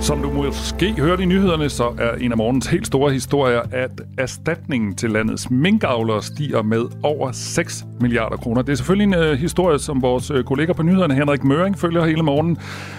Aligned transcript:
Som 0.00 0.22
du 0.22 0.30
måske 0.30 0.92
hørte 0.92 1.22
i 1.22 1.26
nyhederne, 1.26 1.68
så 1.68 1.94
er 1.98 2.14
en 2.14 2.30
af 2.32 2.36
morgens 2.36 2.66
helt 2.66 2.86
store 2.86 3.12
historier, 3.12 3.62
at 3.72 3.90
erstatningen 4.18 4.94
til 4.94 5.10
landets 5.10 5.50
minkavlere 5.50 6.22
stiger 6.22 6.62
med 6.62 6.82
over 7.02 7.32
6 7.32 7.84
milliarder 8.00 8.36
kroner. 8.36 8.62
Det 8.62 8.72
er 8.72 8.76
selvfølgelig 8.76 9.04
en 9.04 9.14
øh, 9.14 9.32
historie, 9.32 9.78
som 9.78 10.02
vores 10.02 10.30
øh, 10.30 10.38
uh, 10.38 10.44
kollega 10.44 10.72
på 10.72 10.82
nyhederne, 10.82 11.14
Henrik 11.14 11.44
Møring, 11.44 11.78
følger 11.78 12.04
hele 12.04 12.22
morgen. 12.22 12.58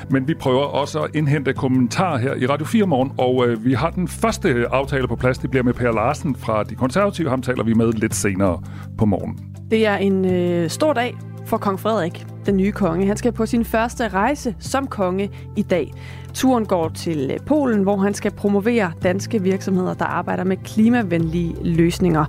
Men 0.09 0.27
vi 0.27 0.33
prøver 0.33 0.63
også 0.63 0.99
at 0.99 1.15
indhente 1.15 1.53
kommentarer 1.53 2.17
her 2.17 2.33
i 2.35 2.45
Radio 2.45 2.65
4 2.65 2.85
morgen, 2.85 3.11
og 3.17 3.47
øh, 3.47 3.65
vi 3.65 3.73
har 3.73 3.89
den 3.89 4.07
første 4.07 4.49
øh, 4.49 4.65
aftale 4.71 5.07
på 5.07 5.15
plads. 5.15 5.37
Det 5.37 5.49
bliver 5.49 5.63
med 5.63 5.73
Per 5.73 5.91
Larsen 5.91 6.35
fra 6.35 6.63
De 6.63 6.75
Konservative. 6.75 7.29
Ham 7.29 7.41
taler 7.41 7.63
vi 7.63 7.73
med 7.73 7.93
lidt 7.93 8.15
senere 8.15 8.61
på 8.97 9.05
morgen. 9.05 9.39
Det 9.71 9.85
er 9.85 9.97
en 9.97 10.25
øh, 10.25 10.69
stor 10.69 10.93
dag 10.93 11.15
for 11.51 11.57
kong 11.57 11.79
Frederik, 11.79 12.25
den 12.45 12.57
nye 12.57 12.71
konge. 12.71 13.07
Han 13.07 13.17
skal 13.17 13.31
på 13.31 13.45
sin 13.45 13.65
første 13.65 14.07
rejse 14.07 14.55
som 14.59 14.87
konge 14.87 15.29
i 15.57 15.61
dag. 15.61 15.91
Turen 16.33 16.65
går 16.65 16.89
til 16.89 17.31
øh, 17.33 17.39
Polen, 17.45 17.83
hvor 17.83 17.97
han 17.97 18.13
skal 18.13 18.31
promovere 18.31 18.91
danske 19.03 19.41
virksomheder, 19.41 19.93
der 19.93 20.05
arbejder 20.05 20.43
med 20.43 20.57
klimavenlige 20.57 21.55
løsninger. 21.63 22.25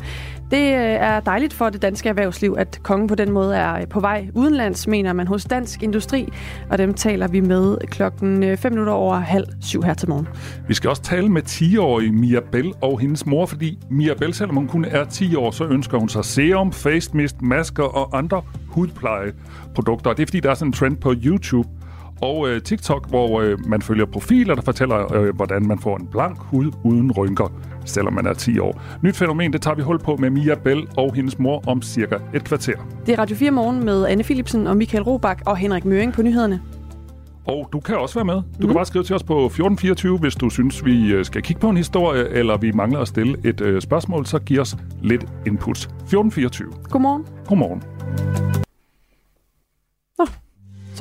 Det 0.53 0.59
øh, 0.59 0.81
er 0.81 1.21
dejligt 1.21 1.53
for 1.53 1.71
det 1.71 1.83
danske 1.83 2.09
erhvervsliv, 2.09 2.55
at 2.59 2.81
kongen 2.83 3.09
på 3.09 3.15
den 3.15 3.31
måde 3.31 3.57
er 3.57 3.75
øh, 3.75 3.89
på 3.89 4.01
vej 4.01 4.29
udenlands, 4.35 4.87
mener 4.87 5.13
man 5.13 5.27
hos 5.27 5.45
Dansk 5.45 5.83
Industri, 5.83 6.29
og 6.71 6.79
dem 6.79 6.95
taler 6.95 7.29
vi 7.29 7.41
med 7.41 7.77
klokken 7.87 8.43
øh, 8.43 8.57
5 8.57 8.73
minutter 8.73 8.93
over 8.93 9.17
halv 9.17 9.47
syv 9.61 9.83
her 9.83 9.95
til 9.95 10.09
morgen. 10.09 10.29
Vi 10.69 10.75
skal 10.75 10.91
også 10.91 11.03
tale 11.03 11.29
med 11.29 11.43
10-årige 11.43 12.13
Mia 12.13 12.41
Bell 12.53 12.73
og 12.81 13.01
hendes 13.01 13.27
mor, 13.27 13.47
fordi 13.47 13.79
Mia 13.91 14.15
Bell, 14.15 14.35
selvom 14.35 14.57
hun 14.57 14.69
kun 14.69 14.85
er 14.85 15.05
10 15.05 15.35
år, 15.37 15.51
så 15.51 15.65
ønsker 15.65 15.99
hun 15.99 16.09
sig 16.09 16.25
serum, 16.25 16.73
face 16.73 17.17
mist, 17.17 17.43
masker 17.43 17.85
og 17.85 18.19
andre 18.19 18.43
hudplejeprodukter. 18.69 20.13
Det 20.13 20.23
er 20.23 20.27
fordi, 20.27 20.41
der 20.41 20.51
er 20.51 20.55
sådan 20.55 20.69
en 20.69 20.73
trend 20.73 20.97
på 20.97 21.15
YouTube, 21.25 21.69
og 22.21 22.49
øh, 22.49 22.63
TikTok, 22.63 23.09
hvor 23.09 23.41
øh, 23.41 23.67
man 23.67 23.83
følger 23.83 24.05
profiler, 24.05 24.55
der 24.55 24.63
fortæller, 24.63 25.15
øh, 25.15 25.37
hvordan 25.37 25.67
man 25.67 25.79
får 25.79 25.97
en 25.97 26.07
blank 26.07 26.39
hud 26.39 26.73
uden 26.85 27.13
rynker, 27.13 27.53
selvom 27.85 28.13
man 28.13 28.27
er 28.27 28.33
10 28.33 28.59
år. 28.59 28.83
Nyt 29.03 29.17
fænomen, 29.17 29.53
det 29.53 29.63
tager 29.63 29.75
vi 29.75 29.83
hul 29.83 29.99
på 29.99 30.17
med 30.17 30.31
Mia 30.31 30.55
Bell 30.55 30.87
og 30.97 31.15
hendes 31.15 31.39
mor 31.39 31.63
om 31.67 31.83
cirka 31.83 32.17
et 32.35 32.45
kvarter. 32.45 32.77
Det 33.07 33.13
er 33.13 33.19
Radio 33.19 33.37
4 33.37 33.51
morgen 33.51 33.85
med 33.85 34.07
Anne 34.07 34.25
Philipsen 34.25 34.67
og 34.67 34.77
Michael 34.77 35.03
Robach 35.03 35.43
og 35.47 35.57
Henrik 35.57 35.85
Møring 35.85 36.13
på 36.13 36.23
nyhederne. 36.23 36.61
Og 37.47 37.69
du 37.73 37.81
kan 37.81 37.97
også 37.97 38.15
være 38.15 38.25
med. 38.25 38.35
Du 38.35 38.43
mm. 38.59 38.67
kan 38.67 38.75
bare 38.75 38.87
skrive 38.87 39.05
til 39.05 39.17
os 39.17 39.23
på 39.23 39.47
1424, 39.47 40.19
hvis 40.19 40.35
du 40.35 40.51
synes, 40.51 40.85
vi 40.85 41.13
øh, 41.13 41.25
skal 41.25 41.43
kigge 41.43 41.61
på 41.61 41.69
en 41.69 41.77
historie, 41.77 42.29
eller 42.29 42.57
vi 42.57 42.73
mangler 42.73 43.01
at 43.01 43.09
stille 43.09 43.37
et 43.45 43.61
øh, 43.61 43.83
spørgsmål, 43.83 44.27
så 44.27 44.39
giv 44.39 44.61
os 44.61 44.77
lidt 45.03 45.27
input. 45.47 45.77
1424. 45.79 46.73
Godmorgen. 46.91 47.27
Godmorgen. 47.47 48.62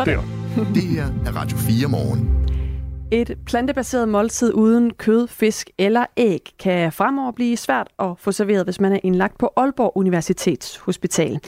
Sådan. 0.06 0.74
Det 0.74 0.84
her 0.84 1.06
er 1.26 1.32
Radio 1.36 1.58
4 1.58 1.88
morgen. 1.88 2.38
Et 3.12 3.38
plantebaseret 3.46 4.10
måltid 4.10 4.54
uden 4.54 4.94
kød, 4.94 5.28
fisk 5.28 5.70
eller 5.78 6.06
æg 6.18 6.40
kan 6.60 6.92
fremover 6.92 7.32
blive 7.32 7.58
svært 7.58 7.88
at 8.00 8.08
få 8.18 8.32
serveret, 8.32 8.64
hvis 8.66 8.80
man 8.80 8.92
er 8.94 9.00
indlagt 9.04 9.38
på 9.38 9.54
Aalborg 9.58 9.92
Universitets 9.96 10.78
Hospital. 10.78 11.40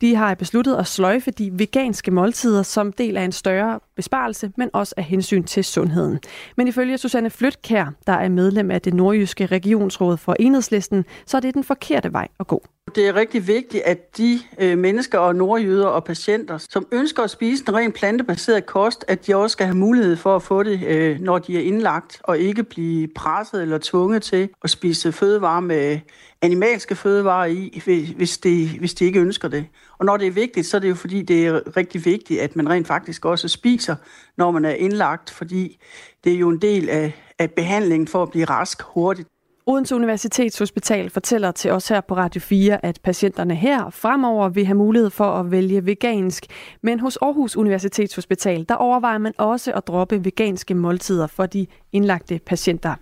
De 0.00 0.14
har 0.14 0.34
besluttet 0.34 0.76
at 0.76 0.86
sløjfe 0.86 1.30
de 1.30 1.50
veganske 1.52 2.10
måltider 2.10 2.62
som 2.62 2.92
del 2.92 3.16
af 3.16 3.22
en 3.22 3.32
større 3.32 3.80
besparelse, 3.96 4.52
men 4.56 4.70
også 4.72 4.94
af 4.96 5.04
hensyn 5.04 5.44
til 5.44 5.64
sundheden. 5.64 6.18
Men 6.56 6.68
ifølge 6.68 6.98
Susanne 6.98 7.30
Flytkær, 7.30 7.92
der 8.06 8.12
er 8.12 8.28
medlem 8.28 8.70
af 8.70 8.82
det 8.82 8.94
nordjyske 8.94 9.46
regionsråd 9.46 10.16
for 10.16 10.36
enhedslisten, 10.38 11.04
så 11.26 11.36
er 11.36 11.40
det 11.40 11.54
den 11.54 11.64
forkerte 11.64 12.12
vej 12.12 12.28
at 12.40 12.46
gå. 12.46 12.62
Det 12.94 13.08
er 13.08 13.14
rigtig 13.14 13.46
vigtigt, 13.46 13.82
at 13.82 14.18
de 14.18 14.40
øh, 14.58 14.78
mennesker 14.78 15.18
og 15.18 15.36
nordjyder 15.36 15.86
og 15.86 16.04
patienter, 16.04 16.58
som 16.58 16.86
ønsker 16.92 17.22
at 17.22 17.30
spise 17.30 17.64
en 17.68 17.74
ren 17.74 17.92
plantebaseret 17.92 18.66
kost, 18.66 19.04
at 19.08 19.26
de 19.26 19.36
også 19.36 19.52
skal 19.52 19.66
have 19.66 19.76
mulighed 19.76 20.16
for 20.16 20.36
at 20.36 20.42
få 20.42 20.62
det, 20.62 20.82
øh, 20.86 21.20
når 21.20 21.38
de 21.38 21.56
er 21.56 21.60
indlagt, 21.60 22.20
og 22.24 22.38
ikke 22.38 22.62
blive 22.62 23.08
presset 23.16 23.62
eller 23.62 23.78
tvunget 23.82 24.22
til 24.22 24.48
at 24.64 24.70
spise 24.70 25.12
fødevarer 25.12 25.60
med 25.60 25.98
animalske 26.42 26.94
fødevarer 26.94 27.46
i, 27.46 27.82
hvis 28.16 28.38
de, 28.38 28.78
hvis 28.78 28.94
de 28.94 29.04
ikke 29.04 29.20
ønsker 29.20 29.48
det. 29.48 29.66
Og 29.98 30.04
når 30.04 30.16
det 30.16 30.26
er 30.26 30.30
vigtigt, 30.30 30.66
så 30.66 30.76
er 30.76 30.80
det 30.80 30.88
jo 30.88 30.94
fordi, 30.94 31.22
det 31.22 31.46
er 31.46 31.76
rigtig 31.76 32.04
vigtigt, 32.04 32.40
at 32.40 32.56
man 32.56 32.70
rent 32.70 32.86
faktisk 32.86 33.24
også 33.24 33.48
spiser, 33.48 33.96
når 34.36 34.50
man 34.50 34.64
er 34.64 34.70
indlagt, 34.70 35.30
fordi 35.30 35.78
det 36.24 36.32
er 36.32 36.38
jo 36.38 36.48
en 36.48 36.62
del 36.62 36.88
af, 36.88 37.12
af 37.38 37.50
behandlingen 37.50 38.08
for 38.08 38.22
at 38.22 38.30
blive 38.30 38.44
rask 38.44 38.82
hurtigt. 38.82 39.28
Odense 39.66 39.94
Universitetshospital 39.94 41.10
fortæller 41.10 41.50
til 41.50 41.70
os 41.70 41.88
her 41.88 42.00
på 42.00 42.16
Radio 42.16 42.40
4, 42.40 42.84
at 42.84 43.00
patienterne 43.02 43.54
her 43.54 43.90
fremover 43.90 44.48
vil 44.48 44.66
have 44.66 44.76
mulighed 44.76 45.10
for 45.10 45.24
at 45.24 45.50
vælge 45.50 45.86
vegansk. 45.86 46.46
Men 46.82 47.00
hos 47.00 47.16
Aarhus 47.16 47.56
Universitetshospital, 47.56 48.66
der 48.68 48.74
overvejer 48.74 49.18
man 49.18 49.32
også 49.38 49.72
at 49.72 49.86
droppe 49.86 50.24
veganske 50.24 50.74
måltider 50.74 51.26
for 51.26 51.46
de 51.46 51.66
indlagte 51.92 52.40
patienter. 52.46 52.94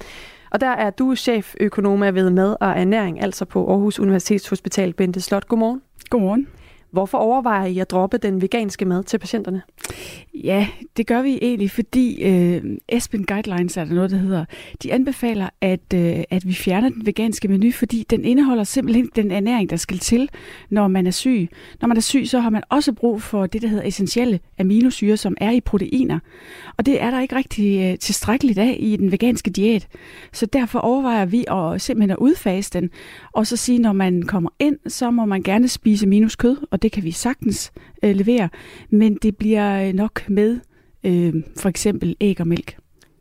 Og 0.56 0.60
der 0.60 0.70
er 0.70 0.90
du 0.90 1.14
cheføkonom 1.14 2.00
ved 2.00 2.30
mad 2.30 2.56
og 2.60 2.68
ernæring, 2.68 3.22
altså 3.22 3.44
på 3.44 3.70
Aarhus 3.70 4.00
Universitetshospital, 4.00 4.92
Bente 4.92 5.20
Slot. 5.20 5.48
Godmorgen. 5.48 5.82
Godmorgen. 6.10 6.46
Hvorfor 6.96 7.18
overvejer 7.18 7.66
I 7.66 7.78
at 7.78 7.90
droppe 7.90 8.18
den 8.18 8.42
veganske 8.42 8.84
mad 8.84 9.04
til 9.04 9.18
patienterne? 9.18 9.62
Ja, 10.34 10.68
det 10.96 11.06
gør 11.06 11.22
vi 11.22 11.38
egentlig, 11.42 11.70
fordi 11.70 12.22
øh, 12.22 12.62
Espen 12.88 13.26
Guidelines 13.26 13.76
er 13.76 13.84
der 13.84 13.94
noget, 13.94 14.10
der 14.10 14.16
hedder. 14.16 14.44
De 14.82 14.92
anbefaler, 14.92 15.48
at, 15.60 15.94
øh, 15.94 16.24
at 16.30 16.46
vi 16.46 16.54
fjerner 16.54 16.88
den 16.88 17.06
veganske 17.06 17.48
menu, 17.48 17.72
fordi 17.72 18.04
den 18.10 18.24
indeholder 18.24 18.64
simpelthen 18.64 19.10
den 19.16 19.30
ernæring, 19.30 19.70
der 19.70 19.76
skal 19.76 19.98
til, 19.98 20.30
når 20.70 20.88
man 20.88 21.06
er 21.06 21.10
syg. 21.10 21.48
Når 21.80 21.88
man 21.88 21.96
er 21.96 22.00
syg, 22.00 22.22
så 22.26 22.40
har 22.40 22.50
man 22.50 22.62
også 22.68 22.92
brug 22.92 23.22
for 23.22 23.46
det, 23.46 23.62
der 23.62 23.68
hedder 23.68 23.84
essentielle 23.86 24.40
aminosyre, 24.58 25.16
som 25.16 25.36
er 25.40 25.50
i 25.50 25.60
proteiner. 25.60 26.18
Og 26.76 26.86
det 26.86 27.02
er 27.02 27.10
der 27.10 27.20
ikke 27.20 27.36
rigtig 27.36 27.92
øh, 27.92 27.98
tilstrækkeligt 27.98 28.58
af 28.58 28.76
i 28.80 28.96
den 28.96 29.12
veganske 29.12 29.50
diæt. 29.50 29.88
Så 30.32 30.46
derfor 30.46 30.78
overvejer 30.78 31.24
vi 31.24 31.44
at 31.48 31.80
simpelthen 31.80 32.10
at 32.10 32.18
udfase 32.18 32.70
den, 32.72 32.90
og 33.32 33.46
så 33.46 33.56
sige, 33.56 33.78
når 33.78 33.92
man 33.92 34.22
kommer 34.22 34.50
ind, 34.58 34.76
så 34.86 35.10
må 35.10 35.24
man 35.24 35.42
gerne 35.42 35.68
spise 35.68 36.06
minus 36.06 36.36
kød, 36.36 36.56
og 36.70 36.82
det 36.86 36.92
kan 36.92 37.04
vi 37.04 37.10
sagtens 37.10 37.72
øh, 38.02 38.16
levere, 38.16 38.48
men 38.90 39.14
det 39.14 39.36
bliver 39.36 39.88
øh, 39.88 39.92
nok 39.92 40.28
med 40.28 40.60
øh, 41.04 41.34
for 41.58 41.68
eksempel 41.68 42.16
æg 42.20 42.40
og 42.40 42.48
mælk. 42.48 42.76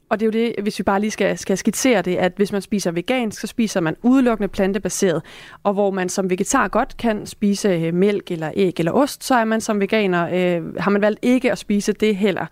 Og 0.09 0.19
det 0.19 0.25
er 0.25 0.27
jo 0.27 0.45
det, 0.45 0.63
hvis 0.63 0.79
vi 0.79 0.83
bare 0.83 0.99
lige 0.99 1.11
skal, 1.11 1.37
skal 1.37 1.57
skitsere 1.57 2.01
det, 2.01 2.15
at 2.15 2.33
hvis 2.35 2.51
man 2.51 2.61
spiser 2.61 2.91
vegansk, 2.91 3.41
så 3.41 3.47
spiser 3.47 3.79
man 3.79 3.95
udelukkende 4.03 4.47
plantebaseret. 4.47 5.21
Og 5.63 5.73
hvor 5.73 5.91
man 5.91 6.09
som 6.09 6.29
vegetar 6.29 6.67
godt 6.67 6.97
kan 6.97 7.25
spise 7.25 7.69
øh, 7.69 7.93
mælk 7.93 8.31
eller 8.31 8.51
æg 8.55 8.73
eller 8.79 8.91
ost, 8.91 9.23
så 9.23 9.35
er 9.35 9.45
man 9.45 9.61
som 9.61 9.79
veganer, 9.79 10.25
øh, 10.25 10.75
har 10.75 10.91
man 10.91 11.01
valgt 11.01 11.19
ikke 11.21 11.51
at 11.51 11.57
spise 11.57 11.93
det 11.93 12.15
heller. 12.15 12.45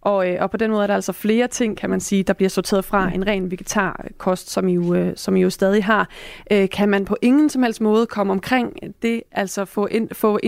Og, 0.00 0.30
øh, 0.30 0.36
og 0.40 0.50
på 0.50 0.56
den 0.56 0.70
måde 0.70 0.82
er 0.82 0.86
der 0.86 0.94
altså 0.94 1.12
flere 1.12 1.48
ting, 1.48 1.76
kan 1.76 1.90
man 1.90 2.00
sige, 2.00 2.22
der 2.22 2.32
bliver 2.32 2.48
sorteret 2.48 2.84
fra 2.84 3.14
en 3.14 3.26
ren 3.26 3.50
vegetarkost, 3.50 4.50
som 4.50 4.68
I 4.68 4.74
jo, 4.74 4.94
øh, 4.94 5.12
som 5.16 5.36
I 5.36 5.40
jo 5.40 5.50
stadig 5.50 5.84
har. 5.84 6.08
Øh, 6.50 6.68
kan 6.68 6.88
man 6.88 7.04
på 7.04 7.16
ingen 7.22 7.50
som 7.50 7.62
helst 7.62 7.80
måde 7.80 8.06
komme 8.06 8.32
omkring 8.32 8.72
det, 9.02 9.22
altså 9.32 9.64
få, 9.64 9.86
ind, 9.86 10.08
få 10.12 10.38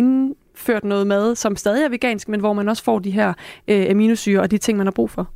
ført 0.60 0.84
noget 0.84 1.06
mad, 1.06 1.34
som 1.36 1.56
stadig 1.56 1.84
er 1.84 1.88
vegansk, 1.88 2.28
men 2.28 2.40
hvor 2.40 2.52
man 2.52 2.68
også 2.68 2.84
får 2.84 2.98
de 2.98 3.10
her 3.10 3.32
øh, 3.68 3.86
aminosyre 3.90 4.40
og 4.40 4.50
de 4.50 4.58
ting, 4.58 4.78
man 4.78 4.86
har 4.86 4.92
brug 4.92 5.10
for? 5.10 5.30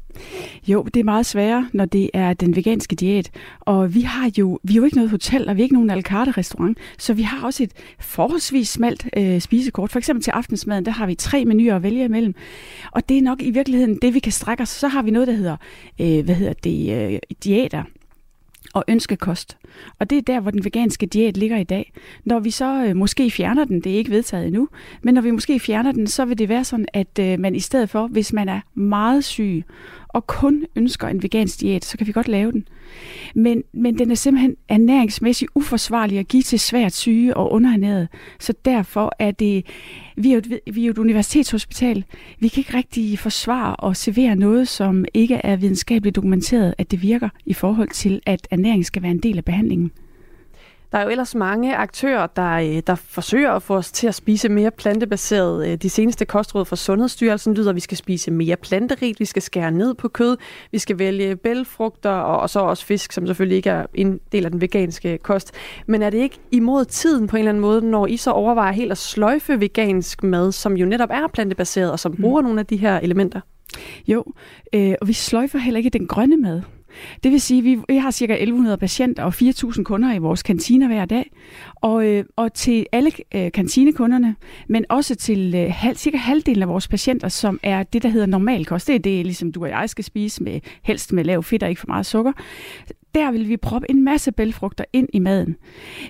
Jo, 0.68 0.82
det 0.82 1.00
er 1.00 1.04
meget 1.04 1.26
sværere, 1.26 1.68
når 1.72 1.84
det 1.84 2.10
er 2.14 2.32
den 2.32 2.56
veganske 2.56 2.96
diæt. 2.96 3.30
Og 3.60 3.94
vi 3.94 4.00
har 4.00 4.30
jo, 4.38 4.58
vi 4.62 4.72
er 4.72 4.76
jo 4.76 4.84
ikke 4.84 4.96
noget 4.96 5.10
hotel, 5.10 5.48
og 5.48 5.56
vi 5.56 5.60
er 5.60 5.64
ikke 5.64 5.74
nogen 5.74 5.90
al 5.90 6.00
restaurant, 6.00 6.78
så 6.98 7.14
vi 7.14 7.22
har 7.22 7.46
også 7.46 7.62
et 7.62 7.72
forholdsvis 8.00 8.68
smalt 8.68 9.06
øh, 9.16 9.40
spisekort. 9.40 9.90
For 9.90 9.98
eksempel 9.98 10.22
til 10.22 10.30
aftensmaden, 10.30 10.84
der 10.84 10.92
har 10.92 11.06
vi 11.06 11.14
tre 11.14 11.44
menuer 11.44 11.76
at 11.76 11.82
vælge 11.82 12.04
imellem. 12.04 12.34
Og 12.92 13.08
det 13.08 13.18
er 13.18 13.22
nok 13.22 13.42
i 13.42 13.50
virkeligheden 13.50 13.98
det, 14.02 14.14
vi 14.14 14.18
kan 14.18 14.32
strække 14.32 14.62
os. 14.62 14.68
Så 14.68 14.88
har 14.88 15.02
vi 15.02 15.10
noget, 15.10 15.28
der 15.28 15.34
hedder, 15.34 15.56
øh, 16.00 16.24
hvad 16.24 16.34
hedder 16.34 16.52
det, 16.52 17.12
øh, 17.12 17.18
diæter 17.44 17.82
og 18.74 18.84
ønskekost. 18.88 19.56
Og 19.98 20.10
det 20.10 20.18
er 20.18 20.22
der, 20.22 20.40
hvor 20.40 20.50
den 20.50 20.64
veganske 20.64 21.06
diæt 21.06 21.36
ligger 21.36 21.56
i 21.56 21.64
dag. 21.64 21.92
Når 22.24 22.40
vi 22.40 22.50
så 22.50 22.84
øh, 22.84 22.96
måske 22.96 23.30
fjerner 23.30 23.64
den, 23.64 23.80
det 23.80 23.92
er 23.92 23.96
ikke 23.96 24.10
vedtaget 24.10 24.46
endnu, 24.46 24.68
men 25.02 25.14
når 25.14 25.22
vi 25.22 25.30
måske 25.30 25.60
fjerner 25.60 25.92
den, 25.92 26.06
så 26.06 26.24
vil 26.24 26.38
det 26.38 26.48
være 26.48 26.64
sådan, 26.64 26.86
at 26.92 27.18
øh, 27.20 27.40
man 27.40 27.54
i 27.54 27.60
stedet 27.60 27.90
for, 27.90 28.06
hvis 28.06 28.32
man 28.32 28.48
er 28.48 28.60
meget 28.74 29.24
syg 29.24 29.64
og 30.08 30.26
kun 30.26 30.64
ønsker 30.76 31.08
en 31.08 31.22
vegansk 31.22 31.60
diæt, 31.60 31.84
så 31.84 31.98
kan 31.98 32.06
vi 32.06 32.12
godt 32.12 32.28
lave 32.28 32.52
den. 32.52 32.68
Men, 33.34 33.62
men 33.72 33.98
den 33.98 34.10
er 34.10 34.14
simpelthen 34.14 34.56
ernæringsmæssigt 34.68 35.50
uforsvarlig 35.54 36.18
at 36.18 36.28
give 36.28 36.42
til 36.42 36.60
svært 36.60 36.92
syge 36.92 37.36
og 37.36 37.52
underernærede. 37.52 38.08
Så 38.40 38.54
derfor 38.64 39.12
er 39.18 39.30
det, 39.30 39.66
vi 40.16 40.28
er, 40.28 40.32
jo 40.32 40.38
et, 40.38 40.60
vi 40.74 40.82
er 40.82 40.86
jo 40.86 40.90
et 40.90 40.98
universitetshospital. 40.98 42.04
Vi 42.40 42.48
kan 42.48 42.60
ikke 42.60 42.76
rigtig 42.76 43.18
forsvare 43.18 43.76
og 43.76 43.96
servere 43.96 44.36
noget, 44.36 44.68
som 44.68 45.04
ikke 45.14 45.34
er 45.34 45.56
videnskabeligt 45.56 46.16
dokumenteret, 46.16 46.74
at 46.78 46.90
det 46.90 47.02
virker 47.02 47.28
i 47.46 47.54
forhold 47.54 47.88
til, 47.88 48.20
at 48.26 48.48
ernæring 48.50 48.86
skal 48.86 49.02
være 49.02 49.12
en 49.12 49.18
del 49.18 49.38
af 49.38 49.44
behandlingen. 49.44 49.90
Der 50.94 51.00
er 51.00 51.04
jo 51.04 51.10
ellers 51.10 51.34
mange 51.34 51.76
aktører, 51.76 52.26
der, 52.26 52.52
øh, 52.52 52.82
der 52.86 52.94
forsøger 52.94 53.52
at 53.52 53.62
få 53.62 53.76
os 53.76 53.92
til 53.92 54.06
at 54.06 54.14
spise 54.14 54.48
mere 54.48 54.70
plantebaseret. 54.70 55.68
Øh, 55.68 55.76
de 55.76 55.90
seneste 55.90 56.24
kostråd 56.24 56.64
fra 56.64 56.76
Sundhedsstyrelsen 56.76 57.54
lyder, 57.54 57.70
at 57.70 57.74
vi 57.74 57.80
skal 57.80 57.96
spise 57.96 58.30
mere 58.30 58.56
planterigt, 58.56 59.20
vi 59.20 59.24
skal 59.24 59.42
skære 59.42 59.70
ned 59.70 59.94
på 59.94 60.08
kød, 60.08 60.36
vi 60.72 60.78
skal 60.78 60.98
vælge 60.98 61.36
bælfrugter 61.36 62.10
og, 62.10 62.40
og 62.40 62.50
så 62.50 62.60
også 62.60 62.86
fisk, 62.86 63.12
som 63.12 63.26
selvfølgelig 63.26 63.56
ikke 63.56 63.70
er 63.70 63.86
en 63.94 64.20
del 64.32 64.44
af 64.44 64.50
den 64.50 64.60
veganske 64.60 65.18
kost. 65.18 65.52
Men 65.86 66.02
er 66.02 66.10
det 66.10 66.18
ikke 66.18 66.38
imod 66.50 66.84
tiden 66.84 67.26
på 67.26 67.36
en 67.36 67.40
eller 67.40 67.50
anden 67.50 67.62
måde, 67.62 67.90
når 67.90 68.06
I 68.06 68.16
så 68.16 68.30
overvejer 68.30 68.72
helt 68.72 68.92
at 68.92 68.98
sløjfe 68.98 69.60
vegansk 69.60 70.22
mad, 70.22 70.52
som 70.52 70.76
jo 70.76 70.86
netop 70.86 71.10
er 71.12 71.26
plantebaseret 71.32 71.92
og 71.92 71.98
som 72.00 72.12
mm. 72.12 72.20
bruger 72.20 72.42
nogle 72.42 72.60
af 72.60 72.66
de 72.66 72.76
her 72.76 73.00
elementer? 73.00 73.40
Jo, 74.06 74.24
øh, 74.72 74.94
og 75.00 75.08
vi 75.08 75.12
sløjfer 75.12 75.58
heller 75.58 75.78
ikke 75.78 75.90
den 75.90 76.06
grønne 76.06 76.36
mad. 76.36 76.62
Det 77.24 77.32
vil 77.32 77.40
sige, 77.40 77.58
at 77.58 77.64
vi, 77.64 77.78
vi 77.88 77.96
har 77.96 78.10
ca. 78.10 78.32
1100 78.32 78.76
patienter 78.76 79.22
og 79.22 79.34
4.000 79.42 79.82
kunder 79.82 80.14
i 80.14 80.18
vores 80.18 80.42
kantiner 80.42 80.86
hver 80.86 81.04
dag. 81.04 81.30
Og, 81.74 82.06
øh, 82.06 82.24
og 82.36 82.54
til 82.54 82.86
alle 82.92 83.10
øh, 83.34 83.52
kantinekunderne, 83.52 84.36
men 84.68 84.84
også 84.88 85.14
til 85.14 85.54
øh, 85.54 85.72
halv, 85.74 85.96
cirka 85.96 86.16
halvdelen 86.16 86.62
af 86.62 86.68
vores 86.68 86.88
patienter, 86.88 87.28
som 87.28 87.60
er 87.62 87.82
det, 87.82 88.02
der 88.02 88.08
hedder 88.08 88.26
normalkost. 88.26 88.86
Det 88.86 88.94
er 88.94 88.98
det, 88.98 89.26
ligesom 89.26 89.52
du 89.52 89.62
og 89.62 89.68
jeg 89.68 89.90
skal 89.90 90.04
spise, 90.04 90.42
med 90.42 90.60
helst 90.82 91.12
med 91.12 91.24
lav 91.24 91.42
fedt 91.42 91.62
og 91.62 91.68
ikke 91.68 91.80
for 91.80 91.88
meget 91.88 92.06
sukker 92.06 92.32
der 93.14 93.30
vil 93.30 93.48
vi 93.48 93.56
proppe 93.56 93.90
en 93.90 94.04
masse 94.04 94.32
bælfrugter 94.32 94.84
ind 94.92 95.08
i 95.12 95.18
maden. 95.18 95.56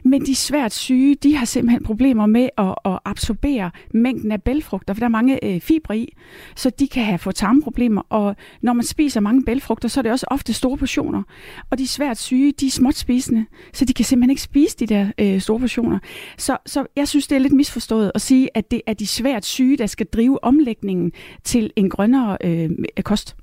Men 0.05 0.27
de 0.27 0.35
svært 0.35 0.73
syge, 0.73 1.15
de 1.15 1.37
har 1.37 1.45
simpelthen 1.45 1.85
problemer 1.85 2.27
med 2.27 2.49
at, 2.59 2.75
at 2.85 2.99
absorbere 3.05 3.71
mængden 3.95 4.33
af 4.33 4.43
bælfrugter, 4.43 4.95
for 4.95 4.99
der 4.99 5.07
er 5.07 5.11
mange 5.11 5.45
øh, 5.45 5.61
fibre 5.61 5.99
i, 5.99 6.17
så 6.57 6.71
de 6.71 6.89
kan 6.89 7.05
have 7.05 7.19
få 7.19 7.33
tarmproblemer. 7.33 8.03
Og 8.09 8.37
når 8.63 8.73
man 8.73 8.85
spiser 8.85 9.21
mange 9.21 9.45
bælfrugter, 9.45 9.89
så 9.89 10.01
er 10.01 10.03
det 10.03 10.13
også 10.13 10.27
ofte 10.31 10.53
store 10.53 10.77
portioner. 10.77 11.23
Og 11.71 11.79
de 11.79 11.87
svært 11.87 12.19
syge, 12.19 12.53
de 12.53 12.67
er 12.67 12.71
småt 12.71 12.95
spisende, 12.95 13.47
så 13.73 13.85
de 13.85 13.95
kan 13.95 14.05
simpelthen 14.05 14.31
ikke 14.31 14.43
spise 14.43 14.77
de 14.77 14.87
der 14.87 15.07
øh, 15.19 15.41
store 15.41 15.61
portioner. 15.61 15.99
Så, 16.39 16.57
så 16.67 16.87
jeg 16.97 17.09
synes, 17.09 17.27
det 17.27 17.37
er 17.37 17.41
lidt 17.41 17.53
misforstået 17.53 18.13
at 18.15 18.21
sige, 18.21 18.49
at 18.55 18.71
det 18.71 18.83
er 18.87 18.95
de 18.95 19.07
svært 19.07 19.45
syge, 19.45 19.77
der 19.77 19.87
skal 19.87 20.07
drive 20.07 20.45
omlægningen 20.45 21.13
til 21.45 21.71
en 21.77 21.91
grønnere 21.91 22.39
øh, 22.45 22.71
kost. 23.03 23.37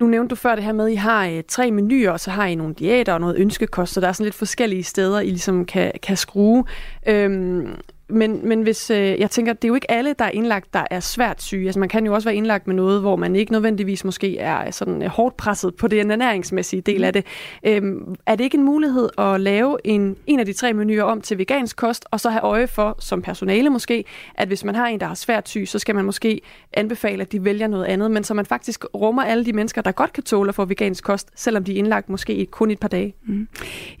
Nu 0.00 0.06
nævnte 0.06 0.30
du 0.30 0.34
før 0.34 0.54
det 0.54 0.64
her 0.64 0.72
med, 0.72 0.86
at 0.86 0.92
I 0.92 0.94
har 0.94 1.26
øh, 1.26 1.42
tre 1.48 1.70
menuer, 1.70 2.10
og 2.10 2.20
så 2.20 2.30
har 2.30 2.46
I 2.46 2.54
nogle 2.54 2.74
diæter 2.74 3.12
og 3.12 3.20
noget 3.20 3.36
ønskekost, 3.38 3.92
så 3.92 4.00
der 4.00 4.08
er 4.08 4.12
sådan 4.12 4.24
lidt 4.24 4.34
forskellige 4.34 4.82
steder, 4.82 5.20
I 5.20 5.28
ligesom 5.28 5.64
kan, 5.64 5.92
kan 6.02 6.16
skrue. 6.16 6.64
Øhm, 7.06 7.74
men, 8.08 8.48
men 8.48 8.62
hvis, 8.62 8.90
øh, 8.90 9.20
jeg 9.20 9.30
tænker, 9.30 9.52
det 9.52 9.64
er 9.64 9.68
jo 9.68 9.74
ikke 9.74 9.90
alle, 9.90 10.14
der 10.18 10.24
er 10.24 10.30
indlagt, 10.30 10.74
der 10.74 10.84
er 10.90 11.00
svært 11.00 11.42
syge. 11.42 11.66
Altså 11.66 11.80
man 11.80 11.88
kan 11.88 12.06
jo 12.06 12.14
også 12.14 12.28
være 12.28 12.36
indlagt 12.36 12.66
med 12.66 12.74
noget, 12.74 13.00
hvor 13.00 13.16
man 13.16 13.36
ikke 13.36 13.52
nødvendigvis 13.52 14.04
måske 14.04 14.38
er 14.38 14.70
sådan 14.70 15.02
øh, 15.02 15.08
hårdt 15.08 15.36
presset 15.36 15.74
på 15.74 15.88
den 15.88 16.10
ernæringsmæssige 16.10 16.80
del 16.80 17.04
af 17.04 17.12
det. 17.12 17.24
Øhm, 17.66 18.14
er 18.26 18.36
det 18.36 18.44
ikke 18.44 18.56
en 18.56 18.64
mulighed 18.64 19.08
at 19.18 19.40
lave 19.40 19.78
en, 19.84 20.16
en 20.26 20.40
af 20.40 20.46
de 20.46 20.52
tre 20.52 20.72
menuer 20.72 21.02
om 21.02 21.20
til 21.20 21.38
vegansk 21.38 21.76
kost, 21.76 22.04
og 22.10 22.20
så 22.20 22.30
have 22.30 22.42
øje 22.42 22.66
for, 22.66 22.96
som 22.98 23.22
personale 23.22 23.70
måske, 23.70 24.04
at 24.34 24.48
hvis 24.48 24.64
man 24.64 24.74
har 24.74 24.86
en, 24.86 25.00
der 25.00 25.06
er 25.06 25.14
svært 25.14 25.48
syg, 25.48 25.64
så 25.68 25.78
skal 25.78 25.94
man 25.94 26.04
måske 26.04 26.40
anbefale, 26.72 27.22
at 27.22 27.32
de 27.32 27.44
vælger 27.44 27.66
noget 27.66 27.84
andet, 27.84 28.10
men 28.10 28.24
så 28.24 28.34
man 28.34 28.46
faktisk 28.46 28.84
rummer 28.94 29.22
alle 29.22 29.44
de 29.44 29.52
mennesker, 29.52 29.82
der 29.82 29.92
godt 29.92 30.12
kan 30.12 30.22
tåle 30.22 30.48
at 30.48 30.54
få 30.54 30.64
vegansk 30.64 31.04
kost, 31.04 31.30
selvom 31.34 31.64
de 31.64 31.72
er 31.72 31.76
indlagt 31.76 32.08
måske 32.08 32.46
kun 32.50 32.70
et 32.70 32.80
par 32.80 32.88
dage? 32.88 33.14
Mm. 33.24 33.48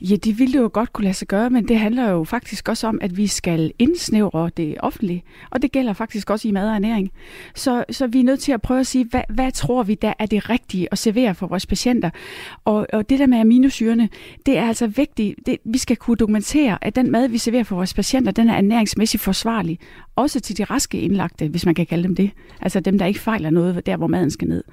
Ja, 0.00 0.16
det 0.16 0.38
ville 0.38 0.58
jo 0.58 0.70
godt 0.72 0.92
kunne 0.92 1.04
lade 1.04 1.14
sig 1.14 1.28
gøre, 1.28 1.50
men 1.50 1.68
det 1.68 1.78
handler 1.78 2.10
jo 2.10 2.24
faktisk 2.24 2.68
også 2.68 2.86
om, 2.86 2.98
at 3.02 3.16
vi 3.16 3.26
skal 3.26 3.72
ind 3.78 3.95
indsnævre 3.96 4.50
det 4.56 4.76
offentlige. 4.80 5.22
Og 5.50 5.62
det 5.62 5.72
gælder 5.72 5.92
faktisk 5.92 6.30
også 6.30 6.48
i 6.48 6.50
mad 6.50 6.68
og 6.68 6.74
ernæring. 6.74 7.12
Så, 7.54 7.84
så 7.90 8.06
vi 8.06 8.20
er 8.20 8.24
nødt 8.24 8.40
til 8.40 8.52
at 8.52 8.62
prøve 8.62 8.80
at 8.80 8.86
sige, 8.86 9.04
hvad, 9.04 9.22
hvad 9.28 9.52
tror 9.52 9.82
vi, 9.82 9.94
der 9.94 10.12
er 10.18 10.26
det 10.26 10.50
rigtige 10.50 10.88
at 10.92 10.98
servere 10.98 11.34
for 11.34 11.46
vores 11.46 11.66
patienter? 11.66 12.10
Og, 12.64 12.86
og 12.92 13.10
det 13.10 13.18
der 13.18 13.26
med 13.26 13.38
aminosyrene, 13.38 14.08
det 14.46 14.58
er 14.58 14.68
altså 14.68 14.86
vigtigt. 14.86 15.46
Det, 15.46 15.58
vi 15.64 15.78
skal 15.78 15.96
kunne 15.96 16.16
dokumentere, 16.16 16.78
at 16.84 16.96
den 16.96 17.10
mad, 17.10 17.28
vi 17.28 17.38
serverer 17.38 17.64
for 17.64 17.76
vores 17.76 17.94
patienter, 17.94 18.32
den 18.32 18.48
er 18.48 18.54
ernæringsmæssigt 18.54 19.22
forsvarlig. 19.22 19.78
Også 20.16 20.40
til 20.40 20.58
de 20.58 20.64
raske 20.64 21.00
indlagte, 21.00 21.48
hvis 21.48 21.66
man 21.66 21.74
kan 21.74 21.86
kalde 21.86 22.04
dem 22.04 22.16
det. 22.16 22.30
Altså 22.60 22.80
dem, 22.80 22.98
der 22.98 23.06
ikke 23.06 23.20
fejler 23.20 23.50
noget, 23.50 23.86
der 23.86 23.96
hvor 23.96 24.06
maden 24.06 24.30
skal 24.30 24.48
ned. 24.48 24.64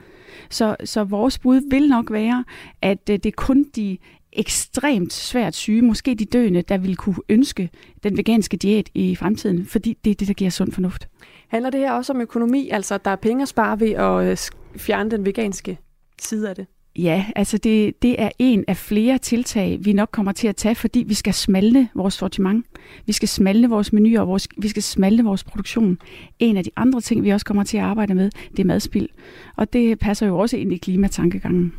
Så, 0.50 0.76
så 0.84 1.04
vores 1.04 1.40
bud 1.40 1.70
vil 1.70 1.90
nok 1.90 2.12
være, 2.12 2.44
at 2.82 3.10
øh, 3.10 3.18
det 3.18 3.26
er 3.26 3.32
kun 3.38 3.66
de 3.76 3.98
ekstremt 4.36 5.14
svært 5.14 5.56
syge, 5.56 5.82
måske 5.82 6.16
de 6.16 6.26
døende, 6.26 6.62
der 6.62 6.78
vil 6.78 6.96
kunne 6.96 7.16
ønske 7.30 7.70
den 8.04 8.18
veganske 8.18 8.58
diæt 8.58 8.90
i 8.94 9.16
fremtiden, 9.16 9.66
fordi 9.66 9.98
det 10.06 10.12
er 10.12 10.16
det, 10.16 10.28
der 10.28 10.34
giver 10.34 10.50
sund 10.50 10.72
fornuft. 10.72 11.08
Handler 11.48 11.70
det 11.70 11.80
her 11.80 11.92
også 11.92 12.14
om 12.14 12.22
økonomi, 12.22 12.70
altså 12.70 12.96
at 12.96 13.06
der 13.06 13.12
er 13.12 13.16
penge 13.16 13.42
at 13.42 13.48
spare 13.48 13.80
ved 13.80 13.92
at 13.92 14.26
øh, 14.26 14.38
fjerne 14.78 15.12
den 15.12 15.26
veganske 15.26 15.78
side 16.20 16.50
af 16.50 16.56
det? 16.56 16.68
Ja, 16.96 17.26
altså 17.36 17.58
det, 17.58 18.02
det 18.02 18.22
er 18.22 18.30
en 18.40 18.64
af 18.68 18.78
flere 18.78 19.18
tiltag, 19.18 19.80
vi 19.82 19.94
nok 19.94 20.10
kommer 20.12 20.32
til 20.32 20.48
at 20.48 20.56
tage, 20.56 20.76
fordi 20.76 21.04
vi 21.08 21.14
skal 21.14 21.34
smalte 21.34 21.90
vores 21.96 22.14
sortiment. 22.14 22.66
Vi 23.06 23.14
skal 23.14 23.28
smalte 23.28 23.70
vores 23.70 23.94
menuer, 23.94 24.20
og 24.22 24.28
vores, 24.28 24.48
vi 24.58 24.68
skal 24.68 24.84
smalte 24.84 25.24
vores 25.24 25.44
produktion. 25.44 25.98
En 26.40 26.58
af 26.58 26.64
de 26.64 26.70
andre 26.76 27.02
ting, 27.02 27.24
vi 27.24 27.30
også 27.30 27.46
kommer 27.46 27.64
til 27.64 27.78
at 27.78 27.84
arbejde 27.84 28.16
med, 28.16 28.30
det 28.52 28.60
er 28.60 28.68
madspild. 28.68 29.10
Og 29.56 29.74
det 29.74 30.00
passer 30.00 30.28
jo 30.28 30.38
også 30.38 30.58
ind 30.58 30.74
i 30.74 30.78
klimatankegangen. 30.78 31.74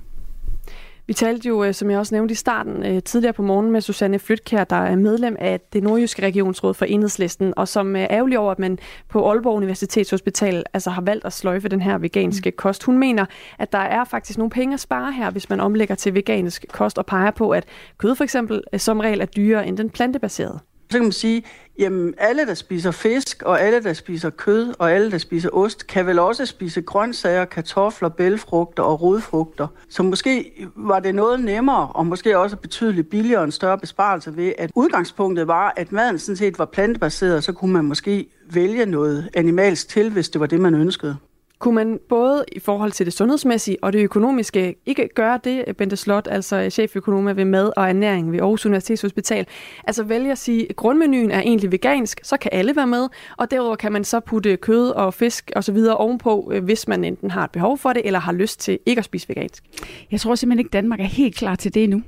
Vi 1.06 1.12
talte 1.12 1.48
jo, 1.48 1.64
øh, 1.64 1.74
som 1.74 1.90
jeg 1.90 1.98
også 1.98 2.14
nævnte 2.14 2.32
i 2.32 2.34
starten, 2.34 2.86
øh, 2.86 3.02
tidligere 3.02 3.32
på 3.32 3.42
morgen 3.42 3.70
med 3.70 3.80
Susanne 3.80 4.18
Flytkær, 4.18 4.64
der 4.64 4.76
er 4.76 4.96
medlem 4.96 5.36
af 5.38 5.60
det 5.72 5.82
nordjyske 5.82 6.22
regionsråd 6.22 6.74
for 6.74 6.84
Enhedslisten, 6.84 7.54
og 7.56 7.68
som 7.68 7.96
er 7.96 8.06
ærgerlig 8.10 8.38
over, 8.38 8.50
at 8.50 8.58
man 8.58 8.78
på 9.08 9.30
Aalborg 9.30 9.56
Universitetshospital 9.56 10.64
altså 10.72 10.90
har 10.90 11.02
valgt 11.02 11.24
at 11.24 11.32
sløjfe 11.32 11.68
den 11.68 11.82
her 11.82 11.98
veganske 11.98 12.50
mm. 12.50 12.56
kost. 12.56 12.82
Hun 12.84 12.98
mener, 12.98 13.26
at 13.58 13.72
der 13.72 13.78
er 13.78 14.04
faktisk 14.04 14.38
nogle 14.38 14.50
penge 14.50 14.74
at 14.74 14.80
spare 14.80 15.12
her, 15.12 15.30
hvis 15.30 15.50
man 15.50 15.60
omlægger 15.60 15.94
til 15.94 16.14
vegansk 16.14 16.64
kost, 16.72 16.98
og 16.98 17.06
peger 17.06 17.30
på, 17.30 17.50
at 17.50 17.64
kød 17.98 18.14
for 18.14 18.24
eksempel 18.24 18.62
øh, 18.72 18.80
som 18.80 19.00
regel 19.00 19.20
er 19.20 19.26
dyrere 19.26 19.66
end 19.66 19.76
den 19.76 19.90
plantebaserede. 19.90 20.60
Så 20.90 20.98
kan 20.98 21.02
man 21.02 21.12
sige, 21.12 21.44
jamen 21.78 22.14
alle, 22.18 22.46
der 22.46 22.54
spiser 22.54 22.90
fisk, 22.90 23.42
og 23.42 23.60
alle, 23.60 23.82
der 23.82 23.92
spiser 23.92 24.30
kød, 24.30 24.74
og 24.78 24.92
alle, 24.92 25.10
der 25.10 25.18
spiser 25.18 25.48
ost, 25.52 25.86
kan 25.86 26.06
vel 26.06 26.18
også 26.18 26.46
spise 26.46 26.82
grøntsager, 26.82 27.44
kartofler, 27.44 28.08
bælfrugter 28.08 28.82
og 28.82 29.02
rodfrugter. 29.02 29.66
Så 29.88 30.02
måske 30.02 30.52
var 30.76 31.00
det 31.00 31.14
noget 31.14 31.40
nemmere, 31.40 31.88
og 31.88 32.06
måske 32.06 32.38
også 32.38 32.56
betydeligt 32.56 33.10
billigere 33.10 33.40
og 33.40 33.44
en 33.44 33.52
større 33.52 33.78
besparelse 33.78 34.36
ved, 34.36 34.52
at 34.58 34.70
udgangspunktet 34.74 35.46
var, 35.46 35.72
at 35.76 35.92
maden 35.92 36.18
sådan 36.18 36.36
set 36.36 36.58
var 36.58 36.64
plantebaseret, 36.64 37.44
så 37.44 37.52
kunne 37.52 37.72
man 37.72 37.84
måske 37.84 38.26
vælge 38.50 38.86
noget 38.86 39.30
animalsk 39.34 39.88
til, 39.88 40.10
hvis 40.10 40.28
det 40.28 40.40
var 40.40 40.46
det, 40.46 40.60
man 40.60 40.74
ønskede. 40.74 41.16
Kunne 41.58 41.74
man 41.74 41.98
både 42.08 42.44
i 42.52 42.58
forhold 42.58 42.92
til 42.92 43.06
det 43.06 43.12
sundhedsmæssige 43.14 43.76
og 43.82 43.92
det 43.92 43.98
økonomiske 43.98 44.74
ikke 44.86 45.08
gøre 45.14 45.40
det, 45.44 45.76
Bente 45.76 45.96
Slot, 45.96 46.28
altså 46.30 46.70
cheføkonom 46.70 47.36
ved 47.36 47.44
mad 47.44 47.70
og 47.76 47.88
ernæring 47.88 48.32
ved 48.32 48.40
Aarhus 48.40 48.66
Universitetshospital, 48.66 49.46
altså 49.84 50.02
vælge 50.02 50.32
at 50.32 50.38
sige, 50.38 50.66
at 50.70 50.76
grundmenuen 50.76 51.30
er 51.30 51.40
egentlig 51.40 51.72
vegansk, 51.72 52.20
så 52.22 52.36
kan 52.36 52.50
alle 52.54 52.76
være 52.76 52.86
med, 52.86 53.08
og 53.38 53.50
derudover 53.50 53.76
kan 53.76 53.92
man 53.92 54.04
så 54.04 54.20
putte 54.20 54.56
kød 54.56 54.88
og 54.90 55.14
fisk 55.14 55.50
og 55.56 55.64
så 55.64 55.72
videre 55.72 55.96
ovenpå, 55.96 56.50
øh, 56.54 56.64
hvis 56.64 56.88
man 56.88 57.04
enten 57.04 57.30
har 57.30 57.44
et 57.44 57.50
behov 57.50 57.78
for 57.78 57.92
det, 57.92 58.02
eller 58.04 58.20
har 58.20 58.32
lyst 58.32 58.60
til 58.60 58.78
ikke 58.86 58.98
at 58.98 59.04
spise 59.04 59.28
vegansk. 59.28 59.64
Jeg 60.10 60.20
tror 60.20 60.34
simpelthen 60.34 60.58
ikke, 60.58 60.72
Danmark 60.72 61.00
er 61.00 61.04
helt 61.04 61.36
klar 61.36 61.54
til 61.54 61.74
det 61.74 61.84
endnu. 61.84 62.02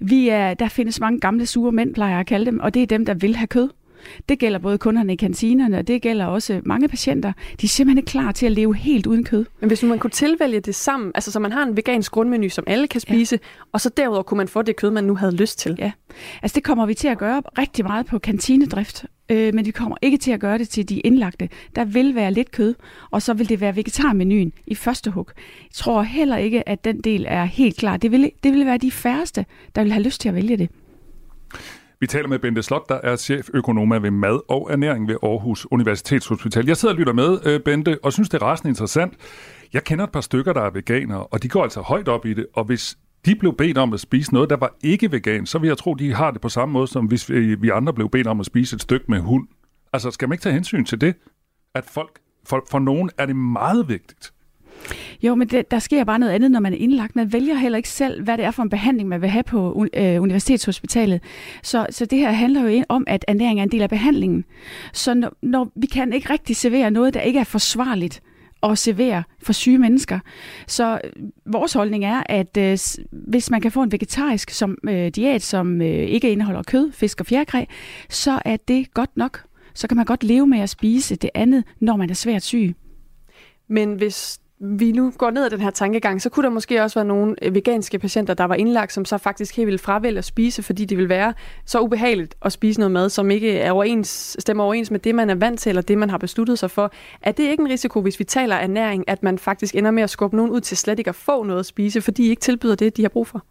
Vi 0.00 0.28
er, 0.28 0.54
der 0.54 0.68
findes 0.68 1.00
mange 1.00 1.20
gamle 1.20 1.46
sure 1.46 1.72
mænd, 1.72 1.94
plejer 1.94 2.10
jeg 2.10 2.20
at 2.20 2.26
kalde 2.26 2.46
dem, 2.46 2.60
og 2.60 2.74
det 2.74 2.82
er 2.82 2.86
dem, 2.86 3.06
der 3.06 3.14
vil 3.14 3.36
have 3.36 3.46
kød. 3.46 3.68
Det 4.28 4.38
gælder 4.38 4.58
både 4.58 4.78
kunderne 4.78 5.12
i 5.12 5.16
kantinerne, 5.16 5.78
og 5.78 5.88
det 5.88 6.02
gælder 6.02 6.26
også 6.26 6.60
mange 6.64 6.88
patienter. 6.88 7.32
De 7.60 7.66
er 7.66 7.68
simpelthen 7.68 7.98
ikke 7.98 8.10
klar 8.10 8.32
til 8.32 8.46
at 8.46 8.52
leve 8.52 8.76
helt 8.76 9.06
uden 9.06 9.24
kød. 9.24 9.44
Men 9.60 9.68
hvis 9.68 9.82
man 9.82 9.98
kunne 9.98 10.10
tilvælge 10.10 10.60
det 10.60 10.74
sammen, 10.74 11.12
altså 11.14 11.32
så 11.32 11.38
man 11.38 11.52
har 11.52 11.62
en 11.62 11.76
vegansk 11.76 12.12
grundmenu, 12.12 12.48
som 12.48 12.64
alle 12.66 12.88
kan 12.88 13.00
spise, 13.00 13.38
ja. 13.42 13.64
og 13.72 13.80
så 13.80 13.90
derudover 13.96 14.22
kunne 14.22 14.38
man 14.38 14.48
få 14.48 14.62
det 14.62 14.76
kød, 14.76 14.90
man 14.90 15.04
nu 15.04 15.14
havde 15.14 15.36
lyst 15.36 15.58
til. 15.58 15.74
Ja, 15.78 15.92
altså 16.42 16.54
det 16.54 16.64
kommer 16.64 16.86
vi 16.86 16.94
til 16.94 17.08
at 17.08 17.18
gøre 17.18 17.42
rigtig 17.58 17.84
meget 17.84 18.06
på 18.06 18.18
kantinedrift, 18.18 19.04
øh, 19.28 19.54
men 19.54 19.66
vi 19.66 19.70
kommer 19.70 19.96
ikke 20.02 20.16
til 20.16 20.30
at 20.30 20.40
gøre 20.40 20.58
det 20.58 20.68
til 20.68 20.88
de 20.88 21.00
indlagte. 21.00 21.48
Der 21.76 21.84
vil 21.84 22.14
være 22.14 22.32
lidt 22.32 22.50
kød, 22.50 22.74
og 23.10 23.22
så 23.22 23.34
vil 23.34 23.48
det 23.48 23.60
være 23.60 23.76
vegetarmenuen 23.76 24.52
i 24.66 24.74
første 24.74 25.10
hug. 25.10 25.30
Jeg 25.36 25.72
tror 25.72 26.02
heller 26.02 26.36
ikke, 26.36 26.68
at 26.68 26.84
den 26.84 27.00
del 27.00 27.26
er 27.28 27.44
helt 27.44 27.76
klar. 27.76 27.96
Det 27.96 28.12
vil, 28.12 28.30
det 28.44 28.52
vil 28.52 28.66
være 28.66 28.78
de 28.78 28.90
færreste, 28.90 29.46
der 29.74 29.82
vil 29.82 29.92
have 29.92 30.02
lyst 30.02 30.20
til 30.20 30.28
at 30.28 30.34
vælge 30.34 30.56
det. 30.56 30.68
Vi 32.00 32.06
taler 32.06 32.28
med 32.28 32.38
Bente 32.38 32.62
Slot, 32.62 32.88
der 32.88 33.00
er 33.02 33.16
cheføkonom 33.16 33.90
ved 34.02 34.10
mad 34.10 34.40
og 34.48 34.68
ernæring 34.72 35.08
ved 35.08 35.16
Aarhus 35.22 35.66
Universitetshospital. 35.70 36.66
Jeg 36.66 36.76
sidder 36.76 36.94
og 36.94 36.98
lytter 36.98 37.12
med, 37.12 37.38
øh, 37.46 37.60
Bente, 37.60 37.98
og 38.02 38.12
synes, 38.12 38.28
det 38.28 38.42
er 38.42 38.46
rasende 38.46 38.68
interessant. 38.70 39.14
Jeg 39.72 39.84
kender 39.84 40.04
et 40.04 40.12
par 40.12 40.20
stykker, 40.20 40.52
der 40.52 40.60
er 40.60 40.70
veganere, 40.70 41.26
og 41.26 41.42
de 41.42 41.48
går 41.48 41.62
altså 41.62 41.80
højt 41.80 42.08
op 42.08 42.26
i 42.26 42.34
det, 42.34 42.46
og 42.54 42.64
hvis 42.64 42.98
de 43.24 43.34
blev 43.34 43.56
bedt 43.56 43.78
om 43.78 43.92
at 43.92 44.00
spise 44.00 44.32
noget, 44.34 44.50
der 44.50 44.56
var 44.56 44.76
ikke 44.82 45.12
vegan, 45.12 45.46
så 45.46 45.58
vil 45.58 45.68
jeg 45.68 45.78
tro, 45.78 45.94
de 45.94 46.14
har 46.14 46.30
det 46.30 46.40
på 46.40 46.48
samme 46.48 46.72
måde, 46.72 46.86
som 46.86 47.06
hvis 47.06 47.30
vi 47.30 47.68
andre 47.68 47.92
blev 47.94 48.10
bedt 48.10 48.26
om 48.26 48.40
at 48.40 48.46
spise 48.46 48.74
et 48.74 48.82
stykke 48.82 49.06
med 49.08 49.20
hund. 49.20 49.48
Altså, 49.92 50.10
skal 50.10 50.28
man 50.28 50.34
ikke 50.34 50.42
tage 50.42 50.54
hensyn 50.54 50.84
til 50.84 51.00
det? 51.00 51.14
At 51.74 51.84
folk, 51.84 52.18
for, 52.46 52.64
for 52.70 52.78
nogen 52.78 53.10
er 53.18 53.26
det 53.26 53.36
meget 53.36 53.88
vigtigt, 53.88 54.32
jo, 55.22 55.34
men 55.34 55.48
det, 55.48 55.70
der 55.70 55.78
sker 55.78 56.04
bare 56.04 56.18
noget 56.18 56.32
andet, 56.32 56.50
når 56.50 56.60
man 56.60 56.72
er 56.72 56.76
indlagt. 56.76 57.16
Man 57.16 57.32
vælger 57.32 57.54
heller 57.54 57.76
ikke 57.76 57.88
selv, 57.88 58.24
hvad 58.24 58.38
det 58.38 58.44
er 58.44 58.50
for 58.50 58.62
en 58.62 58.70
behandling, 58.70 59.08
man 59.08 59.22
vil 59.22 59.28
have 59.28 59.42
på 59.42 59.86
øh, 59.94 60.22
universitetshospitalet. 60.22 61.20
Så, 61.62 61.86
så 61.90 62.04
det 62.04 62.18
her 62.18 62.30
handler 62.30 62.68
jo 62.68 62.84
om, 62.88 63.04
at 63.06 63.24
ernæring 63.28 63.58
er 63.58 63.62
en 63.62 63.72
del 63.72 63.82
af 63.82 63.88
behandlingen. 63.88 64.44
Så 64.92 65.14
når, 65.14 65.36
når 65.42 65.72
vi 65.76 65.86
kan 65.86 66.12
ikke 66.12 66.32
rigtig 66.32 66.56
servere 66.56 66.90
noget, 66.90 67.14
der 67.14 67.20
ikke 67.20 67.38
er 67.38 67.44
forsvarligt, 67.44 68.22
at 68.62 68.78
servere 68.78 69.22
for 69.42 69.52
syge 69.52 69.78
mennesker. 69.78 70.18
Så 70.66 71.00
øh, 71.04 71.22
vores 71.46 71.72
holdning 71.72 72.04
er, 72.04 72.22
at 72.26 72.56
øh, 72.56 72.78
hvis 73.12 73.50
man 73.50 73.60
kan 73.60 73.72
få 73.72 73.82
en 73.82 73.92
vegetarisk 73.92 74.50
som, 74.50 74.78
øh, 74.88 75.08
diæt, 75.08 75.42
som 75.42 75.82
øh, 75.82 75.88
ikke 75.88 76.32
indeholder 76.32 76.62
kød, 76.62 76.92
fisk 76.92 77.20
og 77.20 77.26
fjerkræ, 77.26 77.64
så 78.08 78.42
er 78.44 78.56
det 78.56 78.94
godt 78.94 79.16
nok. 79.16 79.44
Så 79.74 79.88
kan 79.88 79.96
man 79.96 80.06
godt 80.06 80.24
leve 80.24 80.46
med 80.46 80.58
at 80.58 80.70
spise 80.70 81.16
det 81.16 81.30
andet, 81.34 81.64
når 81.80 81.96
man 81.96 82.10
er 82.10 82.14
svært 82.14 82.42
syg. 82.42 82.74
Men 83.68 83.94
hvis 83.94 84.39
vi 84.60 84.92
nu 84.92 85.12
går 85.18 85.30
ned 85.30 85.44
ad 85.44 85.50
den 85.50 85.60
her 85.60 85.70
tankegang, 85.70 86.22
så 86.22 86.30
kunne 86.30 86.44
der 86.44 86.50
måske 86.50 86.82
også 86.82 86.98
være 86.98 87.04
nogle 87.04 87.34
øh, 87.42 87.54
veganske 87.54 87.98
patienter, 87.98 88.34
der 88.34 88.44
var 88.44 88.54
indlagt, 88.54 88.92
som 88.92 89.04
så 89.04 89.18
faktisk 89.18 89.56
helt 89.56 89.66
ville 89.66 89.78
fravælge 89.78 90.18
at 90.18 90.24
spise, 90.24 90.62
fordi 90.62 90.84
det 90.84 90.98
vil 90.98 91.08
være 91.08 91.34
så 91.66 91.80
ubehageligt 91.80 92.34
at 92.42 92.52
spise 92.52 92.80
noget 92.80 92.90
mad, 92.90 93.08
som 93.08 93.30
ikke 93.30 93.58
er 93.58 93.72
overens, 93.72 94.36
stemmer 94.38 94.64
overens 94.64 94.90
med 94.90 95.00
det, 95.00 95.14
man 95.14 95.30
er 95.30 95.34
vant 95.34 95.60
til, 95.60 95.70
eller 95.70 95.82
det, 95.82 95.98
man 95.98 96.10
har 96.10 96.18
besluttet 96.18 96.58
sig 96.58 96.70
for. 96.70 96.92
Er 97.22 97.32
det 97.32 97.42
ikke 97.42 97.60
en 97.60 97.68
risiko, 97.68 98.00
hvis 98.00 98.18
vi 98.18 98.24
taler 98.24 98.56
ernæring, 98.56 99.04
at 99.06 99.22
man 99.22 99.38
faktisk 99.38 99.74
ender 99.74 99.90
med 99.90 100.02
at 100.02 100.10
skubbe 100.10 100.36
nogen 100.36 100.52
ud 100.52 100.60
til 100.60 100.76
slet 100.76 100.98
ikke 100.98 101.08
at 101.08 101.14
få 101.14 101.42
noget 101.42 101.60
at 101.60 101.66
spise, 101.66 102.00
fordi 102.00 102.24
de 102.24 102.28
ikke 102.28 102.40
tilbyder 102.40 102.74
det, 102.74 102.96
de 102.96 103.02
har 103.02 103.08
brug 103.08 103.26
for? 103.26 103.44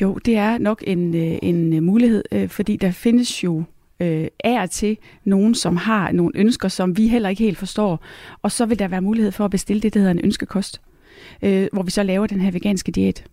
Jo, 0.00 0.14
det 0.14 0.36
er 0.36 0.58
nok 0.58 0.84
en, 0.86 1.14
øh, 1.14 1.38
en 1.42 1.84
mulighed, 1.84 2.24
øh, 2.32 2.48
fordi 2.48 2.76
der 2.76 2.90
findes 2.90 3.44
jo 3.44 3.64
øh, 4.00 4.26
af 4.44 4.62
og 4.62 4.70
til 4.70 4.98
nogen, 5.24 5.54
som 5.54 5.76
har 5.76 6.12
nogle 6.12 6.32
ønsker, 6.34 6.68
som 6.68 6.96
vi 6.96 7.08
heller 7.08 7.28
ikke 7.28 7.44
helt 7.44 7.58
forstår. 7.58 8.04
Og 8.42 8.52
så 8.52 8.66
vil 8.66 8.78
der 8.78 8.88
være 8.88 9.00
mulighed 9.00 9.32
for 9.32 9.44
at 9.44 9.50
bestille 9.50 9.82
det, 9.82 9.94
der 9.94 10.00
hedder 10.00 10.12
en 10.12 10.24
ønskekost, 10.24 10.80
øh, 11.42 11.68
hvor 11.72 11.82
vi 11.82 11.90
så 11.90 12.02
laver 12.02 12.26
den 12.26 12.40
her 12.40 12.50
veganske 12.50 12.92
diæt. 12.92 13.24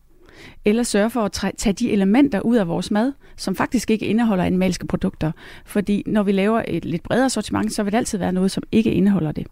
Eller 0.65 0.83
sørge 0.83 1.09
for 1.09 1.21
at 1.21 1.31
tage 1.57 1.73
de 1.73 1.91
elementer 1.91 2.39
ud 2.39 2.55
af 2.55 2.67
vores 2.67 2.91
mad, 2.91 3.13
som 3.37 3.55
faktisk 3.55 3.91
ikke 3.91 4.05
indeholder 4.05 4.43
animalske 4.43 4.87
produkter. 4.87 5.31
Fordi 5.65 6.03
når 6.05 6.23
vi 6.23 6.31
laver 6.31 6.63
et 6.67 6.85
lidt 6.85 7.03
bredere 7.03 7.29
sortiment, 7.29 7.73
så 7.73 7.83
vil 7.83 7.91
det 7.91 7.97
altid 7.97 8.17
være 8.17 8.31
noget, 8.31 8.51
som 8.51 8.63
ikke 8.71 8.91
indeholder 8.91 9.31
det. 9.31 9.47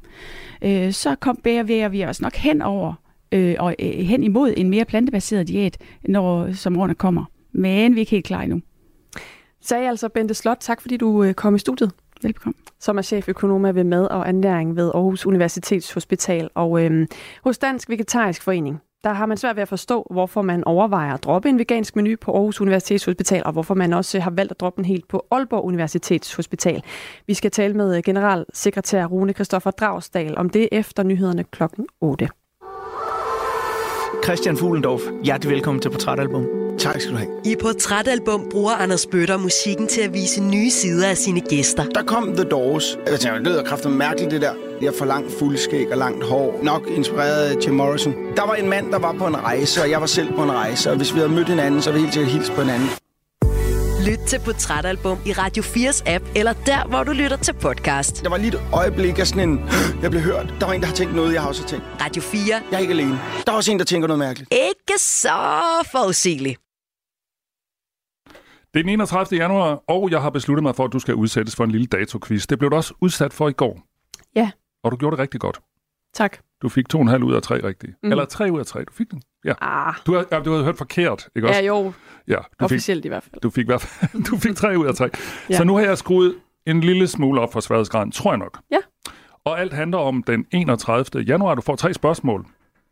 Øh, 0.61 0.91
så 0.91 1.15
kom, 1.15 1.39
bevæger 1.43 1.89
vi 1.89 2.05
os 2.05 2.21
nok 2.21 2.35
hen 2.35 2.61
over 2.61 2.93
øh, 3.31 3.55
og 3.59 3.75
øh, 3.79 3.89
hen 3.89 4.23
imod 4.23 4.53
en 4.57 4.69
mere 4.69 4.85
plantebaseret 4.85 5.47
diæt, 5.47 5.77
når 6.03 6.51
som 6.51 6.77
årene 6.77 6.95
kommer. 6.95 7.25
Men 7.51 7.95
vi 7.95 7.99
er 7.99 8.01
ikke 8.01 8.11
helt 8.11 8.25
klar 8.25 8.41
endnu. 8.41 8.61
Sagde 9.61 9.89
altså 9.89 10.09
Bente 10.09 10.33
Slot, 10.33 10.57
tak 10.59 10.81
fordi 10.81 10.97
du 10.97 11.23
øh, 11.23 11.33
kom 11.33 11.55
i 11.55 11.59
studiet. 11.59 11.91
Velbekomme. 12.23 12.53
som 12.79 12.97
er 12.97 13.01
cheføkonom 13.01 13.75
ved 13.75 13.83
mad 13.83 14.05
og 14.05 14.27
ernæring 14.27 14.75
ved 14.75 14.91
Aarhus 14.93 15.25
Universitetshospital. 15.25 16.49
Og 16.55 16.83
øhm, 16.85 17.07
hos 17.43 17.57
Dansk 17.57 17.89
Vegetarisk 17.89 18.41
Forening, 18.41 18.81
der 19.03 19.13
har 19.13 19.25
man 19.25 19.37
svært 19.37 19.55
ved 19.55 19.61
at 19.61 19.67
forstå, 19.67 20.07
hvorfor 20.11 20.41
man 20.41 20.63
overvejer 20.63 21.13
at 21.13 21.23
droppe 21.23 21.49
en 21.49 21.59
vegansk 21.59 21.95
menu 21.95 22.15
på 22.21 22.31
Aarhus 22.31 22.61
Universitetshospital, 22.61 23.41
og 23.45 23.51
hvorfor 23.51 23.73
man 23.73 23.93
også 23.93 24.19
har 24.19 24.31
valgt 24.31 24.51
at 24.51 24.59
droppe 24.59 24.77
den 24.77 24.85
helt 24.85 25.07
på 25.07 25.25
Aalborg 25.31 25.65
Universitetshospital. 25.65 26.83
Vi 27.27 27.33
skal 27.33 27.51
tale 27.51 27.73
med 27.73 27.97
øh, 27.97 28.03
generalsekretær 28.05 29.05
Rune 29.05 29.33
Kristoffer 29.33 29.71
Dragsdal 29.71 30.37
om 30.37 30.49
det 30.49 30.69
efter 30.71 31.03
nyhederne 31.03 31.43
klokken 31.43 31.87
8. 32.01 32.29
Christian 34.23 34.57
Fuglendorf, 34.57 35.01
hjertelig 35.23 35.51
velkommen 35.53 35.81
til 35.81 35.89
Portrætalbum. 35.89 36.45
Tak 36.79 37.01
skal 37.01 37.13
du 37.13 37.17
have. 37.17 37.29
I 37.45 37.55
Portrætalbum 37.61 38.47
bruger 38.51 38.71
Anders 38.71 39.05
Bøtter 39.05 39.37
musikken 39.37 39.87
til 39.87 40.01
at 40.01 40.13
vise 40.13 40.43
nye 40.43 40.69
sider 40.69 41.07
af 41.07 41.17
sine 41.17 41.41
gæster. 41.41 41.83
Der 41.83 42.03
kom 42.03 42.33
The 42.35 42.43
Doors. 42.43 42.97
Jeg 43.07 43.19
tænkte, 43.19 43.39
det 43.39 43.47
lyder 43.47 43.63
kraftigt 43.63 43.93
mærkeligt, 43.93 44.31
det 44.31 44.41
der. 44.41 44.53
Jeg 44.81 44.87
har 44.89 44.97
for 44.97 45.05
langt 45.05 45.31
fuldskæg 45.31 45.91
og 45.91 45.97
langt 45.97 46.23
hår. 46.23 46.59
Nok 46.63 46.87
inspireret 46.95 47.43
af 47.43 47.55
Jim 47.67 47.73
Morrison. 47.73 48.13
Der 48.35 48.45
var 48.47 48.53
en 48.53 48.69
mand, 48.69 48.91
der 48.91 48.99
var 48.99 49.13
på 49.13 49.27
en 49.27 49.37
rejse, 49.37 49.81
og 49.81 49.89
jeg 49.89 50.01
var 50.01 50.07
selv 50.07 50.33
på 50.33 50.43
en 50.43 50.51
rejse. 50.51 50.91
Og 50.91 50.97
hvis 50.97 51.13
vi 51.13 51.19
havde 51.19 51.31
mødt 51.31 51.49
hinanden, 51.49 51.81
så 51.81 51.89
havde 51.89 52.01
vi 52.01 52.05
helt 52.05 52.13
sikkert 52.13 52.33
hilst 52.33 52.51
på 52.51 52.61
hinanden. 52.61 52.87
Lyt 54.07 54.19
til 54.27 54.39
Portrætalbum 54.45 55.17
i 55.25 55.31
Radio 55.33 55.63
4's 55.63 56.03
app, 56.13 56.25
eller 56.35 56.53
der, 56.53 56.87
hvor 56.87 57.03
du 57.03 57.11
lytter 57.11 57.37
til 57.37 57.53
podcast. 57.53 58.23
Der 58.23 58.29
var 58.29 58.37
lige 58.37 58.47
et 58.47 58.61
øjeblik 58.73 59.19
af 59.19 59.27
sådan 59.27 59.49
en... 59.49 59.59
Jeg 60.03 60.11
blev 60.11 60.21
hørt. 60.21 60.53
Der 60.59 60.65
var 60.65 60.73
en, 60.73 60.81
der 60.81 60.87
har 60.87 60.93
tænkt 60.95 61.15
noget, 61.15 61.33
jeg 61.33 61.41
har 61.41 61.47
også 61.47 61.67
tænkt. 61.67 61.85
Radio 62.01 62.21
4. 62.21 62.41
Jeg 62.71 62.77
er 62.77 62.79
ikke 62.79 62.93
alene. 62.93 63.19
Der 63.45 63.51
er 63.51 63.55
også 63.55 63.71
en, 63.71 63.79
der 63.79 63.85
tænker 63.85 64.07
noget 64.07 64.19
mærkeligt. 64.19 64.53
Ikke 64.53 64.99
så 64.99 65.29
forudsigeligt. 65.91 66.59
Det 68.73 68.79
er 68.79 68.83
den 68.83 68.89
31. 68.89 69.39
januar, 69.39 69.83
og 69.87 70.11
jeg 70.11 70.21
har 70.21 70.29
besluttet 70.29 70.63
mig 70.63 70.75
for, 70.75 70.85
at 70.85 70.93
du 70.93 70.99
skal 70.99 71.15
udsættes 71.15 71.55
for 71.55 71.63
en 71.63 71.71
lille 71.71 71.87
datoquiz. 71.87 72.45
Det 72.47 72.59
blev 72.59 72.71
du 72.71 72.75
også 72.75 72.93
udsat 73.01 73.33
for 73.33 73.49
i 73.49 73.53
går. 73.53 73.79
Ja. 74.35 74.51
Og 74.83 74.91
du 74.91 74.97
gjorde 74.97 75.15
det 75.15 75.21
rigtig 75.21 75.39
godt. 75.39 75.59
Tak. 76.13 76.37
Du 76.61 76.69
fik 76.69 76.89
to 76.89 76.97
og 76.97 77.01
en 77.01 77.07
halv 77.07 77.23
ud 77.23 77.33
af 77.33 77.41
tre 77.41 77.63
rigtige. 77.63 77.95
Mm. 78.03 78.11
Eller 78.11 78.25
tre 78.25 78.49
ud 78.51 78.59
af 78.59 78.65
tre. 78.65 78.79
Du 78.79 78.93
fik 78.93 79.11
den. 79.11 79.21
Ja. 79.45 79.53
Ah, 79.61 79.93
Du 80.05 80.13
har, 80.15 80.25
ja, 80.31 80.39
du 80.39 80.51
havde 80.51 80.63
hørt 80.63 80.77
forkert, 80.77 81.29
ikke 81.35 81.47
også? 81.47 81.59
ja 81.59 81.65
jo, 81.67 81.93
Ja, 82.31 82.35
du 82.37 82.41
fik, 82.51 82.61
officielt 82.61 83.05
i 83.05 83.07
hvert 83.07 83.23
fald. 83.23 83.41
du 83.41 83.49
fik, 83.49 83.63
i 83.63 83.65
hvert 83.65 83.81
fald- 83.81 84.23
du 84.31 84.37
fik 84.37 84.55
tre 84.55 84.77
ud 84.79 84.85
af 84.85 84.95
tre. 84.95 85.09
Ja. 85.49 85.57
Så 85.57 85.63
nu 85.63 85.75
har 85.75 85.81
jeg 85.83 85.97
skruet 85.97 86.35
en 86.65 86.81
lille 86.81 87.07
smule 87.07 87.41
op 87.41 87.53
for 87.53 87.59
sværhedsgraden, 87.59 88.11
tror 88.11 88.31
jeg 88.31 88.37
nok. 88.37 88.59
Ja. 88.71 88.77
Og 89.45 89.59
alt 89.59 89.73
handler 89.73 89.97
om 89.97 90.23
den 90.23 90.45
31. 90.51 91.05
januar. 91.27 91.55
Du 91.55 91.61
får 91.61 91.75
tre 91.75 91.93
spørgsmål. 91.93 92.45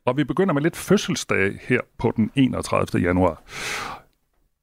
Og 0.06 0.18
vi 0.18 0.24
begynder 0.24 0.54
med 0.54 0.62
lidt 0.62 0.76
fødselsdag 0.78 1.60
her 1.62 1.80
på 1.98 2.14
den 2.16 2.32
31. 2.36 3.02
januar. 3.04 3.42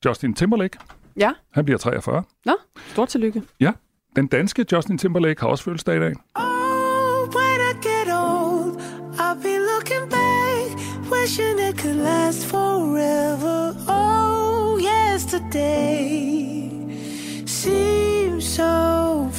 Justin 0.05 0.35
Timberlake, 0.35 0.79
Ja, 1.17 1.33
han 1.53 1.65
bliver 1.65 1.79
43. 1.79 2.23
nå, 2.47 2.57
stort 2.93 3.09
tillykke. 3.09 3.43
Ja, 3.61 3.73
den 4.17 4.27
danske 4.27 4.67
Justin 4.73 4.99
Timberlake 4.99 5.41
har 5.41 5.49
også 5.49 5.65
fødselsdag 5.65 5.97
i 5.97 6.01
dag. 6.01 6.15
Oh, 6.35 7.29
when 7.37 7.61
I 7.71 7.75
get 7.89 8.09
old, 8.15 8.81
I'll 9.21 9.43
be 9.43 9.57
looking 9.73 10.11
back, 10.11 10.79
wishing 11.13 11.61
it 11.69 11.81
could 11.81 11.95
last 11.97 12.47
forever. 12.47 12.66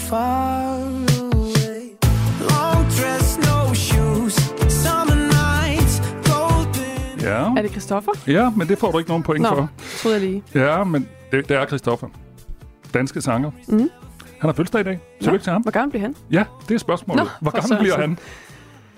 Far 0.10 0.74
away. 0.74 1.82
Long 2.50 2.84
dress, 2.98 3.38
no 3.48 3.74
shoes, 3.74 4.36
summer 4.84 5.16
nights, 5.38 5.96
golden. 6.30 7.20
Ja, 7.22 7.54
Er 7.58 7.62
det 7.62 7.72
Christoffer? 7.72 8.12
ja 8.28 8.50
men 8.50 8.68
det 8.68 8.78
får 8.78 8.92
du 8.92 8.98
ikke 8.98 9.10
nogen 9.10 9.24
point 9.24 9.42
Nå, 9.42 9.48
for. 9.50 9.70
troede 10.02 10.18
jeg 10.18 10.26
lige. 10.30 10.44
Ja, 10.56 10.84
men 10.84 11.08
det, 11.32 11.50
det 11.50 11.58
er 11.58 11.66
Christoffer. 11.66 12.08
Danske 12.94 13.22
sanger. 13.22 13.52
Mhm. 13.68 13.80
Han 14.40 14.48
har 14.50 14.54
fødselsdag 14.54 14.82
i 14.82 14.84
dag. 14.84 15.00
Tillykke 15.22 15.44
til 15.44 15.52
ham. 15.54 15.62
Hvor 15.62 15.72
gammel 15.72 15.90
bliver 15.90 16.02
han? 16.02 16.16
Ja, 16.32 16.46
det 16.70 16.76
er 16.76 16.80
spørgsmålet. 16.80 17.24
Nå, 17.24 17.30
Hvor 17.42 17.52
for 17.52 17.62
gammel 17.62 17.80
bliver 17.80 17.98
han? 18.00 18.18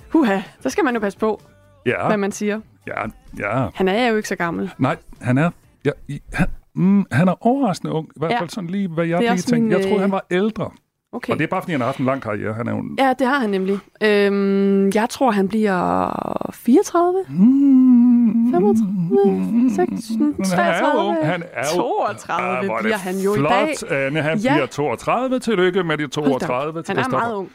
Huha, 0.10 0.42
så 0.62 0.70
skal 0.70 0.84
man 0.86 0.94
jo 0.94 1.00
passe 1.00 1.20
på, 1.20 1.42
Ja, 1.86 2.08
hvad 2.08 2.18
man 2.18 2.32
siger. 2.32 2.60
ja, 2.88 2.94
ja. 3.40 3.68
Han 3.76 3.88
er 3.88 4.08
jo 4.08 4.16
ikke 4.16 4.30
så 4.30 4.36
gammel. 4.36 4.72
Nej, 4.78 4.98
han 5.22 5.38
er... 5.38 5.50
Ja, 5.86 5.92
i, 6.08 6.22
han, 6.34 6.48
mm, 6.76 7.06
han 7.12 7.28
er 7.28 7.46
overraskende 7.48 7.94
ung. 7.94 8.08
I 8.16 8.20
hvert 8.20 8.32
Ja. 8.32 8.40
fald 8.40 8.50
sådan 8.50 8.70
lige, 8.70 8.88
hvad 8.88 9.06
jeg 9.06 9.20
lige 9.20 9.30
tænkte. 9.32 9.54
min, 9.56 9.72
Jeg 9.72 9.80
troede, 9.82 9.96
øh, 9.96 10.02
han 10.02 10.12
var 10.12 10.26
ældre. 10.32 10.72
Okay. 11.12 11.34
Og 11.34 11.40
det 11.40 11.44
er 11.44 11.48
bare, 11.48 11.62
fordi 11.62 11.72
han 11.72 11.82
har 11.82 11.86
haft 11.88 11.98
en 12.00 12.06
lang 12.06 12.22
karriere. 12.22 12.54
Han 12.54 12.68
er 12.68 12.72
jo. 12.72 12.84
Ja, 12.98 13.14
det 13.20 13.28
har 13.28 13.40
han 13.40 13.50
nemlig. 13.50 13.80
Øhm, 14.04 14.92
jeg 14.94 15.08
tror, 15.10 15.32
han 15.32 15.48
bliver 15.48 16.50
34, 16.54 17.26
Mm, 17.30 18.52
35, 18.52 19.70
36, 19.76 20.46
Han 20.46 20.74
er 20.74 20.80
jo 20.92 21.00
ung. 21.02 21.18
33, 21.18 21.26
Han 21.26 21.44
er 21.54 21.64
jo, 21.76 21.82
32 21.82 22.58
Ah, 22.60 22.66
er 22.66 22.82
bliver 22.82 22.98
han 22.98 23.16
jo 23.18 23.34
flot, 23.36 23.52
i 23.52 23.86
dag. 23.90 24.06
Anne, 24.06 24.22
han 24.22 24.38
Ja. 24.38 24.54
bliver 24.54 24.66
32. 24.66 25.40
Tillykke 25.40 25.84
med 25.84 25.98
de 25.98 26.04
Hold 26.04 26.12
da 26.30 26.34
op. 26.36 26.42
32 26.42 26.84
til 26.84 26.96
Han 26.96 27.06
er 27.06 27.10
meget 27.10 27.34
ung. 27.34 27.52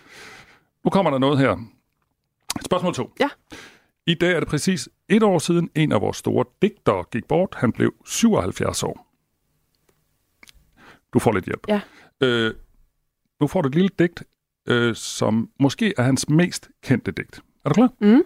Nu 0.84 0.90
kommer 0.90 1.11
der 1.11 1.18
noget 1.18 1.38
her. 1.38 1.56
Spørgsmål 2.64 2.94
2. 2.94 3.11
Ja. 3.20 3.28
I 4.06 4.14
dag 4.14 4.32
er 4.32 4.40
det 4.40 4.49
præcis 4.49 4.88
et 5.08 5.23
år 5.23 5.38
siden, 5.38 5.68
en 5.75 5.92
af 5.92 6.00
vores 6.00 6.16
store 6.16 6.44
digtere 6.62 7.04
gik 7.12 7.25
bort. 7.28 7.54
Han 7.56 7.73
blev 7.73 7.92
77 8.06 8.82
år. 8.82 9.06
Du 11.14 11.18
får 11.18 11.32
lidt 11.32 11.44
hjælp. 11.44 11.61
Ja. 11.68 11.80
Øh, 12.20 12.54
nu 13.41 13.47
får 13.47 13.62
du 13.62 13.69
et 13.69 13.75
lille 13.75 13.91
digt, 13.99 14.23
øh, 14.69 14.95
som 14.95 15.49
måske 15.61 15.95
er 15.99 16.03
hans 16.03 16.29
mest 16.29 16.71
kendte 16.83 17.11
digt. 17.11 17.41
Er 17.64 17.69
du 17.69 17.75
klar? 17.75 17.88
Mm. 18.00 18.23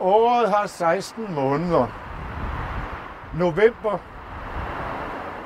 Året 0.00 0.50
har 0.50 0.66
16 0.66 1.34
måneder. 1.34 1.86
November, 3.38 3.98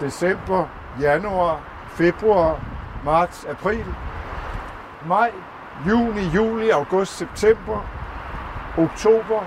december, 0.00 0.66
januar, 1.00 1.87
februar, 1.90 2.64
marts, 3.04 3.44
april, 3.44 3.85
maj, 5.06 5.30
juni, 5.88 6.23
juli, 6.35 6.70
august, 6.70 7.18
september, 7.18 7.78
oktober, 8.78 9.40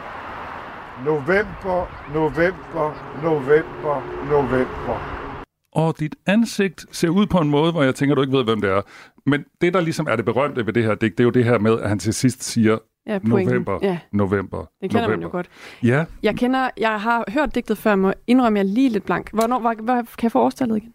november, 1.06 1.88
november, 2.14 2.94
november, 3.24 4.02
november. 4.30 5.23
Og 5.76 6.00
dit 6.00 6.16
ansigt 6.26 6.86
ser 6.92 7.10
ud 7.10 7.26
på 7.28 7.38
en 7.38 7.50
måde, 7.50 7.72
hvor 7.72 7.84
jeg 7.84 7.96
tænker, 7.96 8.16
du 8.16 8.22
ikke 8.22 8.38
ved, 8.38 8.44
hvem 8.44 8.62
det 8.62 8.70
er. 8.70 8.82
Men 9.26 9.46
det, 9.62 9.74
der 9.74 9.82
ligesom 9.82 10.08
er 10.10 10.16
det 10.16 10.26
berømte 10.26 10.66
ved 10.66 10.74
det 10.74 10.84
her 10.84 10.96
digt, 10.96 11.18
det 11.18 11.24
er 11.24 11.26
jo 11.26 11.30
det 11.32 11.44
her 11.46 11.58
med, 11.60 11.80
at 11.80 11.90
han 11.90 12.00
til 12.00 12.14
sidst 12.14 12.44
siger 12.44 12.78
Ja, 13.08 13.20
pointen. 13.30 13.54
november, 13.54 13.80
Ja, 13.82 14.00
november, 14.12 14.58
det 14.82 14.90
kender 14.90 15.02
november. 15.02 15.18
man 15.18 15.22
jo 15.24 15.30
godt. 15.32 15.50
Ja, 15.84 16.06
Jeg 16.24 16.36
kender, 16.36 16.70
jeg 16.78 17.02
har 17.02 17.24
hørt 17.28 17.56
digtet 17.56 17.78
før, 17.78 17.96
må 17.96 18.14
indrømme, 18.28 18.60
jeg 18.60 18.66
lige 18.66 18.90
lidt 18.90 19.04
blank. 19.06 19.30
Hvornår, 19.34 19.60
hvor, 19.60 19.74
hvor, 19.84 19.94
kan 19.96 20.24
jeg 20.24 20.32
få 20.32 20.40
årstallet 20.40 20.78
igen? 20.78 20.94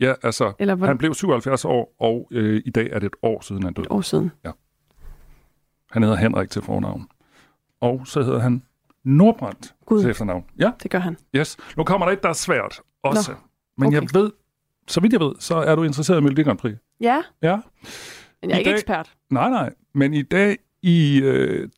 ja, 0.00 0.14
altså, 0.22 0.52
Eller 0.58 0.74
hvor, 0.74 0.86
han 0.86 0.98
blev 0.98 1.14
77 1.14 1.64
år, 1.64 1.94
og 2.00 2.28
øh, 2.30 2.62
i 2.66 2.70
dag 2.70 2.88
er 2.92 2.98
det 2.98 3.06
et 3.06 3.16
år 3.22 3.40
siden, 3.40 3.62
han 3.62 3.72
døde. 3.72 3.84
et 3.84 3.90
år 3.90 4.00
siden. 4.00 4.30
Han 5.92 6.02
hedder 6.02 6.16
Henrik 6.16 6.50
til 6.50 6.62
fornavn. 6.62 7.08
Og 7.80 8.02
så 8.06 8.22
hedder 8.22 8.38
han 8.40 8.62
Nordbrandt 9.04 9.74
Gud. 9.86 10.00
til 10.00 10.10
efternavn. 10.10 10.44
Ja, 10.58 10.70
Det 10.82 10.90
gør 10.90 10.98
han. 10.98 11.16
yes. 11.36 11.56
Nu 11.76 11.84
kommer 11.84 12.06
der 12.06 12.12
et, 12.12 12.22
der 12.22 12.28
er 12.28 12.32
svært 12.32 12.80
også. 13.02 13.30
Nå, 13.32 13.38
Men 13.78 13.86
okay. 13.88 14.00
jeg 14.00 14.08
ved, 14.22 14.30
så 14.88 15.00
vidt 15.00 15.12
jeg 15.12 15.20
ved, 15.20 15.32
så 15.38 15.54
er 15.56 15.74
du 15.74 15.82
interesseret 15.82 16.18
i 16.18 16.22
Melodi 16.22 16.42
Grand 16.42 16.58
Prix. 16.58 16.74
Ja, 17.00 17.22
Ja. 17.42 17.56
men 18.42 18.50
jeg 18.50 18.50
er 18.50 18.54
I 18.56 18.58
ikke 18.58 18.68
dag- 18.70 18.74
ekspert. 18.74 19.12
Nej, 19.30 19.50
nej. 19.50 19.70
Men 19.94 20.14
i 20.14 20.22
dag 20.22 20.56
i... 20.82 21.20
Øh, 21.24 21.68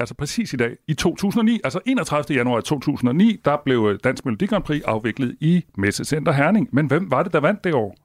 altså 0.00 0.14
præcis 0.14 0.52
i 0.52 0.56
dag, 0.56 0.76
i 0.88 0.94
2009, 0.94 1.60
altså 1.64 1.80
31. 1.86 2.36
januar 2.36 2.60
2009, 2.60 3.40
der 3.44 3.56
blev 3.64 3.88
øh, 3.92 3.98
Dansk 4.04 4.24
Melodi 4.24 4.46
Grand 4.46 4.64
Prix 4.64 4.82
afviklet 4.84 5.36
i 5.40 5.64
Messecenter 5.76 6.32
Herning. 6.32 6.68
Men 6.72 6.86
hvem 6.86 7.10
var 7.10 7.22
det, 7.22 7.32
der 7.32 7.40
vandt 7.40 7.64
det 7.64 7.74
år? 7.74 7.96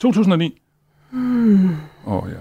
2009. 0.00 0.44
Åh 1.12 1.18
Hmm. 1.18 1.68
oh, 2.06 2.28
ja. 2.30 2.36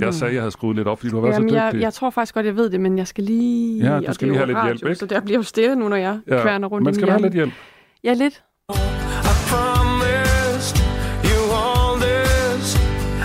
Jeg 0.00 0.14
sagde, 0.14 0.34
jeg 0.34 0.42
havde 0.42 0.50
skruet 0.50 0.76
lidt 0.76 0.88
op, 0.88 0.98
fordi 0.98 1.10
du 1.10 1.16
har 1.16 1.22
været 1.22 1.34
Jamen, 1.34 1.48
så 1.48 1.54
jeg, 1.56 1.72
dygtig. 1.72 1.82
jeg 1.82 1.92
tror 1.92 2.10
faktisk 2.10 2.34
godt, 2.34 2.46
jeg 2.46 2.56
ved 2.56 2.70
det, 2.70 2.80
men 2.80 2.98
jeg 2.98 3.06
skal 3.06 3.24
lige... 3.24 3.84
Ja, 3.92 4.00
du 4.00 4.12
skal 4.14 4.28
lige 4.28 4.36
have 4.36 4.46
lidt 4.46 4.64
hjælp, 4.64 4.82
ikke? 4.82 4.94
Så 4.94 5.06
der 5.06 5.20
bliver 5.20 5.38
jo 5.38 5.42
stille 5.42 5.76
nu, 5.76 5.88
når 5.88 5.96
jeg 5.96 6.20
ja. 6.28 6.42
kværner 6.42 6.68
rundt 6.68 6.84
Man 6.84 6.94
skal 6.94 7.08
have 7.08 7.22
lidt 7.22 7.34
hjælp. 7.34 7.52
Ja, 8.04 8.12
lidt. 8.14 8.42
I 8.68 9.32
promised 9.50 10.76
you 11.30 11.40
all 11.64 12.00
this. 12.00 12.76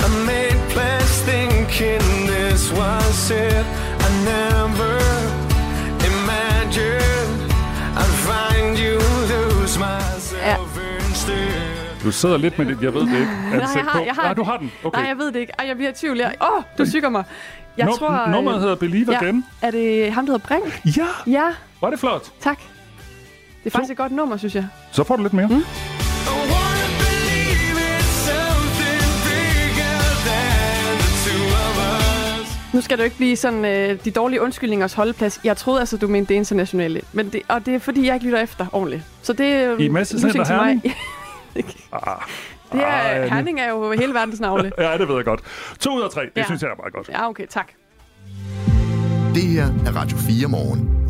I 0.06 0.08
made 0.26 0.58
plans 0.74 1.22
thinking 1.30 2.02
this 2.28 2.72
was 2.80 3.32
it. 3.32 3.66
I 4.06 4.10
never 4.34 4.98
imagined 6.12 7.52
I'd 8.02 8.14
find 8.30 8.78
you 8.86 8.96
lose 9.34 9.80
myself 9.80 10.70
instead. 11.08 12.04
Du 12.04 12.12
sidder 12.12 12.38
lidt 12.38 12.58
med 12.58 12.66
det, 12.66 12.82
jeg 12.82 12.94
ved 12.94 13.02
det 13.02 13.20
ikke. 13.20 13.32
Nej, 13.52 13.60
jeg 13.76 13.84
har, 13.86 14.00
jeg 14.02 14.14
har, 14.14 14.24
Nej, 14.24 14.34
du 14.34 14.44
har 14.44 14.58
den. 14.58 14.72
Okay. 14.84 15.00
Nej, 15.00 15.08
jeg 15.08 15.18
ved 15.18 15.32
det 15.32 15.40
ikke. 15.40 15.54
Ej, 15.60 15.68
jeg 15.68 15.76
bliver 15.76 15.92
i 15.92 15.94
tvivl. 15.94 16.22
Åh, 16.22 16.28
oh, 16.58 16.64
du 16.78 16.86
syger 16.86 17.10
mig. 17.10 17.24
Jeg 17.78 17.88
Num- 17.88 17.98
tror... 18.00 18.26
øh, 18.28 18.32
nummeret 18.32 18.60
hedder 18.62 18.76
Believe 18.76 19.12
ja, 19.12 19.18
Again. 19.18 19.46
Er 19.62 19.72
det 19.72 20.12
ham, 20.12 20.26
der 20.26 20.34
hedder 20.34 20.48
Brink? 20.48 20.98
Ja, 20.98 21.08
Ja, 21.32 21.44
var 21.82 21.90
det 21.90 22.00
flot. 22.00 22.32
tak. 22.42 22.60
Det 23.68 23.74
er 23.74 23.78
faktisk 23.78 23.92
et 23.92 23.98
godt 23.98 24.12
nummer, 24.12 24.38
synes 24.38 24.56
jeg. 24.56 24.68
Så 24.92 25.04
får 25.04 25.16
du 25.16 25.22
lidt 25.24 25.34
mere. 25.34 25.48
Mm. 25.48 25.64
Nu 32.74 32.82
skal 32.82 32.98
det 32.98 33.04
jo 33.04 33.06
ikke 33.06 33.18
blive 33.18 33.36
sådan 33.36 33.66
øh, 33.66 34.00
de 34.06 34.12
dårlige 34.12 34.42
undskyldningers 34.42 34.94
holdeplads. 34.94 35.40
Jeg 35.44 35.58
troede 35.58 35.80
altså, 35.80 35.98
du 35.98 36.08
mente 36.08 36.30
det 36.30 36.36
internationale. 36.36 37.02
Men 37.14 37.30
det, 37.30 37.42
og 37.48 37.66
det 37.66 37.76
er 37.76 37.80
fordi, 37.80 38.06
jeg 38.08 38.14
ikke 38.14 38.26
lytter 38.26 38.40
efter 38.42 38.66
ordentligt. 38.72 39.04
Så 39.22 39.34
det 39.34 39.46
er 39.46 39.74
øh, 39.74 39.82
I 39.82 39.88
Messecenter 39.88 40.28
musik 40.40 40.46
til 40.48 40.56
mig. 40.56 40.66
Herning? 40.66 40.84
det 41.54 41.66
Ah, 41.94 42.18
er, 42.82 43.24
nu- 43.24 43.30
Herning 43.36 43.60
er 43.60 43.70
jo 43.70 43.92
hele 43.92 44.14
verdens 44.14 44.40
navle. 44.40 44.72
Ja, 44.78 44.98
det 44.98 45.08
ved 45.08 45.16
jeg 45.16 45.26
godt. 45.26 45.42
To 45.80 45.98
ud 45.98 46.02
af 46.02 46.10
tre, 46.10 46.22
det 46.22 46.32
Ja. 46.38 46.44
synes 46.46 46.62
jeg 46.62 46.70
er 46.70 46.76
meget 46.76 46.94
godt. 46.94 47.10
Ja, 47.10 47.30
okay, 47.30 47.46
tak. 47.50 47.68
Det 49.36 49.44
her 49.44 49.66
er 49.86 49.96
Radio 49.96 50.18
4 50.18 50.48
morgen. 50.48 51.10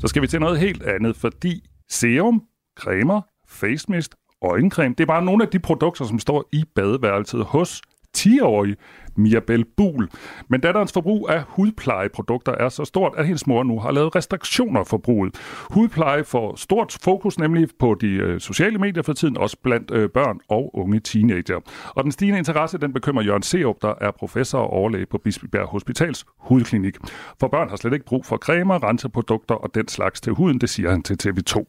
Så 0.00 0.08
skal 0.08 0.22
vi 0.22 0.26
til 0.26 0.40
noget 0.40 0.58
helt 0.58 0.82
andet, 0.82 1.16
fordi 1.16 1.64
serum, 1.94 2.42
cremer, 2.76 3.20
face 3.48 3.90
mist, 3.90 4.14
øjencreme, 4.42 4.94
det 4.94 5.00
er 5.00 5.06
bare 5.06 5.24
nogle 5.24 5.44
af 5.44 5.50
de 5.50 5.58
produkter, 5.58 6.04
som 6.04 6.18
står 6.18 6.48
i 6.52 6.64
badeværelset 6.74 7.44
hos 7.44 7.82
10-årige 8.26 8.76
Mirabel 9.16 9.64
Buhl. 9.76 10.08
Men 10.48 10.60
datterens 10.60 10.92
forbrug 10.92 11.28
af 11.30 11.42
hudplejeprodukter 11.48 12.52
er 12.52 12.68
så 12.68 12.84
stort, 12.84 13.12
at 13.16 13.26
hendes 13.26 13.46
mor 13.46 13.62
nu 13.62 13.80
har 13.80 13.90
lavet 13.90 14.16
restriktioner 14.16 14.84
for 14.84 14.96
bruget. 14.96 15.34
Hudpleje 15.70 16.24
får 16.24 16.56
stort 16.56 16.98
fokus 17.02 17.38
nemlig 17.38 17.68
på 17.78 17.96
de 18.00 18.06
øh, 18.06 18.40
sociale 18.40 18.78
medier 18.78 19.02
for 19.02 19.12
tiden, 19.12 19.36
også 19.36 19.56
blandt 19.62 19.90
øh, 19.90 20.10
børn 20.10 20.38
og 20.48 20.70
unge 20.74 21.00
teenager. 21.00 21.60
Og 21.88 22.04
den 22.04 22.12
stigende 22.12 22.38
interesse, 22.38 22.78
den 22.78 22.92
bekymrer 22.92 23.24
Jørgen 23.24 23.42
Seup, 23.42 23.76
der 23.82 23.94
er 24.00 24.10
professor 24.10 24.58
og 24.58 24.70
overlæge 24.70 25.06
på 25.06 25.18
Bispebjerg 25.18 25.66
Hospitals 25.66 26.26
hudklinik. 26.38 26.96
For 27.40 27.48
børn 27.48 27.68
har 27.68 27.76
slet 27.76 27.92
ikke 27.92 28.06
brug 28.06 28.26
for 28.26 28.36
cremer, 28.36 28.88
renseprodukter 28.88 29.54
og 29.54 29.74
den 29.74 29.88
slags 29.88 30.20
til 30.20 30.32
huden, 30.32 30.60
det 30.60 30.70
siger 30.70 30.90
han 30.90 31.02
til 31.02 31.16
TV2. 31.22 31.64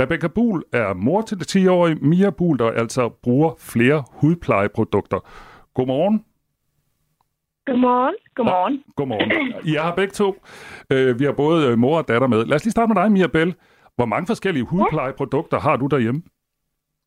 Rebecca 0.00 0.28
Buhl 0.28 0.62
er 0.72 0.94
mor 0.94 1.22
til 1.22 1.38
det 1.38 1.56
10-årige 1.56 1.94
Mia 1.94 2.30
Buhl, 2.30 2.58
der 2.58 2.70
altså 2.70 3.08
bruger 3.22 3.54
flere 3.58 4.04
hudplejeprodukter. 4.10 5.18
Godmorgen. 5.74 6.24
Godmorgen. 7.66 8.14
Godmorgen. 8.34 8.84
Godmorgen. 8.96 9.30
I 9.68 9.74
er 9.74 9.82
her 9.82 9.94
begge 9.94 10.12
to. 10.12 10.28
Øh, 10.90 11.18
vi 11.18 11.24
har 11.24 11.32
både 11.32 11.68
øh, 11.68 11.78
mor 11.78 11.98
og 11.98 12.08
datter 12.08 12.28
med. 12.28 12.44
Lad 12.46 12.56
os 12.56 12.64
lige 12.64 12.72
starte 12.72 12.94
med 12.94 13.02
dig, 13.02 13.12
Mia 13.12 13.26
Bell. 13.26 13.54
Hvor 13.96 14.04
mange 14.04 14.26
forskellige 14.26 14.64
hudplejeprodukter 14.64 15.58
har 15.60 15.76
du 15.76 15.86
derhjemme? 15.86 16.22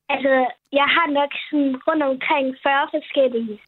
Altså, 0.10 0.34
jeg 0.72 0.88
har 0.96 1.08
nok 1.20 1.32
sådan 1.50 1.76
rundt 1.88 2.04
omkring 2.04 2.56
40 2.64 2.88
forskellige. 2.96 3.62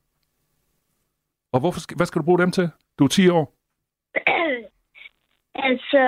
Og 1.54 1.60
hvorfor, 1.60 1.80
skal- 1.80 1.98
hvad 1.98 2.06
skal 2.06 2.20
du 2.22 2.26
bruge 2.26 2.40
dem 2.40 2.52
til? 2.52 2.70
Du 3.00 3.04
er 3.04 3.08
10 3.08 3.30
år. 3.30 3.54
altså, 5.70 6.02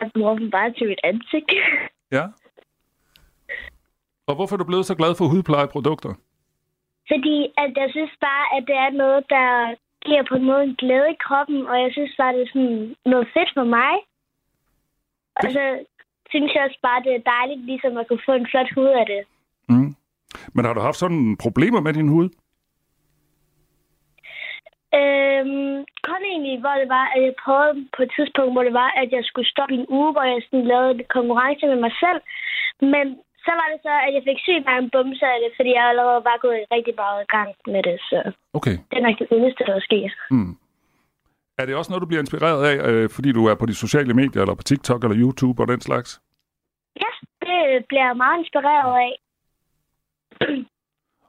jeg 0.00 0.10
bruger 0.14 0.38
dem 0.38 0.50
bare 0.50 0.72
til 0.72 0.88
mit 0.88 1.00
ansigt. 1.04 1.52
Ja. 2.12 2.24
Og 4.26 4.34
hvorfor 4.34 4.56
er 4.56 4.58
du 4.58 4.64
blevet 4.64 4.86
så 4.86 4.94
glad 4.94 5.14
for 5.14 5.24
hudplejeprodukter? 5.28 6.14
Fordi 7.10 7.36
at 7.62 7.70
jeg 7.76 7.88
synes 7.90 8.14
bare, 8.20 8.44
at 8.56 8.62
det 8.68 8.76
er 8.86 8.90
noget, 9.02 9.22
der 9.36 9.48
giver 10.06 10.22
på 10.28 10.34
en 10.34 10.44
måde 10.50 10.64
en 10.64 10.76
glæde 10.82 11.10
i 11.10 11.22
kroppen, 11.26 11.66
og 11.70 11.76
jeg 11.84 11.90
synes 11.92 12.12
bare, 12.18 12.32
det 12.34 12.42
er 12.42 12.52
sådan 12.52 12.96
noget 13.12 13.26
fedt 13.34 13.50
for 13.54 13.64
mig. 13.78 13.92
Og 15.36 15.44
så 15.56 15.64
synes 16.30 16.50
jeg 16.54 16.62
også 16.66 16.80
bare, 16.82 17.04
det 17.06 17.12
er 17.14 17.30
dejligt 17.34 17.64
ligesom 17.70 17.96
at 17.96 18.08
kunne 18.08 18.26
få 18.28 18.32
en 18.32 18.48
flot 18.50 18.70
hud 18.74 18.90
af 19.00 19.06
det. 19.12 19.22
Mm. 19.68 19.94
Men 20.54 20.64
har 20.64 20.74
du 20.74 20.80
haft 20.80 20.96
sådan 20.96 21.36
problemer 21.44 21.80
med 21.80 21.92
din 21.92 22.08
hud? 22.08 22.28
Øhm, 25.00 25.76
kun 26.08 26.22
egentlig, 26.32 26.56
hvor 26.60 26.74
det 26.80 26.88
var, 26.96 27.06
at 27.14 27.20
jeg 27.26 27.34
prøvede 27.44 27.74
på 27.96 28.02
et 28.02 28.12
tidspunkt, 28.16 28.52
hvor 28.54 28.64
det 28.68 28.74
var, 28.82 28.90
at 29.02 29.08
jeg 29.16 29.24
skulle 29.24 29.52
stoppe 29.54 29.74
en 29.74 29.86
uge, 29.98 30.12
hvor 30.12 30.22
jeg 30.22 30.42
sådan 30.42 30.70
lavede 30.72 30.90
en 30.94 31.04
konkurrence 31.16 31.66
med 31.66 31.80
mig 31.86 31.92
selv. 32.04 32.20
Men 32.92 33.06
så 33.46 33.52
var 33.60 33.66
det 33.72 33.78
så, 33.86 33.94
at 34.06 34.10
jeg 34.16 34.22
fik 34.28 34.38
sygt 34.46 34.64
mange 34.70 34.86
bumser 34.94 35.28
af 35.34 35.38
det, 35.44 35.50
fordi 35.58 35.70
jeg 35.78 35.84
allerede 35.90 36.22
var 36.30 36.36
gået 36.44 36.62
rigtig 36.76 36.94
meget 37.02 37.20
i 37.26 37.28
gang 37.36 37.50
med 37.74 37.82
det. 37.88 37.96
Så 38.10 38.18
Okay. 38.58 38.76
det 38.90 38.96
er 38.98 39.04
nok 39.06 39.18
det 39.22 39.28
eneste, 39.36 39.62
der 39.70 39.80
sker. 39.88 40.08
Mm. 40.30 40.52
Er 41.58 41.64
det 41.66 41.74
også 41.74 41.90
noget, 41.90 42.02
du 42.04 42.10
bliver 42.10 42.22
inspireret 42.26 42.60
af, 42.70 42.76
øh, 42.90 43.10
fordi 43.16 43.32
du 43.32 43.42
er 43.50 43.54
på 43.54 43.66
de 43.66 43.74
sociale 43.84 44.14
medier, 44.14 44.42
eller 44.42 44.54
på 44.54 44.62
TikTok, 44.62 45.00
eller 45.04 45.18
YouTube 45.24 45.62
og 45.62 45.68
den 45.68 45.80
slags? 45.80 46.20
Ja, 47.02 47.10
det 47.46 47.84
bliver 47.88 48.06
jeg 48.08 48.16
meget 48.16 48.38
inspireret 48.38 48.92
af. 49.06 49.12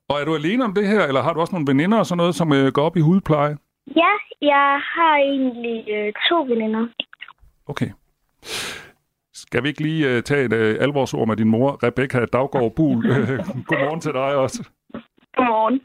Og 0.10 0.16
er 0.22 0.26
du 0.26 0.36
alene 0.36 0.64
om 0.64 0.74
det 0.74 0.88
her, 0.88 1.02
eller 1.08 1.22
har 1.22 1.34
du 1.34 1.40
også 1.40 1.56
nogle 1.56 1.68
veninder 1.72 1.98
og 2.00 2.06
sådan 2.06 2.18
noget, 2.18 2.36
som 2.36 2.54
øh, 2.54 2.68
går 2.74 2.84
op 2.84 2.98
i 2.98 3.02
hudpleje? 3.02 3.58
Ja, 3.96 4.14
jeg 4.42 4.82
har 4.96 5.16
egentlig 5.16 5.94
øh, 5.96 6.14
to 6.30 6.42
veninder. 6.42 6.88
Okay. 7.68 7.90
Skal 9.52 9.64
vi 9.64 9.68
ikke 9.68 9.82
lige 9.82 10.10
øh, 10.10 10.24
tage 10.24 10.46
et 10.46 10.54
øh, 10.54 10.78
alvorsord 10.86 11.28
med 11.28 11.36
din 11.36 11.50
mor, 11.50 11.70
Rebecca 11.86 12.20
Daggaard 12.36 12.72
Buhl? 12.76 13.06
Øh, 13.12 13.40
Godmorgen 13.70 14.02
til 14.02 14.14
dig 14.14 14.32
også. 14.46 14.60
Godmorgen. 15.38 15.82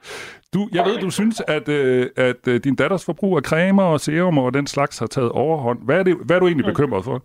Du, 0.54 0.60
jeg 0.76 0.84
ved, 0.88 0.96
du 1.06 1.10
synes, 1.10 1.36
at, 1.56 1.68
øh, 1.68 2.06
at 2.16 2.42
øh, 2.48 2.60
din 2.66 2.76
datters 2.76 3.04
forbrug 3.04 3.36
af 3.36 3.42
cremer 3.42 3.86
og 3.94 4.00
serum 4.00 4.38
og 4.38 4.54
den 4.54 4.66
slags 4.66 4.98
har 4.98 5.06
taget 5.06 5.32
overhånd. 5.32 5.78
Hvad 5.86 5.98
er, 5.98 6.02
det, 6.02 6.16
hvad 6.26 6.36
er 6.36 6.40
du 6.40 6.46
egentlig 6.46 6.70
bekymret 6.72 7.04
for? 7.04 7.16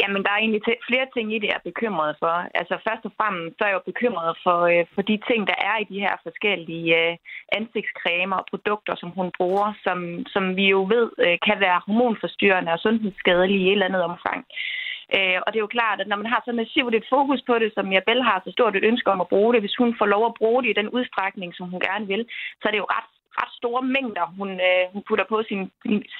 Jamen, 0.00 0.22
der 0.24 0.30
er 0.32 0.40
egentlig 0.40 0.62
flere 0.88 1.06
ting 1.14 1.26
i 1.34 1.38
det, 1.38 1.48
jeg 1.48 1.60
er 1.60 1.70
bekymret 1.70 2.16
for. 2.22 2.34
Altså, 2.60 2.74
først 2.88 3.04
og 3.08 3.12
fremmest 3.18 3.54
så 3.56 3.64
er 3.64 3.70
jeg 3.70 3.78
jo 3.80 3.90
bekymret 3.92 4.32
for, 4.44 4.58
øh, 4.72 4.84
for 4.94 5.02
de 5.10 5.16
ting, 5.28 5.40
der 5.50 5.58
er 5.70 5.76
i 5.78 5.88
de 5.92 6.02
her 6.04 6.14
forskellige 6.26 6.88
øh, 7.02 7.16
ansigtscremer 7.58 8.36
og 8.36 8.46
produkter, 8.52 8.94
som 8.96 9.10
hun 9.18 9.28
bruger, 9.38 9.68
som, 9.84 9.98
som 10.34 10.44
vi 10.58 10.66
jo 10.74 10.80
ved 10.94 11.06
øh, 11.24 11.36
kan 11.46 11.56
være 11.66 11.84
hormonforstyrrende 11.86 12.72
og 12.72 12.78
sundhedsskadelige 12.78 13.64
i 13.64 13.68
et 13.68 13.72
eller 13.72 13.88
andet 13.88 14.02
omfang. 14.10 14.40
Øh, 14.48 14.87
Øh, 15.16 15.38
og 15.44 15.48
det 15.48 15.58
er 15.58 15.66
jo 15.66 15.76
klart, 15.78 16.00
at 16.00 16.08
når 16.08 16.16
man 16.22 16.32
har 16.32 16.42
så 16.44 16.52
massivt 16.52 16.94
et 16.94 17.10
fokus 17.14 17.40
på 17.46 17.54
det, 17.58 17.70
som 17.74 17.92
Jabel 17.92 18.22
har 18.22 18.42
så 18.44 18.50
stort 18.52 18.76
et 18.76 18.88
ønske 18.90 19.10
om 19.10 19.20
at 19.20 19.28
bruge 19.34 19.52
det, 19.52 19.62
hvis 19.62 19.78
hun 19.80 19.94
får 19.98 20.06
lov 20.06 20.26
at 20.26 20.38
bruge 20.40 20.62
det 20.62 20.70
i 20.70 20.78
den 20.80 20.88
udstrækning, 20.96 21.50
som 21.54 21.66
hun 21.72 21.80
gerne 21.80 22.06
vil, 22.06 22.22
så 22.60 22.64
er 22.68 22.72
det 22.72 22.82
jo 22.84 22.92
ret, 22.96 23.08
ret 23.40 23.52
store 23.60 23.82
mængder, 23.82 24.26
hun, 24.38 24.50
øh, 24.68 24.84
hun 24.92 25.02
putter 25.08 25.26
på 25.28 25.42
sin, 25.48 25.60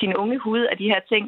sin 0.01 0.13
unge 0.23 0.39
hud 0.39 0.61
af 0.73 0.77
de 0.77 0.91
her 0.93 1.01
ting. 1.13 1.25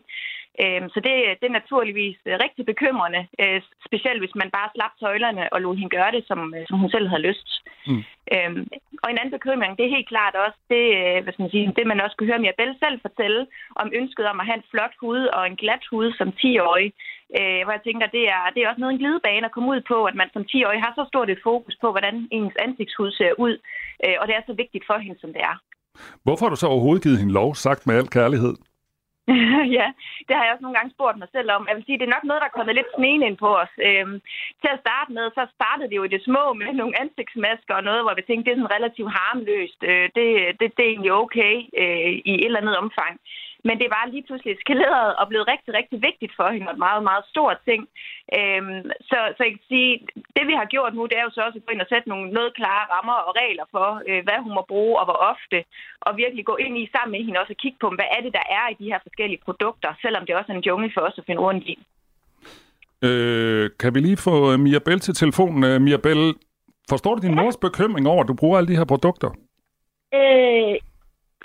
Øhm, 0.62 0.88
Så 0.94 0.98
det, 1.06 1.14
det 1.40 1.46
er 1.48 1.58
naturligvis 1.60 2.18
øh, 2.26 2.34
rigtig 2.44 2.64
bekymrende, 2.72 3.22
øh, 3.42 3.60
specielt 3.88 4.20
hvis 4.22 4.38
man 4.40 4.50
bare 4.56 4.72
slap 4.74 4.94
tøjlerne 5.00 5.44
og 5.52 5.58
lod 5.60 5.76
hende 5.76 5.96
gøre 5.96 6.12
det, 6.16 6.22
som, 6.30 6.40
øh, 6.56 6.64
som 6.68 6.78
hun 6.82 6.90
selv 6.90 7.06
havde 7.08 7.26
lyst. 7.28 7.48
Mm. 7.86 8.02
Øhm, 8.34 8.62
Og 9.02 9.08
en 9.10 9.18
anden 9.18 9.36
bekymring, 9.38 9.72
det 9.76 9.84
er 9.84 9.96
helt 9.96 10.08
klart 10.14 10.34
også 10.44 10.58
det, 10.74 10.84
hvad 11.22 11.32
skal 11.32 11.42
man, 11.44 11.54
sige, 11.54 11.72
det 11.76 11.86
man 11.86 12.00
også 12.04 12.16
kunne 12.16 12.30
høre 12.30 12.42
Mirabelle 12.44 12.76
selv 12.84 12.96
fortælle 13.06 13.40
om 13.82 13.88
ønsket 14.00 14.26
om 14.32 14.40
at 14.40 14.46
have 14.48 14.58
en 14.60 14.70
flot 14.70 14.94
hud 15.02 15.22
og 15.36 15.42
en 15.46 15.56
glat 15.62 15.84
hud 15.90 16.06
som 16.18 16.28
10-årig. 16.40 16.88
Øh, 17.38 17.60
Hvor 17.64 17.72
jeg 17.76 17.84
tænker, 17.84 18.06
det 18.16 18.24
er, 18.36 18.42
det 18.54 18.60
er 18.60 18.68
også 18.68 18.80
noget 18.80 18.94
en 18.94 19.02
glidebane 19.02 19.46
at 19.46 19.54
komme 19.54 19.68
ud 19.74 19.80
på, 19.92 19.98
at 20.10 20.14
man 20.20 20.28
som 20.34 20.42
10-årig 20.52 20.80
har 20.86 20.92
så 20.96 21.04
stort 21.12 21.30
et 21.30 21.44
fokus 21.48 21.74
på, 21.82 21.88
hvordan 21.94 22.14
ens 22.30 22.54
ansigtshud 22.66 23.10
ser 23.20 23.32
ud. 23.46 23.54
Øh, 24.04 24.16
Og 24.20 24.24
det 24.28 24.34
er 24.36 24.42
så 24.46 24.54
vigtigt 24.62 24.84
for 24.86 24.98
hende, 25.04 25.20
som 25.20 25.32
det 25.36 25.42
er. 25.50 25.56
Hvorfor 26.24 26.44
har 26.44 26.50
du 26.50 26.56
så 26.60 26.66
overhovedet 26.66 27.02
givet 27.02 27.18
hende 27.18 27.32
lov, 27.40 27.54
sagt 27.54 27.86
med 27.86 27.94
al 28.00 28.08
kærlighed? 28.18 28.54
ja, 29.78 29.86
det 30.26 30.36
har 30.36 30.44
jeg 30.44 30.52
også 30.52 30.64
nogle 30.64 30.78
gange 30.78 30.94
spurgt 30.94 31.18
mig 31.18 31.28
selv 31.36 31.50
om. 31.56 31.66
Jeg 31.68 31.76
vil 31.76 31.84
sige, 31.86 31.98
det 31.98 32.06
er 32.06 32.16
nok 32.16 32.26
noget, 32.26 32.40
der 32.42 32.48
er 32.48 32.58
kommet 32.58 32.74
lidt 32.74 32.94
sneen 32.96 33.22
ind 33.22 33.36
på 33.44 33.50
os. 33.62 33.74
Øhm, 33.88 34.16
til 34.62 34.70
at 34.72 34.82
starte 34.84 35.10
med, 35.16 35.26
så 35.36 35.42
startede 35.56 35.88
det 35.90 35.96
jo 35.96 36.04
i 36.06 36.14
det 36.14 36.22
små 36.28 36.44
med 36.60 36.68
nogle 36.72 36.98
ansigtsmasker 37.02 37.74
og 37.74 37.84
noget, 37.88 38.02
hvor 38.02 38.14
vi 38.16 38.22
tænkte, 38.22 38.44
det 38.44 38.52
er 38.52 38.60
sådan 38.60 38.76
relativt 38.76 39.12
harmløst. 39.18 39.80
Øh, 39.90 40.06
det, 40.16 40.26
det, 40.58 40.66
det 40.76 40.82
er 40.84 40.92
egentlig 40.92 41.12
okay 41.22 41.54
øh, 41.82 42.10
i 42.30 42.32
et 42.34 42.44
eller 42.44 42.60
andet 42.62 42.76
omfang. 42.84 43.14
Men 43.68 43.76
det 43.82 43.88
var 43.94 44.04
lige 44.06 44.26
pludselig 44.26 44.52
eskaleret 44.52 45.10
og 45.20 45.24
blevet 45.28 45.46
rigtig, 45.52 45.72
rigtig 45.78 45.98
vigtigt 46.08 46.32
for 46.38 46.48
hende, 46.54 46.68
og 46.68 46.74
et 46.74 46.84
meget, 46.86 47.02
meget 47.10 47.24
stort 47.32 47.58
ting. 47.68 47.80
Øhm, 48.38 48.82
så, 49.08 49.18
så 49.36 49.40
jeg 49.46 49.52
kan 49.54 49.66
sige, 49.72 49.92
det 50.36 50.44
vi 50.50 50.54
har 50.60 50.66
gjort 50.74 50.92
nu, 50.94 51.02
det 51.10 51.16
er 51.18 51.24
jo 51.26 51.34
så 51.34 51.40
også 51.46 51.58
at 51.58 51.66
gå 51.66 51.70
ind 51.72 51.84
og 51.84 51.90
sætte 51.90 52.08
nogle 52.12 52.26
noget 52.36 52.52
klare 52.58 52.84
rammer 52.94 53.18
og 53.26 53.32
regler 53.42 53.66
for, 53.74 53.88
øh, 54.08 54.22
hvad 54.26 54.38
hun 54.44 54.52
må 54.58 54.62
bruge 54.72 54.94
og 55.00 55.04
hvor 55.08 55.20
ofte, 55.32 55.58
og 56.06 56.12
virkelig 56.22 56.44
gå 56.50 56.56
ind 56.64 56.74
i 56.78 56.92
sammen 56.94 57.12
med 57.12 57.24
hende 57.26 57.40
også 57.40 57.52
og 57.56 57.62
kigge 57.64 57.78
på, 57.80 57.88
hvad 57.98 58.10
er 58.16 58.20
det, 58.24 58.32
der 58.38 58.46
er 58.58 58.64
i 58.72 58.78
de 58.80 58.90
her 58.92 59.00
forskellige 59.06 59.44
produkter, 59.46 59.90
selvom 60.04 60.22
det 60.26 60.34
også 60.38 60.52
er 60.52 60.56
en 60.56 60.66
jungle 60.68 60.90
for 60.94 61.02
os 61.08 61.20
at 61.20 61.26
finde 61.28 61.44
rundt 61.46 61.64
i. 61.72 61.76
Øh, 63.08 63.70
kan 63.80 63.94
vi 63.94 64.00
lige 64.00 64.16
få 64.16 64.52
øh, 64.52 64.60
Mia 64.60 64.78
Bell 64.86 65.00
til 65.00 65.14
telefonen? 65.14 65.64
Øh, 65.64 65.80
Mia 65.80 65.96
Bell, 65.96 66.34
forstår 66.88 67.14
du 67.14 67.20
din 67.26 67.34
mors 67.34 67.56
bekymring 67.56 68.08
over, 68.08 68.22
at 68.22 68.28
du 68.28 68.34
bruger 68.34 68.58
alle 68.58 68.68
de 68.72 68.76
her 68.76 68.84
produkter? 68.84 69.30
Øh, 70.14 70.74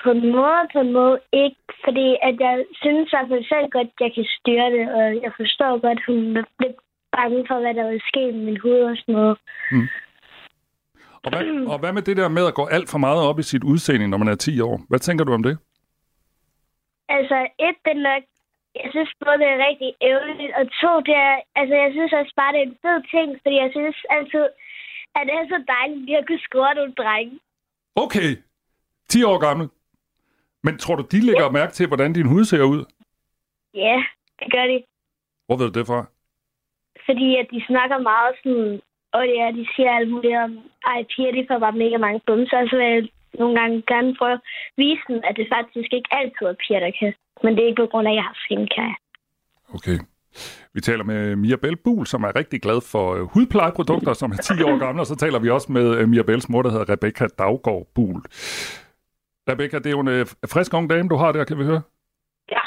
på 0.03 0.09
en 0.11 0.31
måde, 0.37 0.61
på 0.73 0.79
en 0.85 0.93
måde 0.93 1.17
ikke, 1.43 1.61
fordi 1.85 2.07
at 2.27 2.35
jeg 2.39 2.65
synes 2.81 3.07
i 3.07 3.13
hvert 3.13 3.29
fald 3.31 3.45
selv 3.53 3.67
godt, 3.75 3.89
at 3.93 4.01
jeg 4.05 4.11
kan 4.15 4.27
styre 4.37 4.69
det, 4.75 4.85
og 4.97 5.03
jeg 5.25 5.31
forstår 5.39 5.71
godt, 5.85 5.99
at 5.99 6.05
hun 6.07 6.19
lidt 6.63 6.77
bange 7.17 7.39
for, 7.47 7.57
hvad 7.59 7.73
der 7.79 7.85
vil 7.91 8.01
ske 8.11 8.23
med 8.31 8.43
min 8.47 8.59
hoved 8.63 8.83
og 8.91 8.97
sådan 8.97 9.15
noget. 9.15 9.37
Mm. 9.71 9.87
Og 11.23 11.29
hvad, 11.31 11.43
og 11.71 11.77
hvad 11.79 11.93
med 11.93 12.01
det 12.01 12.17
der 12.17 12.27
med 12.37 12.45
at 12.47 12.57
gå 12.59 12.65
alt 12.65 12.89
for 12.89 12.97
meget 12.97 13.21
op 13.29 13.39
i 13.39 13.49
sit 13.51 13.63
udseende, 13.63 14.07
når 14.07 14.17
man 14.17 14.27
er 14.27 14.35
10 14.35 14.61
år? 14.61 14.75
Hvad 14.89 14.99
tænker 14.99 15.23
du 15.25 15.33
om 15.33 15.43
det? 15.43 15.57
Altså, 17.17 17.37
et, 17.67 17.77
det 17.85 17.93
er 17.97 18.05
nok, 18.11 18.23
jeg 18.81 18.89
synes 18.93 19.11
både, 19.23 19.37
det 19.41 19.47
er 19.53 19.65
rigtig 19.69 19.91
ærgerligt, 20.11 20.53
og 20.59 20.65
to, 20.81 20.91
det 21.07 21.15
er, 21.27 21.35
altså, 21.59 21.75
jeg 21.83 21.91
synes 21.95 22.13
også 22.19 22.33
bare, 22.41 22.53
det 22.53 22.61
er 22.61 22.69
en 22.71 22.81
fed 22.83 22.99
ting, 23.15 23.27
fordi 23.41 23.55
jeg 23.63 23.69
synes 23.77 23.97
altid, 24.17 24.45
at 25.17 25.23
det 25.27 25.33
er 25.39 25.45
så 25.53 25.59
dejligt, 25.75 26.01
at 26.01 26.07
vi 26.07 26.13
har 26.17 26.23
kunnet 26.27 26.47
score 26.49 26.75
nogle 26.79 26.93
drenge. 27.01 27.35
Okay, 28.03 28.29
10 29.09 29.23
år 29.31 29.37
gammel. 29.47 29.67
Men 30.65 30.73
tror 30.77 30.95
du, 30.95 31.03
de 31.11 31.19
lægger 31.27 31.57
mærke 31.59 31.73
til, 31.73 31.87
hvordan 31.87 32.13
din 32.13 32.27
hud 32.31 32.43
ser 32.45 32.63
ud? 32.63 32.81
Ja, 33.73 33.97
det 34.39 34.47
gør 34.55 34.65
de. 34.71 34.77
Hvor 35.45 35.57
ved 35.57 35.65
du 35.71 35.79
det 35.79 35.87
fra? 35.87 36.01
Fordi 37.07 37.27
at 37.41 37.47
de 37.53 37.59
snakker 37.69 37.97
meget 38.11 38.33
sådan, 38.43 38.81
og 39.17 39.23
ja, 39.37 39.45
de 39.57 39.63
siger 39.75 39.91
alt 39.97 40.11
muligt 40.13 40.37
om, 40.45 40.51
ej, 40.91 40.99
piger, 41.11 41.31
de 41.31 41.47
får 41.49 41.59
bare 41.65 41.81
mega 41.83 41.97
mange 42.05 42.21
bumser, 42.27 42.67
så 42.69 42.75
vil 42.77 42.87
jeg 42.93 43.09
nogle 43.41 43.55
gange 43.59 43.83
gerne 43.91 44.15
prøve 44.19 44.33
at 44.33 44.41
vise 44.77 45.03
dem, 45.09 45.17
at 45.29 45.35
det 45.39 45.47
faktisk 45.55 45.89
ikke 45.97 46.09
altid 46.19 46.45
er 46.47 46.55
piger, 46.63 46.79
der 46.85 46.91
kan. 46.99 47.13
Men 47.43 47.51
det 47.53 47.61
er 47.61 47.69
ikke 47.69 47.83
på 47.83 47.91
grund 47.91 48.07
af, 48.07 48.11
at 48.11 48.15
jeg 48.15 48.23
har 48.29 48.37
skincare. 48.45 48.95
Okay. 49.75 49.97
Vi 50.73 50.81
taler 50.81 51.03
med 51.03 51.35
Mia 51.35 51.55
Bell 51.55 51.77
Buhl, 51.83 52.07
som 52.07 52.23
er 52.23 52.35
rigtig 52.35 52.61
glad 52.61 52.81
for 52.91 53.05
øh, 53.15 53.21
hudplejeprodukter, 53.33 54.13
som 54.13 54.31
er 54.31 54.35
10 54.35 54.63
år 54.63 54.77
gamle, 54.79 55.01
og 55.01 55.07
så 55.07 55.15
taler 55.15 55.39
vi 55.39 55.49
også 55.49 55.71
med 55.71 55.97
øh, 55.97 56.09
Mia 56.09 56.23
Bells 56.23 56.49
mor, 56.49 56.61
der 56.61 56.71
hedder 56.71 56.89
Rebecca 56.93 57.27
Daggaard 57.37 57.87
Buhl. 57.95 58.21
Rebecca, 59.49 59.77
det 59.77 59.85
er 59.85 59.91
jo 59.91 59.99
en 59.99 60.07
øh, 60.07 60.25
frisk 60.53 60.73
ung 60.73 60.89
dame, 60.89 61.09
du 61.09 61.15
har 61.15 61.31
der, 61.31 61.43
kan 61.43 61.57
vi 61.59 61.63
høre. 61.63 61.81
Ja. 62.51 62.61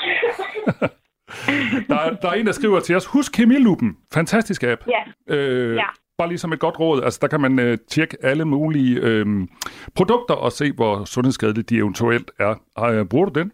Der 1.91 1.99
er, 2.05 2.11
der 2.23 2.29
er 2.29 2.33
en, 2.33 2.47
der 2.47 2.53
skriver 2.53 2.81
til 2.81 2.97
os, 2.97 3.07
husk 3.07 3.33
Kemilupen. 3.37 3.97
Fantastisk 4.15 4.63
app. 4.63 4.81
Ja. 4.95 5.03
Øh, 5.37 5.77
Ja. 5.77 5.89
Bare 6.19 6.29
lige 6.29 6.39
som 6.45 6.53
et 6.53 6.61
godt 6.67 6.81
råd, 6.81 7.03
altså 7.03 7.19
der 7.23 7.29
kan 7.29 7.41
man 7.41 7.59
øh, 7.59 7.79
tjekke 7.89 8.17
alle 8.23 8.45
mulige 8.45 8.95
øh, 9.09 9.27
produkter 9.99 10.35
og 10.35 10.53
se, 10.53 10.67
hvor 10.79 11.05
sundhedsskadelige 11.15 11.69
de 11.71 11.77
eventuelt 11.83 12.31
er. 12.47 12.53
Øh, 12.91 13.07
bruger 13.11 13.27
du 13.29 13.35
den? 13.41 13.53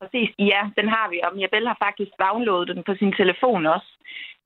Præcis, 0.00 0.28
ja, 0.38 0.60
den 0.78 0.86
har 0.94 1.06
vi, 1.12 1.16
og 1.26 1.30
Mirabelle 1.36 1.68
har 1.72 1.78
faktisk 1.86 2.12
downloadet 2.24 2.68
den 2.76 2.82
på 2.88 2.94
sin 3.00 3.12
telefon 3.20 3.66
også. 3.76 3.90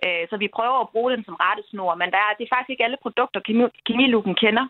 Øh, 0.05 0.23
Så 0.31 0.35
vi 0.43 0.49
prøver 0.57 0.79
at 0.81 0.89
bruge 0.95 1.13
den 1.15 1.25
som 1.25 1.37
rettesnor, 1.45 1.95
men 2.01 2.09
der 2.15 2.21
er, 2.27 2.31
det 2.39 2.45
er 2.45 2.53
faktisk 2.55 2.71
ikke 2.73 2.85
alle 2.87 3.01
produkter, 3.05 3.41
Kemi- 3.49 3.77
Kemilupen 3.87 4.35
kender. 4.43 4.67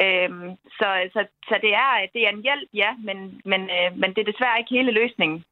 Øhm, 0.00 0.50
Så, 0.78 0.88
så, 1.12 1.20
så 1.48 1.54
det, 1.64 1.72
er, 1.74 1.90
det 2.14 2.20
er 2.26 2.30
en 2.30 2.42
hjælp, 2.42 2.68
ja, 2.74 2.90
men, 3.06 3.40
men, 3.44 3.60
øh, 3.60 3.98
men 4.00 4.08
det 4.14 4.18
er 4.18 4.32
desværre 4.32 4.58
ikke 4.58 4.74
hele 4.74 4.92
løsningen. 4.92 5.44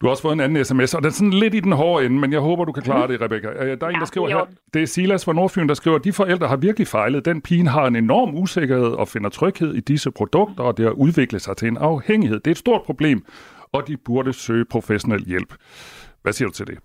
Du 0.00 0.06
har 0.06 0.10
også 0.10 0.22
fået 0.22 0.32
en 0.32 0.40
anden 0.40 0.64
sms, 0.64 0.94
og 0.94 1.02
den 1.02 1.08
er 1.08 1.12
sådan 1.12 1.32
lidt 1.32 1.54
i 1.54 1.60
den 1.60 1.72
hårde 1.72 2.06
ende, 2.06 2.20
men 2.20 2.32
jeg 2.32 2.40
håber, 2.40 2.64
du 2.64 2.72
kan 2.72 2.82
klare 2.82 3.08
det, 3.08 3.20
Rebecca. 3.20 3.48
Øh, 3.48 3.80
Der 3.80 3.86
er 3.86 3.90
en, 3.90 4.00
der 4.00 4.04
skriver 4.04 4.28
er 4.28 4.36
her, 4.36 4.46
det 4.74 4.82
er 4.82 4.86
Silas 4.86 5.24
fra 5.24 5.32
Nordfyn, 5.32 5.68
der 5.68 5.74
skriver, 5.74 5.98
de 5.98 6.12
forældre 6.12 6.48
har 6.48 6.56
virkelig 6.56 6.86
fejlet. 6.86 7.24
Den 7.24 7.42
pige 7.42 7.68
har 7.68 7.86
en 7.86 7.96
enorm 7.96 8.34
usikkerhed 8.34 8.92
og 8.92 9.08
finder 9.08 9.30
tryghed 9.30 9.74
i 9.74 9.80
disse 9.80 10.10
produkter, 10.10 10.64
og 10.64 10.76
det 10.76 10.84
har 10.84 10.92
udviklet 10.92 11.42
sig 11.42 11.56
til 11.56 11.68
en 11.68 11.76
afhængighed. 11.76 12.40
Det 12.40 12.46
er 12.46 12.50
et 12.50 12.58
stort 12.58 12.82
problem, 12.82 13.26
og 13.72 13.88
de 13.88 13.96
burde 13.96 14.32
søge 14.32 14.64
professionel 14.64 15.24
hjælp. 15.24 15.54
Hvad 16.22 16.32
siger 16.32 16.48
du 16.48 16.54
til 16.54 16.66
det? 16.66 16.78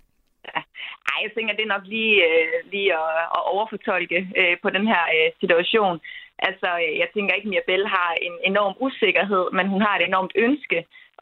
Ej, 1.19 1.25
jeg 1.27 1.35
tænker, 1.35 1.53
det 1.55 1.65
er 1.65 1.75
nok 1.75 1.85
lige, 1.95 2.15
øh, 2.29 2.55
lige 2.73 2.91
at, 3.01 3.11
at 3.37 3.41
overfortolke 3.53 4.19
øh, 4.39 4.55
på 4.63 4.69
den 4.75 4.85
her 4.91 5.03
øh, 5.15 5.29
situation. 5.41 5.95
Altså, 6.47 6.69
øh, 6.85 6.93
jeg 7.01 7.07
tænker 7.13 7.33
ikke, 7.33 7.47
at 7.47 7.53
Mirabelle 7.53 7.87
har 7.97 8.09
en 8.27 8.35
enorm 8.51 8.75
usikkerhed, 8.85 9.43
men 9.57 9.65
hun 9.73 9.81
har 9.81 9.93
et 9.95 10.05
enormt 10.05 10.33
ønske 10.35 10.79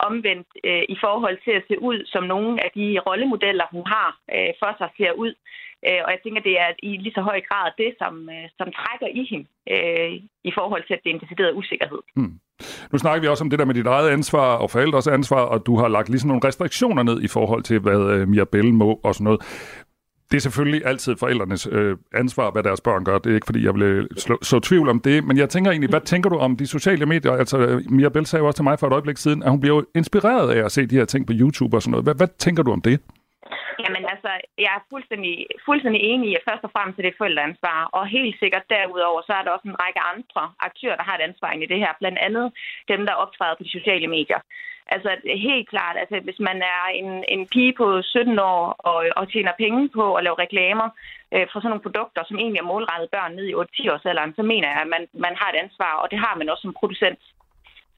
omvendt 0.10 0.49
øh, 0.69 0.83
i 0.95 0.97
forhold 1.05 1.38
til 1.45 1.53
at 1.60 1.67
se 1.69 1.75
ud, 1.89 1.99
som 2.13 2.23
nogle 2.23 2.63
af 2.65 2.69
de 2.77 2.88
rollemodeller, 3.07 3.65
hun 3.75 3.86
har 3.95 4.10
øh, 4.36 4.51
for 4.62 4.71
sig, 4.77 4.89
ser 4.97 5.12
ud. 5.23 5.33
Øh, 5.88 6.01
og 6.05 6.10
jeg 6.13 6.19
tænker, 6.23 6.41
det 6.49 6.55
er 6.65 6.69
i 6.89 6.91
lige 6.97 7.17
så 7.17 7.21
høj 7.29 7.39
grad 7.49 7.67
det, 7.81 7.91
som, 8.01 8.13
øh, 8.36 8.45
som 8.60 8.67
trækker 8.77 9.10
i 9.19 9.23
hende 9.31 9.47
øh, 9.73 10.12
i 10.49 10.51
forhold 10.57 10.83
til, 10.86 10.93
at 10.93 11.01
det 11.03 11.10
er 11.10 11.15
en 11.15 11.23
decideret 11.25 11.53
usikkerhed. 11.62 12.01
Hmm. 12.15 12.36
Nu 12.91 12.97
snakker 12.97 13.21
vi 13.21 13.27
også 13.27 13.43
om 13.43 13.49
det 13.49 13.60
der 13.60 13.65
med 13.65 13.75
dit 13.75 13.88
eget 13.88 14.10
ansvar 14.10 14.49
og 14.63 14.69
forældres 14.71 15.07
ansvar, 15.07 15.43
og 15.53 15.65
du 15.65 15.77
har 15.77 15.88
lagt 15.88 16.10
ligesom 16.10 16.27
nogle 16.27 16.47
restriktioner 16.47 17.03
ned 17.03 17.21
i 17.21 17.27
forhold 17.27 17.63
til, 17.63 17.79
hvad 17.79 18.01
øh, 18.13 18.27
Mirabelle 18.27 18.73
må 18.73 18.99
og 19.03 19.15
sådan 19.15 19.23
noget. 19.23 19.41
Det 20.31 20.37
er 20.37 20.41
selvfølgelig 20.41 20.85
altid 20.85 21.15
forældrenes 21.15 21.67
øh, 21.71 21.97
ansvar, 22.13 22.51
hvad 22.51 22.63
deres 22.63 22.81
børn 22.81 23.03
gør. 23.03 23.17
Det 23.17 23.29
er 23.29 23.35
ikke, 23.35 23.45
fordi 23.45 23.65
jeg 23.65 23.73
vil 23.73 23.83
øh, 23.83 24.07
slå, 24.17 24.37
så 24.41 24.59
tvivl 24.59 24.89
om 24.89 24.99
det. 24.99 25.23
Men 25.23 25.37
jeg 25.37 25.49
tænker 25.49 25.71
egentlig, 25.71 25.89
hvad 25.89 26.01
tænker 26.01 26.29
du 26.29 26.37
om 26.37 26.57
de 26.57 26.67
sociale 26.67 27.05
medier? 27.05 27.31
Altså, 27.31 27.57
øh, 27.57 27.81
Mia 27.91 28.09
Bell 28.09 28.25
sagde 28.25 28.41
jo 28.41 28.47
også 28.47 28.57
til 28.57 28.63
mig 28.63 28.79
for 28.79 28.87
et 28.87 28.93
øjeblik 28.93 29.17
siden, 29.17 29.43
at 29.43 29.49
hun 29.49 29.59
bliver 29.59 29.75
jo 29.75 29.85
inspireret 29.95 30.51
af 30.51 30.65
at 30.65 30.71
se 30.71 30.85
de 30.85 30.95
her 30.95 31.05
ting 31.05 31.27
på 31.27 31.33
YouTube 31.35 31.77
og 31.77 31.81
sådan 31.81 31.91
noget. 31.91 32.05
Hvad, 32.05 32.15
hvad 32.15 32.27
tænker 32.39 32.63
du 32.63 32.71
om 32.71 32.81
det? 32.81 32.99
Jamen 33.83 34.03
altså, 34.13 34.31
jeg 34.65 34.71
er 34.77 34.88
fuldstændig, 34.93 35.33
fuldstændig 35.67 36.01
enig 36.01 36.27
i, 36.29 36.38
at 36.39 36.47
først 36.49 36.63
og 36.67 36.71
fremmest 36.75 36.99
er 36.99 37.03
det 37.05 37.19
forældreansvar. 37.21 37.79
Og 37.97 38.13
helt 38.17 38.36
sikkert 38.39 38.69
derudover, 38.69 39.21
så 39.27 39.33
er 39.33 39.43
der 39.43 39.51
også 39.51 39.67
en 39.67 39.81
række 39.83 40.01
andre 40.13 40.43
aktører, 40.67 40.95
der 40.97 41.03
har 41.10 41.15
et 41.15 41.27
ansvar 41.29 41.51
i 41.51 41.71
det 41.73 41.79
her. 41.83 41.91
Blandt 41.99 42.19
andet 42.27 42.47
dem, 42.91 43.01
der 43.05 43.21
optræder 43.23 43.55
på 43.57 43.63
de 43.63 43.77
sociale 43.77 44.07
medier. 44.07 44.39
Altså 44.95 45.10
helt 45.47 45.69
klart, 45.69 45.95
altså 46.01 46.19
hvis 46.27 46.39
man 46.39 46.57
er 46.75 46.83
en, 47.01 47.10
en 47.27 47.47
pige 47.53 47.73
på 47.77 48.01
17 48.01 48.39
år 48.39 48.63
og, 48.91 48.99
og 49.19 49.31
tjener 49.31 49.53
penge 49.63 49.89
på 49.89 50.05
at 50.15 50.23
lave 50.23 50.41
reklamer 50.45 50.89
øh, 51.33 51.47
for 51.51 51.57
sådan 51.60 51.69
nogle 51.69 51.86
produkter, 51.88 52.21
som 52.25 52.38
egentlig 52.38 52.60
er 52.60 52.71
målrettet 52.71 53.10
børn 53.15 53.36
ned 53.36 53.45
i 53.49 53.53
8-10 53.53 53.93
års 53.93 54.05
alderen, 54.05 54.33
så 54.36 54.43
mener 54.51 54.67
jeg, 54.69 54.81
at 54.81 54.91
man, 54.95 55.03
man 55.25 55.36
har 55.41 55.49
et 55.49 55.62
ansvar, 55.63 55.93
og 56.01 56.07
det 56.12 56.19
har 56.25 56.33
man 56.36 56.49
også 56.49 56.62
som 56.62 56.77
producent 56.79 57.19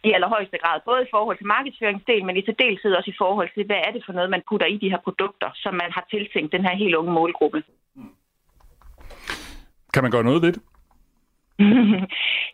i 0.08 0.12
allerhøjeste 0.16 0.58
grad, 0.64 0.80
både 0.86 1.02
i 1.04 1.12
forhold 1.16 1.38
til 1.38 1.52
markedsføringsdel, 1.56 2.26
men 2.26 2.38
i 2.38 2.46
særdeleshed 2.46 2.92
også 2.94 3.12
i 3.12 3.20
forhold 3.24 3.50
til, 3.56 3.66
hvad 3.66 3.80
er 3.88 3.92
det 3.92 4.04
for 4.06 4.14
noget, 4.14 4.30
man 4.30 4.44
putter 4.50 4.68
i 4.68 4.78
de 4.84 4.92
her 4.94 5.02
produkter, 5.08 5.50
som 5.56 5.74
man 5.74 5.92
har 5.92 6.06
tiltænkt 6.14 6.52
den 6.56 6.66
her 6.68 6.76
helt 6.76 6.96
unge 6.96 7.12
målgruppe. 7.12 7.64
Kan 9.94 10.04
man 10.04 10.12
gøre 10.12 10.24
noget 10.24 10.42
ved 10.42 10.52
det? 10.54 10.62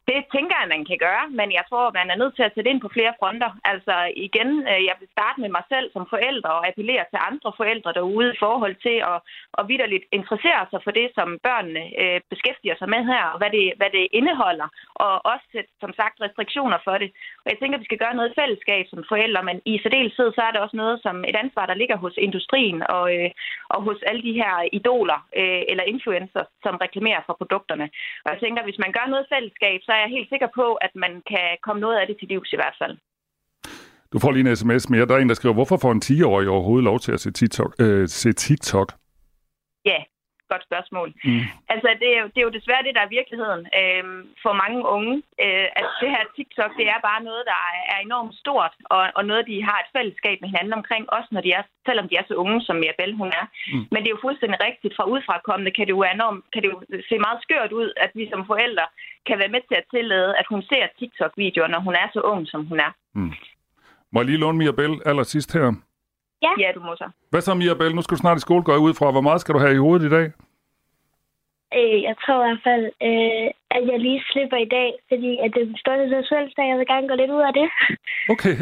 Det 0.10 0.20
tænker 0.36 0.56
jeg, 0.60 0.74
man 0.76 0.86
kan 0.90 1.00
gøre, 1.08 1.26
men 1.40 1.50
jeg 1.58 1.64
tror, 1.70 1.98
man 2.00 2.10
er 2.10 2.18
nødt 2.22 2.36
til 2.36 2.48
at 2.48 2.54
sætte 2.56 2.70
ind 2.72 2.82
på 2.82 2.90
flere 2.96 3.14
fronter. 3.20 3.52
Altså 3.72 3.96
igen, 4.28 4.50
øh, 4.72 4.82
jeg 4.90 4.96
vil 5.00 5.10
starte 5.16 5.42
med 5.42 5.50
mig 5.58 5.66
selv 5.74 5.88
som 5.96 6.06
forælder 6.14 6.50
og 6.58 6.68
appellere 6.70 7.06
til 7.12 7.20
andre 7.30 7.52
forældre 7.60 7.92
derude 8.00 8.30
i 8.34 8.42
forhold 8.46 8.76
til 8.86 8.98
at, 9.12 9.18
at 9.60 9.68
vidderligt 9.70 10.06
interessere 10.20 10.62
sig 10.72 10.80
for 10.84 10.92
det, 11.00 11.08
som 11.18 11.28
børnene 11.48 11.84
øh, 12.02 12.20
beskæftiger 12.34 12.76
sig 12.78 12.90
med 12.94 13.02
her, 13.12 13.24
og 13.34 13.38
hvad 13.40 13.52
det, 13.58 13.66
hvad 13.80 13.90
det 13.98 14.06
indeholder, 14.20 14.68
og 15.06 15.14
også 15.32 15.46
sætte, 15.54 15.72
som 15.84 15.92
sagt, 16.00 16.22
restriktioner 16.26 16.80
for 16.88 16.96
det. 17.02 17.10
Og 17.44 17.48
jeg 17.52 17.58
tænker, 17.60 17.76
at 17.78 17.84
vi 17.84 17.90
skal 17.90 18.04
gøre 18.04 18.18
noget 18.18 18.32
i 18.32 18.40
fællesskab 18.42 18.84
som 18.90 19.02
forældre, 19.14 19.42
men 19.50 19.58
i 19.66 19.74
særdeleshed 19.84 20.30
så 20.34 20.42
er 20.48 20.52
det 20.52 20.62
også 20.66 20.78
noget 20.84 20.98
som 21.06 21.16
et 21.30 21.36
ansvar, 21.44 21.66
der 21.66 21.82
ligger 21.82 21.98
hos 21.98 22.16
industrien 22.28 22.80
og, 22.98 23.06
øh, 23.18 23.30
og 23.74 23.80
hos 23.88 24.00
alle 24.10 24.22
de 24.28 24.34
her 24.42 24.54
idoler 24.78 25.20
øh, 25.42 25.62
eller 25.72 25.84
influencers, 25.94 26.50
som 26.66 26.76
reklamerer 26.86 27.22
for 27.26 27.36
produkterne. 27.42 27.86
Og 28.26 28.30
jeg 28.34 28.40
tænker, 28.42 28.64
hvis 28.64 28.80
man 28.84 28.95
gør 28.96 29.06
noget 29.14 29.26
fællesskab, 29.34 29.80
så 29.84 29.92
er 29.96 30.02
jeg 30.04 30.16
helt 30.18 30.30
sikker 30.30 30.50
på, 30.60 30.68
at 30.86 30.94
man 31.04 31.14
kan 31.32 31.48
komme 31.66 31.80
noget 31.86 31.98
af 32.00 32.08
det 32.08 32.16
til 32.20 32.28
livs 32.28 32.54
i 32.54 32.60
hvert 32.62 32.78
fald. 32.82 32.96
Du 34.14 34.20
får 34.20 34.32
lige 34.32 34.50
en 34.50 34.56
sms 34.56 34.90
mere. 34.90 35.06
Der 35.08 35.16
er 35.16 35.20
en, 35.20 35.30
der 35.30 35.40
skriver, 35.40 35.56
hvorfor 35.60 35.78
får 35.78 35.92
en 35.92 36.02
10-årig 36.06 36.48
overhovedet 36.50 36.84
lov 36.84 37.00
til 37.00 37.12
at 37.12 37.20
se 37.20 37.32
TikTok? 37.32 37.72
Øh, 37.80 38.08
se 38.08 38.34
TikTok? 38.34 38.90
Ja, 39.86 40.00
godt 40.52 40.68
spørgsmål. 40.70 41.10
Mm. 41.28 41.44
Altså, 41.74 41.90
det 42.02 42.10
er, 42.16 42.20
jo, 42.24 42.28
det 42.34 42.40
er 42.40 42.48
jo 42.48 42.58
desværre 42.58 42.86
det, 42.88 42.96
der 42.98 43.04
er 43.06 43.16
virkeligheden 43.20 43.64
øhm, 43.82 44.22
for 44.44 44.54
mange 44.64 44.80
unge. 44.96 45.16
Øh, 45.46 45.68
at 45.80 45.88
det 46.02 46.10
her 46.16 46.24
TikTok, 46.36 46.72
det 46.80 46.86
er 46.94 47.00
bare 47.10 47.22
noget, 47.30 47.44
der 47.52 47.60
er, 47.94 48.00
enormt 48.08 48.36
stort, 48.44 48.74
og, 48.96 49.02
og 49.18 49.24
noget, 49.30 49.44
de 49.52 49.68
har 49.70 49.78
et 49.80 49.94
fællesskab 49.96 50.38
med 50.42 50.50
hinanden 50.52 50.74
omkring, 50.80 51.04
også 51.18 51.30
når 51.32 51.42
de 51.46 51.52
er, 51.60 51.64
selvom 51.88 52.08
de 52.10 52.16
er 52.20 52.26
så 52.28 52.36
unge, 52.44 52.60
som 52.68 52.76
Mirabelle 52.82 53.16
hun 53.22 53.32
er. 53.40 53.46
Mm. 53.72 53.84
Men 53.92 54.00
det 54.00 54.10
er 54.10 54.16
jo 54.18 54.26
fuldstændig 54.28 54.60
rigtigt. 54.68 54.96
Fra 54.98 55.10
udefrakommende 55.12 55.72
kan 55.76 55.86
det 55.88 55.94
jo, 55.98 56.04
enormt, 56.16 56.44
kan 56.54 56.62
det 56.64 56.70
jo 56.74 56.78
se 57.10 57.16
meget 57.26 57.40
skørt 57.46 57.72
ud, 57.82 57.90
at 58.06 58.12
vi 58.20 58.24
som 58.34 58.42
forældre 58.52 58.86
kan 59.28 59.38
være 59.42 59.54
med 59.56 59.62
til 59.68 59.76
at 59.82 59.90
tillade, 59.96 60.30
at 60.42 60.46
hun 60.54 60.62
ser 60.72 60.84
TikTok-videoer, 61.00 61.70
når 61.74 61.82
hun 61.88 61.96
er 62.04 62.08
så 62.16 62.22
ung, 62.32 62.42
som 62.54 62.62
hun 62.72 62.80
er. 62.88 62.92
Mm. 63.16 63.34
Må 64.12 64.20
jeg 64.20 64.26
lige 64.26 64.44
låne 64.44 64.58
Mirabelle 64.58 64.98
allersidst 65.10 65.54
her? 65.54 65.68
Ja, 66.46 66.52
ja 66.64 66.70
du 66.76 66.80
må 66.88 66.96
så. 66.96 67.08
Hvad 67.32 67.42
så, 67.42 67.54
Mirabelle? 67.54 67.96
Nu 67.96 68.02
skal 68.02 68.16
du 68.16 68.22
snart 68.22 68.38
i 68.38 68.42
skole 68.42 68.64
gå 68.64 68.76
ud 68.88 68.94
fra. 68.94 69.12
Hvor 69.12 69.22
meget 69.22 69.42
skal 69.42 69.54
du 69.56 69.60
have 69.60 69.74
i 69.74 69.84
hovedet 69.86 70.06
i 70.06 70.10
dag? 70.10 70.26
øh, 71.80 71.98
jeg 72.08 72.16
tror 72.24 72.38
i 72.40 72.46
hvert 72.46 72.64
fald, 72.68 72.86
øh, 73.08 73.48
at 73.76 73.84
jeg 73.92 73.98
lige 74.06 74.22
slipper 74.32 74.58
i 74.66 74.70
dag, 74.78 74.90
fordi 75.10 75.32
at 75.44 75.50
det 75.54 75.62
er 75.62 75.70
den 75.74 75.82
største 75.84 76.06
seksuelsdag. 76.16 76.66
Jeg 76.72 76.78
vil 76.78 76.92
gerne 76.94 77.08
gå 77.12 77.16
lidt 77.22 77.32
ud 77.38 77.44
af 77.50 77.54
det. 77.60 77.68
Okay. 78.34 78.56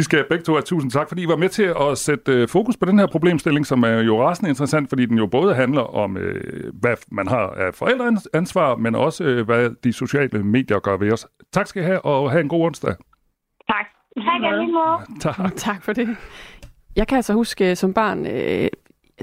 I 0.00 0.02
skal 0.02 0.24
begge 0.30 0.44
to 0.44 0.52
have 0.52 0.62
tusind 0.62 0.90
tak, 0.90 1.08
fordi 1.08 1.22
I 1.22 1.28
var 1.28 1.36
med 1.36 1.48
til 1.48 1.68
at 1.84 1.98
sætte 1.98 2.32
øh, 2.32 2.48
fokus 2.48 2.76
på 2.76 2.86
den 2.90 2.98
her 2.98 3.06
problemstilling, 3.06 3.66
som 3.66 3.82
er 3.82 3.98
jo 4.10 4.14
rasende 4.24 4.50
interessant, 4.50 4.88
fordi 4.88 5.06
den 5.06 5.18
jo 5.18 5.26
både 5.26 5.54
handler 5.54 5.86
om, 6.02 6.16
øh, 6.16 6.72
hvad 6.80 6.96
man 7.12 7.26
har 7.28 7.46
af 7.64 7.74
forældreansvar, 7.74 8.76
men 8.76 8.94
også, 8.94 9.24
øh, 9.24 9.44
hvad 9.46 9.70
de 9.84 9.92
sociale 9.92 10.44
medier 10.44 10.78
gør 10.78 10.96
ved 10.96 11.12
os. 11.12 11.26
Tak 11.52 11.66
skal 11.66 11.82
I 11.82 11.86
have, 11.86 12.04
og 12.04 12.30
have 12.30 12.40
en 12.40 12.48
god 12.48 12.66
onsdag. 12.66 12.94
Tak. 13.72 13.86
Tak, 14.16 14.40
måde. 14.40 15.20
Tak. 15.20 15.56
Tak 15.56 15.82
for 15.84 15.92
det. 15.92 16.08
Jeg 16.96 17.06
kan 17.06 17.16
altså 17.16 17.32
huske 17.32 17.70
øh, 17.70 17.76
som 17.76 17.92
barn, 17.94 18.26
øh, 18.26 18.68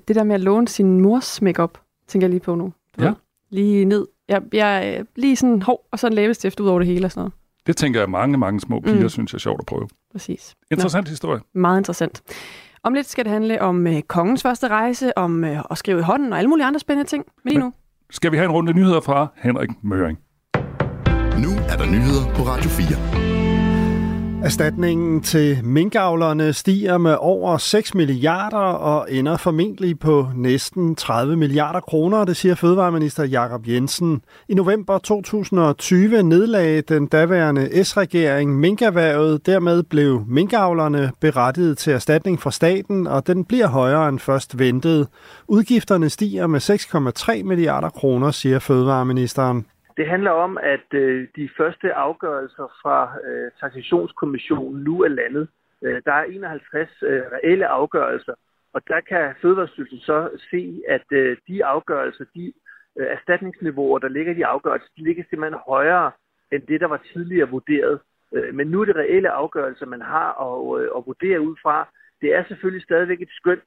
det 0.08 0.16
der 0.16 0.24
med 0.24 0.36
at 0.36 0.42
låne 0.42 0.68
sin 0.68 1.02
mors 1.02 1.42
makeup, 1.42 1.78
tænker 2.08 2.26
jeg 2.28 2.30
lige 2.30 2.40
på 2.40 2.56
nu. 2.56 2.74
Du 2.98 3.04
Ja. 3.04 3.08
ved, 3.08 3.16
Lige 3.50 3.86
ned. 3.86 4.08
Jeg, 4.30 4.42
jeg 4.54 4.96
øh, 5.00 5.06
lige 5.16 5.36
sådan 5.36 5.62
hov, 5.62 5.80
og 5.92 6.00
så 6.00 6.08
en 6.08 6.14
læbestift 6.14 6.60
ud 6.60 6.68
over 6.68 6.80
det 6.80 6.88
hele 6.88 7.06
og 7.08 7.12
sådan 7.12 7.22
noget. 7.22 7.34
Det 7.68 7.78
tænker 7.78 8.00
jeg, 8.00 8.10
mange, 8.10 8.38
mange 8.38 8.60
små 8.60 8.80
piger 8.80 9.02
Mm. 9.02 9.10
synes 9.10 9.34
jeg 9.34 9.38
er 9.38 9.40
sjovt 9.40 9.60
at 9.60 9.66
prøve. 9.66 9.88
Præcis. 10.12 10.56
Interessant 10.72 11.10
historie. 11.10 11.42
Meget 11.56 11.78
interessant. 11.80 12.22
Om 12.84 12.94
lidt 12.94 13.08
skal 13.10 13.26
det 13.26 13.32
handle 13.32 13.62
om 13.62 13.88
øh, 13.88 14.02
kongens 14.02 14.42
første 14.42 14.68
rejse, 14.68 15.18
om 15.18 15.44
øh, 15.44 15.60
at 15.72 15.78
skrive 15.78 16.00
i 16.00 16.04
hånden 16.04 16.32
og 16.34 16.38
alle 16.40 16.50
mulige 16.50 16.66
andre 16.66 16.80
spændende 16.80 17.10
ting. 17.10 17.26
Men 17.44 17.52
lige 17.52 17.60
nu, 17.60 17.74
Skal 18.10 18.32
vi 18.32 18.38
have 18.38 18.46
en 18.46 18.52
runde 18.52 18.74
nyheder 18.74 19.02
fra 19.02 19.28
Henrik 19.36 19.70
Møring? 19.84 20.18
Nu 21.44 21.50
er 21.70 21.78
der 21.78 21.86
nyheder 21.86 22.34
på 22.36 22.42
Radio 22.44 22.70
4. 22.70 23.27
Erstatningen 24.48 25.22
til 25.22 25.60
minkavlerne 25.64 26.54
stiger 26.54 26.98
med 26.98 27.16
over 27.20 27.58
6 27.58 27.96
milliarder 27.96 28.58
og 28.58 29.14
ender 29.14 29.38
formentlig 29.38 30.00
på 30.00 30.28
næsten 30.36 30.96
30 30.96 31.36
milliarder 31.36 31.80
kroner, 31.80 32.26
det 32.26 32.38
siger 32.38 32.56
Fødevareminister 32.56 33.24
Jakob 33.24 33.68
Jensen. 33.68 34.22
I 34.50 34.54
november 34.54 34.98
2020 34.98 36.24
nedlagde 36.24 36.82
den 36.82 37.08
daværende 37.08 37.84
S-regering 37.84 38.60
minkerhvervet. 38.60 39.46
Dermed 39.46 39.84
blev 39.84 40.24
minkavlerne 40.28 41.12
berettiget 41.22 41.78
til 41.78 41.94
erstatning 41.94 42.42
fra 42.42 42.52
staten, 42.52 43.08
og 43.08 43.28
den 43.28 43.46
bliver 43.46 43.68
højere 43.68 44.10
end 44.10 44.20
først 44.20 44.60
ventet. 44.60 45.08
Udgifterne 45.48 46.10
stiger 46.10 46.48
med 46.48 46.62
6,3 47.40 47.44
milliarder 47.44 47.90
kroner, 47.90 48.32
siger 48.32 48.60
Fødevareministeren. 48.60 49.66
Det 49.98 50.08
handler 50.08 50.32
om, 50.32 50.58
at 50.58 50.94
øh, 50.94 51.28
de 51.36 51.50
første 51.58 51.94
afgørelser 51.94 52.68
fra 52.82 53.18
øh, 53.28 53.52
taxationskommissionen 53.60 54.84
nu 54.84 55.02
er 55.04 55.08
landet. 55.08 55.48
Øh, 55.84 56.02
der 56.06 56.14
er 56.14 56.24
51 56.24 56.90
øh, 57.02 57.22
reelle 57.32 57.68
afgørelser, 57.68 58.34
og 58.74 58.82
der 58.88 59.02
kan 59.02 59.36
Fødevarestyrelsen 59.42 60.00
så 60.00 60.30
se, 60.52 60.82
at 60.88 61.06
øh, 61.12 61.38
de 61.48 61.66
afgørelser, 61.66 62.26
de 62.36 62.54
øh, 63.00 63.08
erstatningsniveauer, 63.08 64.00
der 64.00 64.08
ligger 64.08 64.32
i 64.34 64.36
de 64.36 64.46
afgørelser, 64.46 64.90
de 64.98 65.04
ligger 65.04 65.24
simpelthen 65.30 65.60
højere 65.68 66.12
end 66.52 66.62
det, 66.68 66.82
der 66.82 66.88
var 66.88 67.02
tidligere 67.14 67.50
vurderet. 67.50 68.00
Øh, 68.34 68.56
men 68.56 68.68
nu 68.68 68.82
er 68.82 68.86
det 68.86 68.96
reelle 68.96 69.30
afgørelser, 69.30 69.86
man 69.86 70.02
har 70.02 70.30
at, 70.48 70.82
øh, 70.82 70.90
at 70.98 71.04
vurdere 71.06 71.42
ud 71.42 71.56
fra. 71.62 71.88
Det 72.22 72.36
er 72.36 72.44
selvfølgelig 72.48 72.84
stadigvæk 72.84 73.22
et 73.22 73.30
skøn, 73.32 73.62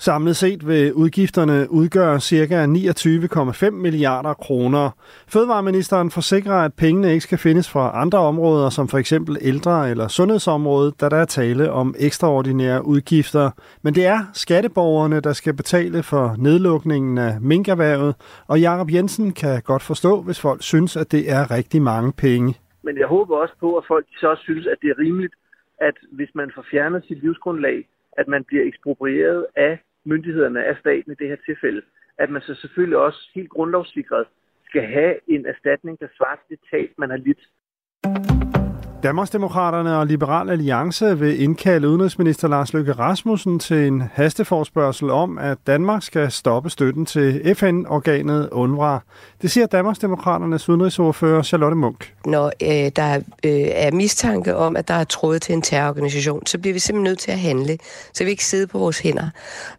Samlet 0.00 0.36
set 0.36 0.68
vil 0.68 0.92
udgifterne 0.94 1.66
udgøre 1.70 2.20
ca. 2.20 2.66
29,5 2.66 3.70
milliarder 3.70 4.34
kroner. 4.34 4.90
Fødevareministeren 5.28 6.10
forsikrer, 6.10 6.54
at 6.54 6.72
pengene 6.74 7.12
ikke 7.12 7.20
skal 7.20 7.38
findes 7.38 7.72
fra 7.72 8.02
andre 8.02 8.18
områder, 8.18 8.70
som 8.70 8.88
for 8.88 8.98
eksempel 8.98 9.36
ældre- 9.40 9.90
eller 9.90 10.08
sundhedsområdet, 10.08 11.00
da 11.00 11.08
der 11.08 11.16
er 11.16 11.24
tale 11.24 11.70
om 11.72 11.94
ekstraordinære 11.98 12.86
udgifter. 12.86 13.50
Men 13.82 13.94
det 13.94 14.06
er 14.06 14.18
skatteborgerne, 14.32 15.20
der 15.20 15.32
skal 15.32 15.54
betale 15.56 16.02
for 16.02 16.34
nedlukningen 16.38 17.18
af 17.18 17.40
minkerhvervet, 17.40 18.14
og 18.48 18.60
Jakob 18.60 18.90
Jensen 18.92 19.32
kan 19.32 19.62
godt 19.62 19.82
forstå, 19.82 20.22
hvis 20.22 20.40
folk 20.40 20.62
synes, 20.62 20.96
at 20.96 21.12
det 21.12 21.32
er 21.32 21.50
rigtig 21.50 21.82
mange 21.82 22.12
penge. 22.12 22.54
Men 22.82 22.98
jeg 22.98 23.06
håber 23.06 23.36
også 23.36 23.54
på, 23.60 23.76
at 23.76 23.84
folk 23.88 24.06
så 24.20 24.28
også 24.28 24.42
synes, 24.42 24.66
at 24.66 24.78
det 24.82 24.88
er 24.90 24.98
rimeligt, 24.98 25.34
at 25.80 25.94
hvis 26.12 26.30
man 26.34 26.50
får 26.54 26.64
fjernet 26.70 27.04
sit 27.08 27.22
livsgrundlag, 27.22 27.88
at 28.12 28.28
man 28.28 28.44
bliver 28.44 28.64
eksproprieret 28.64 29.46
af 29.56 29.78
myndighederne, 30.10 30.64
af 30.64 30.76
staten 30.80 31.12
i 31.12 31.18
det 31.20 31.28
her 31.28 31.36
tilfælde, 31.46 31.82
at 32.18 32.30
man 32.30 32.42
så 32.42 32.54
selvfølgelig 32.54 32.98
også 32.98 33.20
helt 33.34 33.50
grundlovssikret 33.50 34.26
skal 34.68 34.82
have 34.82 35.14
en 35.34 35.46
erstatning, 35.46 36.00
der 36.00 36.08
svarer 36.16 36.36
til 36.36 36.56
det 36.56 36.60
tab, 36.70 36.90
man 36.98 37.10
har 37.10 37.16
lidt. 37.16 37.42
Danmarksdemokraterne 39.02 39.96
og 39.96 40.06
Liberal 40.06 40.50
Alliance 40.50 41.18
vil 41.18 41.42
indkalde 41.42 41.88
udenrigsminister 41.88 42.48
Lars 42.48 42.72
Løkke 42.72 42.92
Rasmussen 42.92 43.58
til 43.58 43.86
en 43.86 44.02
hasteforspørgsel 44.12 45.10
om, 45.10 45.38
at 45.38 45.58
Danmark 45.66 46.02
skal 46.02 46.30
stoppe 46.30 46.70
støtten 46.70 47.06
til 47.06 47.54
FN-organet 47.54 48.48
UNRWA. 48.52 48.98
Det 49.42 49.50
siger 49.50 49.66
Danmarksdemokraternes 49.66 50.68
udenrigsordfører 50.68 51.42
Charlotte 51.42 51.76
Munk. 51.76 52.14
Når 52.26 52.52
øh, 52.62 52.90
der 52.96 53.14
øh, 53.44 53.68
er 53.72 53.90
mistanke 53.90 54.56
om, 54.56 54.76
at 54.76 54.88
der 54.88 54.94
er 54.94 55.04
tråd 55.04 55.38
til 55.38 55.52
en 55.52 55.62
terrororganisation, 55.62 56.46
så 56.46 56.58
bliver 56.58 56.72
vi 56.72 56.78
simpelthen 56.78 57.10
nødt 57.10 57.18
til 57.18 57.30
at 57.30 57.38
handle, 57.38 57.78
så 58.14 58.24
vi 58.24 58.30
ikke 58.30 58.44
sidder 58.44 58.66
på 58.66 58.78
vores 58.78 58.98
hænder. 58.98 59.30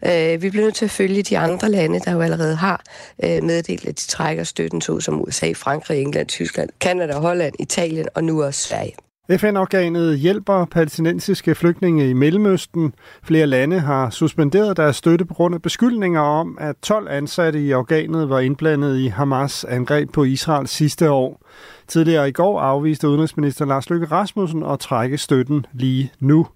Øh, 0.06 0.42
vi 0.42 0.50
bliver 0.50 0.66
nødt 0.66 0.76
til 0.76 0.86
at 0.86 0.92
følge 0.92 1.24
de 1.24 1.38
andre 1.38 1.70
lande, 1.70 2.00
der 2.00 2.12
jo 2.12 2.22
allerede 2.22 2.56
har 2.56 2.84
øh, 3.24 3.44
meddelt, 3.44 3.88
at 3.88 4.00
de 4.00 4.08
trækker 4.08 4.44
støtten 4.44 4.82
til 4.82 5.02
som 5.02 5.22
USA, 5.22 5.52
Frankrig, 5.56 6.02
England, 6.02 6.28
Tyskland, 6.28 6.70
Kanada, 6.82 7.14
Holland, 7.14 7.54
Italien 7.60 8.08
og 8.16 8.24
nu 8.24 8.44
også 8.44 8.68
Sverige. 8.68 9.09
FN-organet 9.38 10.20
hjælper 10.20 10.66
palæstinensiske 10.66 11.56
flygtninge 11.56 12.10
i 12.10 12.14
Mellemøsten. 12.14 12.94
Flere 13.24 13.48
lande 13.48 13.80
har 13.80 14.10
suspenderet 14.10 14.78
deres 14.78 14.96
støtte 14.96 15.26
på 15.26 15.34
grund 15.34 15.56
af 15.56 15.62
beskyldninger 15.62 16.22
om, 16.22 16.58
at 16.62 16.76
12 16.82 17.08
ansatte 17.10 17.66
i 17.66 17.74
organet 17.74 18.30
var 18.30 18.40
indblandet 18.40 18.98
i 18.98 19.08
Hamas 19.08 19.64
angreb 19.64 20.12
på 20.14 20.24
Israel 20.24 20.68
sidste 20.68 21.12
år. 21.12 21.42
Tidligere 21.88 22.30
i 22.30 22.32
går 22.32 22.60
afviste 22.60 23.10
udenrigsminister 23.10 23.66
Lars 23.66 23.90
Løkke 23.90 24.06
Rasmussen 24.06 24.64
at 24.64 24.80
trække 24.80 25.18
støtten 25.18 25.66
lige 25.74 26.12
nu. 26.20 26.48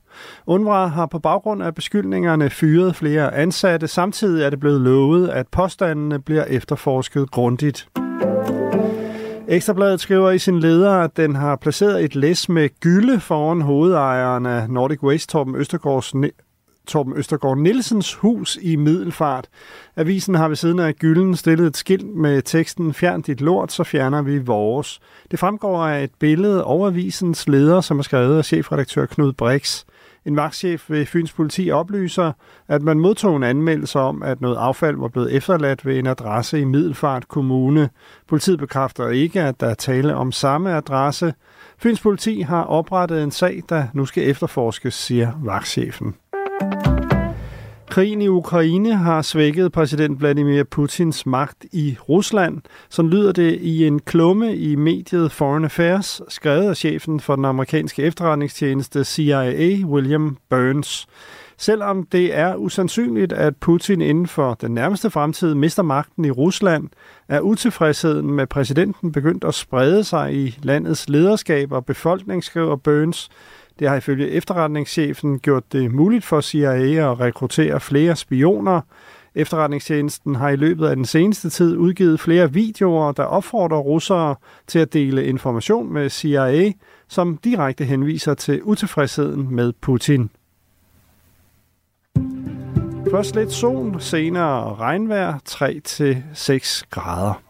UNRWA 0.47 0.86
har 0.86 1.05
på 1.05 1.19
baggrund 1.19 1.63
af 1.63 1.75
beskyldningerne 1.75 2.49
fyret 2.49 2.95
flere 2.95 3.33
ansatte. 3.36 3.88
Samtidig 3.88 4.45
er 4.45 4.49
det 4.49 4.59
blevet 4.59 4.81
lovet, 4.81 5.29
at 5.29 5.47
påstandene 5.47 6.21
bliver 6.21 6.43
efterforsket 6.43 7.31
grundigt. 7.31 7.88
Ekstrabladet 9.47 9.99
skriver 9.99 10.32
i 10.32 10.39
sin 10.39 10.60
leder, 10.60 10.91
at 10.91 11.17
den 11.17 11.36
har 11.36 11.56
placeret 11.56 12.03
et 12.03 12.15
læs 12.15 12.49
med 12.49 12.69
gylde 12.79 13.19
foran 13.19 13.62
hovedejeren 13.62 14.45
af 14.45 14.69
Nordic 14.69 15.03
Waste, 15.03 15.32
Torben 15.32 15.56
Østergaards 15.56 16.13
Torben 16.88 17.13
Østergaard 17.17 17.58
Nielsens 17.58 18.13
hus 18.13 18.60
i 18.62 18.75
Middelfart. 18.75 19.47
Avisen 19.95 20.36
har 20.36 20.47
ved 20.47 20.56
siden 20.56 20.79
af 20.79 20.95
gylden 20.95 21.36
stillet 21.36 21.67
et 21.67 21.77
skilt 21.77 22.15
med 22.15 22.41
teksten 22.41 22.93
Fjern 22.93 23.21
dit 23.21 23.41
lort, 23.41 23.71
så 23.71 23.84
fjerner 23.84 24.21
vi 24.21 24.38
vores. 24.38 24.99
Det 25.32 25.39
fremgår 25.39 25.86
af 25.86 26.03
et 26.03 26.12
billede 26.19 26.63
over 26.63 26.88
avisens 26.88 27.47
leder, 27.47 27.82
som 27.82 27.99
er 27.99 28.03
skrevet 28.03 28.38
af 28.38 28.45
chefredaktør 28.45 29.06
Knud 29.06 29.34
Brix. 29.34 29.84
En 30.25 30.36
vagtchef 30.36 30.89
ved 30.89 31.05
Fyns 31.05 31.33
politi 31.33 31.71
oplyser, 31.71 32.31
at 32.67 32.81
man 32.81 32.99
modtog 32.99 33.36
en 33.36 33.43
anmeldelse 33.43 33.99
om, 33.99 34.23
at 34.23 34.41
noget 34.41 34.57
affald 34.57 34.97
var 34.97 35.07
blevet 35.07 35.33
efterladt 35.33 35.86
ved 35.86 35.99
en 35.99 36.07
adresse 36.07 36.59
i 36.59 36.63
Middelfart 36.63 37.27
Kommune. 37.27 37.89
Politiet 38.27 38.59
bekræfter 38.59 39.09
ikke, 39.09 39.41
at 39.41 39.59
der 39.59 39.67
er 39.67 39.73
tale 39.73 40.15
om 40.15 40.31
samme 40.31 40.75
adresse. 40.75 41.33
Fyns 41.77 42.01
politi 42.01 42.41
har 42.41 42.63
oprettet 42.63 43.23
en 43.23 43.31
sag, 43.31 43.63
der 43.69 43.88
nu 43.93 44.05
skal 44.05 44.29
efterforskes, 44.29 44.93
siger 44.93 45.31
vagtchefen. 45.43 46.15
Krigen 47.93 48.21
i 48.21 48.27
Ukraine 48.27 48.95
har 48.95 49.21
svækket 49.21 49.71
præsident 49.71 50.19
Vladimir 50.19 50.63
Putins 50.63 51.25
magt 51.25 51.65
i 51.71 51.97
Rusland. 52.10 52.62
Så 52.89 53.01
lyder 53.01 53.32
det 53.32 53.58
i 53.62 53.88
en 53.88 53.99
klumme 53.99 54.56
i 54.56 54.75
mediet 54.75 55.32
Foreign 55.32 55.65
Affairs, 55.65 56.21
skrevet 56.27 56.69
af 56.69 56.77
chefen 56.77 57.19
for 57.19 57.36
den 57.36 57.45
amerikanske 57.45 58.03
efterretningstjeneste 58.03 59.03
CIA, 59.03 59.86
William 59.86 60.38
Burns. 60.49 61.08
Selvom 61.58 62.03
det 62.03 62.38
er 62.38 62.56
usandsynligt, 62.56 63.34
at 63.34 63.58
Putin 63.58 64.01
inden 64.01 64.27
for 64.27 64.53
den 64.53 64.71
nærmeste 64.71 65.10
fremtid 65.10 65.53
mister 65.53 65.84
magten 65.84 66.25
i 66.25 66.32
Rusland, 66.32 66.89
er 67.27 67.39
utilfredsheden 67.39 68.32
med 68.32 68.47
præsidenten 68.47 69.12
begyndt 69.12 69.43
at 69.43 69.53
sprede 69.53 70.03
sig 70.03 70.34
i 70.34 70.58
landets 70.63 71.10
lederskab 71.10 71.71
og 71.71 71.86
befolkning, 71.86 72.43
skriver 72.43 72.75
Burns. 72.75 73.29
Det 73.79 73.89
har 73.89 73.95
ifølge 73.95 74.29
efterretningschefen 74.29 75.39
gjort 75.39 75.63
det 75.71 75.91
muligt 75.91 76.25
for 76.25 76.41
CIA 76.41 77.12
at 77.12 77.19
rekruttere 77.19 77.79
flere 77.79 78.15
spioner. 78.15 78.81
Efterretningstjenesten 79.36 80.36
har 80.36 80.49
i 80.49 80.55
løbet 80.55 80.88
af 80.88 80.95
den 80.95 81.05
seneste 81.05 81.49
tid 81.49 81.77
udgivet 81.77 82.19
flere 82.19 82.53
videoer, 82.53 83.12
der 83.12 83.23
opfordrer 83.23 83.77
russere 83.77 84.36
til 84.67 84.79
at 84.79 84.93
dele 84.93 85.25
information 85.25 85.93
med 85.93 86.09
CIA, 86.09 86.71
som 87.07 87.38
direkte 87.38 87.86
henviser 87.86 88.33
til 88.33 88.63
utilfredsheden 88.63 89.55
med 89.55 89.73
Putin. 89.81 90.29
Først 93.12 93.36
lidt 93.36 93.51
sol, 93.51 94.01
senere 94.01 94.75
regnvejr 94.75 95.39
3-6 95.49 96.83
grader. 96.89 97.42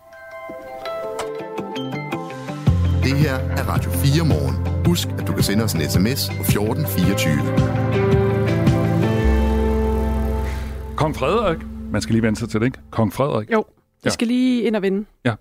Det 3.04 3.18
her 3.18 3.34
er 3.34 3.64
Radio 3.70 3.92
4 3.92 4.26
morgen. 4.26 4.86
Husk, 4.86 5.08
at 5.08 5.28
du 5.28 5.34
kan 5.34 5.44
sende 5.44 5.64
os 5.64 5.74
en 5.74 5.82
sms 5.82 6.30
på 6.38 6.42
1424. 6.42 7.36
Kong 10.96 11.16
Frederik. 11.16 11.58
Man 11.92 12.02
skal 12.02 12.14
lige 12.14 12.24
vende 12.24 12.40
sig 12.40 12.50
til 12.50 12.60
det, 12.60 12.66
ikke? 12.66 12.80
Kong 12.92 13.14
Frederik. 13.14 13.52
Jo. 13.52 13.64
De 14.04 14.10
skal 14.10 14.28
lige 14.28 14.64
ind 14.64 14.76
og 14.76 14.82
vinde. 14.82 15.06
Ja. 15.26 15.34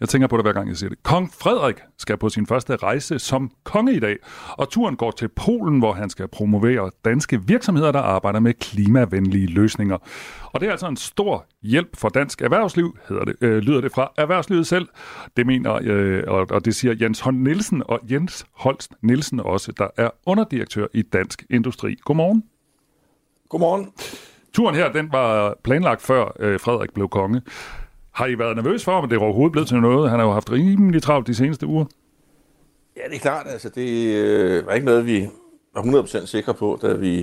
Jeg 0.00 0.08
tænker 0.08 0.28
på 0.28 0.36
det 0.36 0.44
hver 0.44 0.52
gang, 0.52 0.68
jeg 0.68 0.76
siger 0.76 0.90
det. 0.90 1.02
Kong 1.02 1.32
Frederik 1.32 1.76
skal 1.98 2.16
på 2.16 2.28
sin 2.28 2.46
første 2.46 2.76
rejse 2.76 3.18
som 3.18 3.50
konge 3.64 3.92
i 3.94 4.00
dag, 4.00 4.16
og 4.48 4.68
turen 4.68 4.96
går 4.96 5.10
til 5.10 5.28
Polen, 5.28 5.78
hvor 5.78 5.92
han 5.92 6.10
skal 6.10 6.28
promovere 6.28 6.90
danske 7.04 7.42
virksomheder, 7.42 7.92
der 7.92 8.00
arbejder 8.00 8.40
med 8.40 8.54
klimavenlige 8.54 9.46
løsninger. 9.46 9.98
Og 10.42 10.60
det 10.60 10.66
er 10.66 10.70
altså 10.70 10.88
en 10.88 10.96
stor 10.96 11.46
hjælp 11.62 11.96
for 11.96 12.08
dansk 12.08 12.42
erhvervsliv, 12.42 12.98
hedder 13.08 13.24
det, 13.24 13.36
øh, 13.40 13.58
lyder 13.58 13.80
det 13.80 13.92
fra 13.92 14.12
erhvervslivet 14.18 14.66
selv. 14.66 14.88
Det 15.36 15.46
mener, 15.46 15.78
øh, 15.82 16.24
og, 16.26 16.46
og 16.50 16.64
det 16.64 16.74
siger 16.74 16.94
Jens 17.00 17.20
Holst 17.20 17.38
Nielsen 17.38 17.82
og 17.86 18.00
Jens 18.10 18.46
Holst 18.52 18.92
Nielsen 19.02 19.40
også, 19.40 19.72
der 19.72 19.88
er 19.96 20.10
underdirektør 20.26 20.86
i 20.94 21.02
Dansk 21.02 21.44
Industri. 21.50 21.94
Godmorgen. 22.04 22.44
Godmorgen. 23.48 23.92
Turen 24.52 24.74
her, 24.74 24.92
den 24.92 25.12
var 25.12 25.54
planlagt 25.64 26.02
før 26.02 26.32
øh, 26.38 26.60
Frederik 26.60 26.94
blev 26.94 27.08
konge. 27.08 27.42
Har 28.16 28.26
I 28.26 28.38
været 28.38 28.56
nervøs 28.56 28.84
for, 28.84 28.92
om 28.92 29.08
det 29.08 29.16
er 29.16 29.20
overhovedet 29.20 29.52
blevet 29.52 29.68
til 29.68 29.76
noget? 29.76 30.10
Han 30.10 30.18
har 30.18 30.26
jo 30.26 30.32
haft 30.32 30.52
rimelig 30.52 31.02
travlt 31.02 31.26
de 31.26 31.34
seneste 31.34 31.66
uger. 31.66 31.84
Ja, 32.96 33.00
det 33.08 33.14
er 33.14 33.18
klart. 33.18 33.46
Altså, 33.48 33.68
det 33.68 34.16
øh, 34.16 34.66
var 34.66 34.72
ikke 34.72 34.86
noget, 34.86 35.06
vi 35.06 35.28
var 35.74 35.82
100% 35.82 36.26
sikre 36.26 36.54
på, 36.54 36.78
da, 36.82 36.92
vi, 36.92 37.22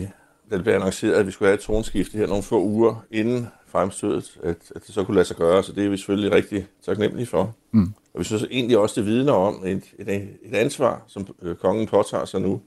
da 0.49 0.55
det 0.55 0.63
blev 0.63 0.73
annonceret, 0.73 1.13
at 1.13 1.27
vi 1.27 1.31
skulle 1.31 1.49
have 1.49 1.53
et 1.53 1.59
tronskifte 1.59 2.17
her 2.17 2.27
nogle 2.27 2.43
få 2.43 2.61
uger 2.63 3.05
inden 3.11 3.47
fremstødet, 3.67 4.39
at, 4.43 4.57
at 4.75 4.85
det 4.87 4.95
så 4.95 5.03
kunne 5.03 5.15
lade 5.15 5.25
sig 5.25 5.37
gøre. 5.37 5.63
Så 5.63 5.73
det 5.73 5.85
er 5.85 5.89
vi 5.89 5.97
selvfølgelig 5.97 6.31
rigtig 6.31 6.67
taknemmelige 6.85 7.27
for. 7.27 7.55
Mm. 7.71 7.93
Og 8.13 8.19
vi 8.19 8.23
synes 8.23 8.45
egentlig 8.51 8.77
også, 8.77 9.01
det 9.01 9.09
vidner 9.09 9.33
om 9.33 9.65
et, 9.65 9.83
et, 9.99 10.09
et 10.43 10.55
ansvar, 10.55 11.01
som 11.07 11.27
øh, 11.41 11.55
kongen 11.55 11.87
påtager 11.87 12.25
sig 12.25 12.41
nu 12.41 12.61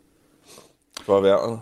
for 1.02 1.16
erhvervet. 1.16 1.60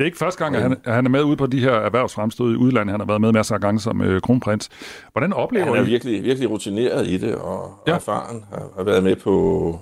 Det 0.00 0.04
er 0.04 0.06
ikke 0.06 0.18
første 0.18 0.44
gang, 0.44 0.56
at 0.56 0.62
han, 0.62 0.76
at 0.84 0.94
han 0.94 1.06
er 1.06 1.10
med 1.10 1.22
ude 1.22 1.36
på 1.36 1.46
de 1.46 1.60
her 1.60 1.72
erhvervsfremstød 1.72 2.52
i 2.52 2.56
udlandet. 2.56 2.92
Han 2.92 3.00
har 3.00 3.06
været 3.06 3.20
med 3.20 3.32
masser 3.32 3.54
af 3.54 3.60
gange 3.60 3.80
som 3.80 4.02
øh, 4.02 4.20
kronprins. 4.20 4.68
Hvordan 5.12 5.32
oplever 5.32 5.66
Ja, 5.66 5.72
han 5.72 5.82
er 5.82 5.86
I? 5.86 5.90
virkelig, 5.90 6.22
virkelig 6.22 6.50
rutineret 6.50 7.06
i 7.06 7.16
det, 7.16 7.34
og, 7.34 7.74
ja. 7.86 7.94
erfaren. 7.94 8.44
Har, 8.50 8.72
har 8.76 8.82
været 8.82 9.04
med 9.04 9.16
på, 9.16 9.78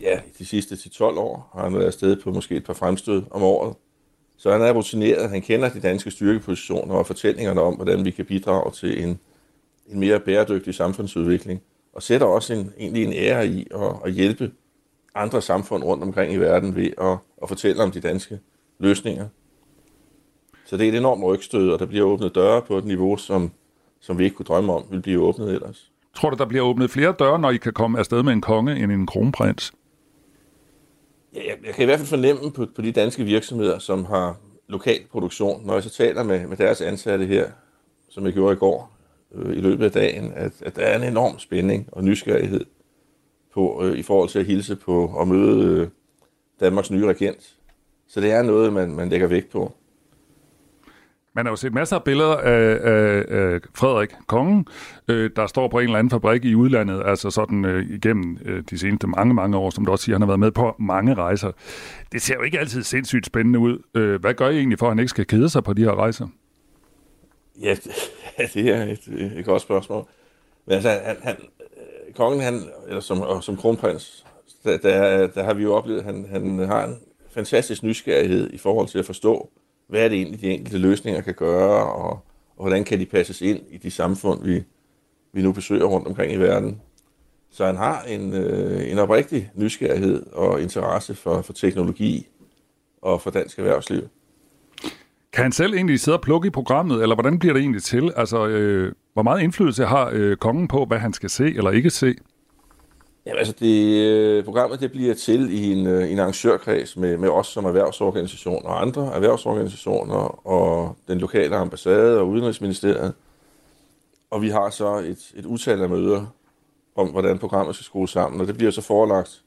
ja, 0.00 0.18
de 0.38 0.46
sidste 0.46 0.74
10-12 0.74 1.02
år 1.02 1.50
har 1.54 1.62
han 1.64 1.74
været 1.74 1.86
afsted 1.86 2.16
på 2.22 2.30
måske 2.30 2.56
et 2.56 2.64
par 2.64 2.72
fremstød 2.72 3.22
om 3.30 3.42
året. 3.42 3.74
Så 4.36 4.52
han 4.52 4.62
er 4.62 4.72
rutineret, 4.72 5.30
han 5.30 5.42
kender 5.42 5.68
de 5.68 5.80
danske 5.80 6.10
styrkepositioner 6.10 6.94
og 6.94 7.06
fortællingerne 7.06 7.60
om, 7.60 7.74
hvordan 7.74 8.04
vi 8.04 8.10
kan 8.10 8.24
bidrage 8.24 8.70
til 8.70 9.02
en, 9.02 9.18
en 9.88 10.00
mere 10.00 10.20
bæredygtig 10.20 10.74
samfundsudvikling. 10.74 11.62
Og 11.94 12.02
sætter 12.02 12.26
også 12.26 12.54
en, 12.54 12.72
egentlig 12.78 13.04
en 13.04 13.12
ære 13.12 13.46
i 13.46 13.66
at, 13.74 13.92
at 14.04 14.12
hjælpe 14.12 14.50
andre 15.14 15.42
samfund 15.42 15.84
rundt 15.84 16.02
omkring 16.02 16.32
i 16.32 16.36
verden 16.36 16.76
ved 16.76 16.90
at, 17.00 17.18
at 17.42 17.48
fortælle 17.48 17.82
om 17.82 17.90
de 17.90 18.00
danske 18.00 18.38
løsninger. 18.82 19.28
Så 20.64 20.76
det 20.76 20.88
er 20.88 20.92
et 20.92 20.98
enormt 20.98 21.24
rygstød, 21.24 21.70
og 21.70 21.78
der 21.78 21.86
bliver 21.86 22.04
åbnet 22.04 22.34
døre 22.34 22.62
på 22.62 22.78
et 22.78 22.84
niveau, 22.84 23.16
som, 23.16 23.50
som 24.00 24.18
vi 24.18 24.24
ikke 24.24 24.36
kunne 24.36 24.46
drømme 24.46 24.72
om 24.72 24.84
ville 24.90 25.02
blive 25.02 25.20
åbnet 25.20 25.54
ellers. 25.54 25.92
Tror 26.14 26.30
du, 26.30 26.36
der 26.36 26.46
bliver 26.46 26.64
åbnet 26.64 26.90
flere 26.90 27.14
døre, 27.18 27.38
når 27.38 27.50
I 27.50 27.56
kan 27.56 27.72
komme 27.72 27.98
afsted 27.98 28.22
med 28.22 28.32
en 28.32 28.40
konge 28.40 28.76
end 28.76 28.92
en 28.92 29.06
kronprins? 29.06 29.72
Ja, 31.34 31.40
jeg, 31.46 31.56
jeg 31.66 31.74
kan 31.74 31.82
i 31.82 31.86
hvert 31.86 31.98
fald 31.98 32.08
fornemme 32.08 32.52
på, 32.52 32.66
på 32.76 32.82
de 32.82 32.92
danske 32.92 33.24
virksomheder, 33.24 33.78
som 33.78 34.04
har 34.04 34.36
lokal 34.68 35.00
produktion, 35.10 35.66
når 35.66 35.74
jeg 35.74 35.82
så 35.82 35.90
taler 35.90 36.22
med, 36.22 36.46
med 36.46 36.56
deres 36.56 36.80
ansatte 36.80 37.26
her, 37.26 37.50
som 38.08 38.24
jeg 38.24 38.32
gjorde 38.32 38.52
i 38.52 38.56
går 38.56 38.92
øh, 39.34 39.56
i 39.56 39.60
løbet 39.60 39.84
af 39.84 39.92
dagen, 39.92 40.32
at, 40.32 40.52
at 40.62 40.76
der 40.76 40.82
er 40.82 40.98
en 40.98 41.04
enorm 41.04 41.38
spænding 41.38 41.88
og 41.92 42.04
nysgerrighed 42.04 42.64
på, 43.54 43.84
øh, 43.84 43.98
i 43.98 44.02
forhold 44.02 44.28
til 44.28 44.38
at 44.38 44.46
hilse 44.46 44.76
på 44.76 45.06
og 45.06 45.28
møde 45.28 45.80
øh, 45.80 45.88
Danmarks 46.60 46.90
nye 46.90 47.06
regent. 47.06 47.56
Så 48.12 48.20
det 48.20 48.32
er 48.32 48.42
noget, 48.42 48.72
man, 48.72 48.94
man 48.94 49.08
lægger 49.08 49.26
vægt 49.26 49.50
på. 49.50 49.72
Man 51.34 51.46
har 51.46 51.52
jo 51.52 51.56
set 51.56 51.72
masser 51.72 51.96
af 51.96 52.04
billeder 52.04 52.36
af, 52.36 52.78
af, 52.82 53.24
af 53.28 53.60
Frederik 53.74 54.08
Kongen, 54.26 54.66
øh, 55.08 55.30
der 55.36 55.46
står 55.46 55.68
på 55.68 55.78
en 55.78 55.84
eller 55.84 55.98
anden 55.98 56.10
fabrik 56.10 56.44
i 56.44 56.54
udlandet, 56.54 57.02
altså 57.06 57.30
sådan 57.30 57.64
øh, 57.64 57.90
igennem 57.90 58.38
øh, 58.44 58.62
de 58.70 58.78
seneste 58.78 59.06
mange, 59.06 59.34
mange 59.34 59.56
år, 59.56 59.70
som 59.70 59.86
du 59.86 59.92
også 59.92 60.04
siger, 60.04 60.16
han 60.16 60.22
har 60.22 60.26
været 60.26 60.40
med 60.40 60.50
på 60.50 60.74
mange 60.78 61.14
rejser. 61.14 61.52
Det 62.12 62.22
ser 62.22 62.34
jo 62.34 62.42
ikke 62.42 62.58
altid 62.58 62.82
sindssygt 62.82 63.26
spændende 63.26 63.58
ud. 63.58 63.78
Øh, 63.94 64.20
hvad 64.20 64.34
gør 64.34 64.48
I 64.48 64.56
egentlig 64.56 64.78
for, 64.78 64.86
at 64.86 64.90
han 64.90 64.98
ikke 64.98 65.10
skal 65.10 65.26
kede 65.26 65.48
sig 65.48 65.64
på 65.64 65.72
de 65.72 65.82
her 65.82 65.94
rejser? 65.94 66.28
Ja, 67.60 67.76
det, 68.54 68.68
er 68.68 68.82
et, 68.82 69.32
et 69.36 69.44
godt 69.44 69.62
spørgsmål. 69.62 70.04
Men 70.66 70.74
altså, 70.74 70.90
han, 70.90 71.16
han, 71.22 71.36
kongen, 72.16 72.40
han, 72.40 72.60
eller 72.88 73.00
som, 73.00 73.20
og 73.20 73.44
som 73.44 73.56
kronprins, 73.56 74.26
der, 74.64 74.78
der, 74.78 75.26
der 75.26 75.42
har 75.44 75.54
vi 75.54 75.62
jo 75.62 75.74
oplevet, 75.74 75.98
at 75.98 76.04
han, 76.04 76.26
han 76.30 76.58
har 76.58 76.84
en 76.84 76.96
fantastisk 77.34 77.82
nysgerrighed 77.82 78.50
i 78.52 78.58
forhold 78.58 78.88
til 78.88 78.98
at 78.98 79.06
forstå, 79.06 79.50
hvad 79.88 80.04
er 80.04 80.08
det 80.08 80.16
egentlig, 80.16 80.40
de 80.40 80.50
enkelte 80.50 80.78
løsninger 80.78 81.20
kan 81.20 81.34
gøre, 81.34 81.92
og, 81.92 82.10
og 82.56 82.62
hvordan 82.62 82.84
kan 82.84 82.98
de 82.98 83.06
passes 83.06 83.40
ind 83.40 83.60
i 83.70 83.78
de 83.78 83.90
samfund, 83.90 84.44
vi, 84.44 84.64
vi 85.32 85.42
nu 85.42 85.52
besøger 85.52 85.84
rundt 85.84 86.06
omkring 86.06 86.32
i 86.32 86.36
verden. 86.36 86.80
Så 87.50 87.66
han 87.66 87.76
har 87.76 88.02
en, 88.02 88.32
øh, 88.32 88.90
en 88.90 88.98
oprigtig 88.98 89.50
nysgerrighed 89.54 90.26
og 90.32 90.62
interesse 90.62 91.14
for, 91.14 91.42
for 91.42 91.52
teknologi 91.52 92.28
og 93.02 93.20
for 93.20 93.30
dansk 93.30 93.58
erhvervsliv. 93.58 94.02
Kan 95.32 95.42
han 95.42 95.52
selv 95.52 95.74
egentlig 95.74 96.00
sidde 96.00 96.18
og 96.18 96.22
plukke 96.22 96.46
i 96.46 96.50
programmet, 96.50 97.02
eller 97.02 97.16
hvordan 97.16 97.38
bliver 97.38 97.52
det 97.52 97.60
egentlig 97.60 97.82
til? 97.82 98.12
Altså, 98.16 98.46
øh, 98.46 98.92
hvor 99.12 99.22
meget 99.22 99.42
indflydelse 99.42 99.84
har 99.84 100.10
øh, 100.12 100.36
kongen 100.36 100.68
på, 100.68 100.84
hvad 100.84 100.98
han 100.98 101.12
skal 101.12 101.30
se 101.30 101.44
eller 101.44 101.70
ikke 101.70 101.90
se? 101.90 102.14
Jamen 103.26 103.38
altså, 103.38 103.54
det, 103.60 104.02
øh, 104.02 104.44
programmet 104.44 104.80
det 104.80 104.92
bliver 104.92 105.14
til 105.14 105.52
i 105.52 105.72
en, 105.72 105.86
øh, 105.86 106.12
en 106.12 106.18
arrangørkreds 106.18 106.96
med, 106.96 107.16
med 107.16 107.28
os 107.28 107.46
som 107.46 107.64
erhvervsorganisation 107.64 108.66
og 108.66 108.82
andre 108.82 109.14
erhvervsorganisationer 109.14 110.46
og 110.46 110.96
den 111.08 111.18
lokale 111.18 111.56
ambassade 111.56 112.20
og 112.20 112.28
Udenrigsministeriet. 112.28 113.14
Og 114.30 114.42
vi 114.42 114.48
har 114.48 114.70
så 114.70 114.96
et, 114.96 115.32
et 115.34 115.46
utal 115.46 115.82
af 115.82 115.88
møder 115.88 116.26
om, 116.94 117.08
hvordan 117.08 117.38
programmet 117.38 117.74
skal 117.74 117.84
skrues 117.84 118.10
sammen, 118.10 118.40
og 118.40 118.46
det 118.46 118.56
bliver 118.56 118.70
så 118.70 118.80
forelagt 118.80 119.42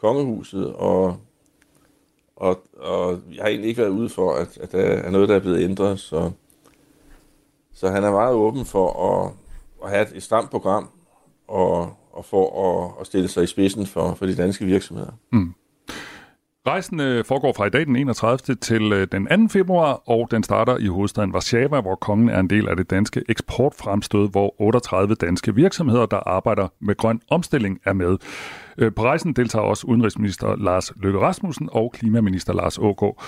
kongehuset, 0.00 0.72
og, 0.74 1.16
og, 2.36 2.62
og 2.76 3.20
jeg 3.34 3.42
har 3.42 3.48
egentlig 3.48 3.68
ikke 3.68 3.80
været 3.82 3.90
ude 3.90 4.08
for, 4.08 4.34
at, 4.34 4.58
at 4.58 4.72
der 4.72 4.78
er 4.78 5.10
noget, 5.10 5.28
der 5.28 5.34
er 5.34 5.40
blevet 5.40 5.62
ændret, 5.62 6.00
så, 6.00 6.30
så 7.74 7.88
han 7.88 8.04
er 8.04 8.10
meget 8.10 8.34
åben 8.34 8.64
for 8.64 9.10
at, 9.12 9.32
at 9.84 9.90
have 9.90 10.08
et, 10.08 10.16
et 10.16 10.22
stramt 10.22 10.50
program, 10.50 10.90
og, 11.48 11.92
og 12.14 12.24
for 12.24 12.44
at, 12.66 13.00
at 13.00 13.06
stille 13.06 13.28
sig 13.28 13.44
i 13.44 13.46
spidsen 13.46 13.86
for, 13.86 14.14
for 14.14 14.26
de 14.26 14.36
danske 14.36 14.64
virksomheder. 14.64 15.12
Mm. 15.32 15.54
Rejsen 16.66 17.00
øh, 17.00 17.24
foregår 17.24 17.52
fra 17.52 17.66
i 17.66 17.70
dag 17.70 17.86
den 17.86 17.96
31. 17.96 18.56
til 18.56 18.92
øh, 18.92 19.06
den 19.12 19.48
2. 19.48 19.52
februar, 19.52 20.02
og 20.06 20.28
den 20.30 20.42
starter 20.42 20.76
i 20.76 20.86
hovedstaden 20.86 21.32
Warszawa, 21.32 21.80
hvor 21.80 21.94
kongen 21.94 22.28
er 22.28 22.40
en 22.40 22.50
del 22.50 22.68
af 22.68 22.76
det 22.76 22.90
danske 22.90 23.22
eksportfremstød, 23.28 24.30
hvor 24.30 24.60
38 24.60 25.14
danske 25.14 25.54
virksomheder, 25.54 26.06
der 26.06 26.16
arbejder 26.16 26.68
med 26.80 26.96
grøn 26.96 27.20
omstilling, 27.30 27.80
er 27.84 27.92
med. 27.92 28.16
Øh, 28.78 28.92
på 28.92 29.02
rejsen 29.02 29.32
deltager 29.32 29.64
også 29.64 29.86
udenrigsminister 29.86 30.56
Lars 30.56 30.92
Løkke 30.96 31.18
Rasmussen 31.18 31.68
og 31.72 31.92
klimaminister 31.92 32.52
Lars 32.52 32.78
Ågaard. 32.78 33.22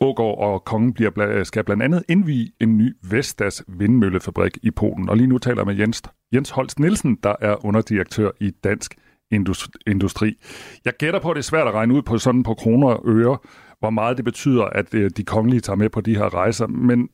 Ågaard 0.00 0.38
og 0.38 0.64
kongen 0.64 0.94
bliver 0.94 1.10
bla- 1.10 1.44
skal 1.44 1.64
blandt 1.64 1.82
andet 1.82 2.02
indvige 2.08 2.52
en 2.60 2.78
ny 2.78 2.96
Vestas 3.10 3.64
vindmøllefabrik 3.68 4.58
i 4.62 4.70
Polen. 4.70 5.08
Og 5.08 5.16
lige 5.16 5.26
nu 5.26 5.38
taler 5.38 5.58
jeg 5.58 5.66
med 5.66 5.74
Jens, 5.74 6.02
Jens 6.34 6.50
Holst 6.50 6.78
Nielsen, 6.78 7.18
der 7.22 7.34
er 7.40 7.64
underdirektør 7.64 8.30
i 8.40 8.50
Dansk 8.64 8.94
industri. 9.86 10.34
Jeg 10.84 10.92
gætter 10.98 11.20
på, 11.20 11.30
at 11.30 11.34
det 11.34 11.40
er 11.40 11.44
svært 11.44 11.66
at 11.66 11.74
regne 11.74 11.94
ud 11.94 12.02
på 12.02 12.18
sådan 12.18 12.42
på 12.42 12.54
kroner 12.54 12.88
og 12.88 13.02
øre, 13.06 13.38
hvor 13.78 13.90
meget 13.90 14.16
det 14.16 14.24
betyder, 14.24 14.64
at 14.64 14.94
øh, 14.94 15.10
de 15.16 15.24
kongelige 15.24 15.60
tager 15.60 15.76
med 15.76 15.88
på 15.88 16.00
de 16.00 16.16
her 16.16 16.34
rejser. 16.34 16.66
Men 16.66 17.08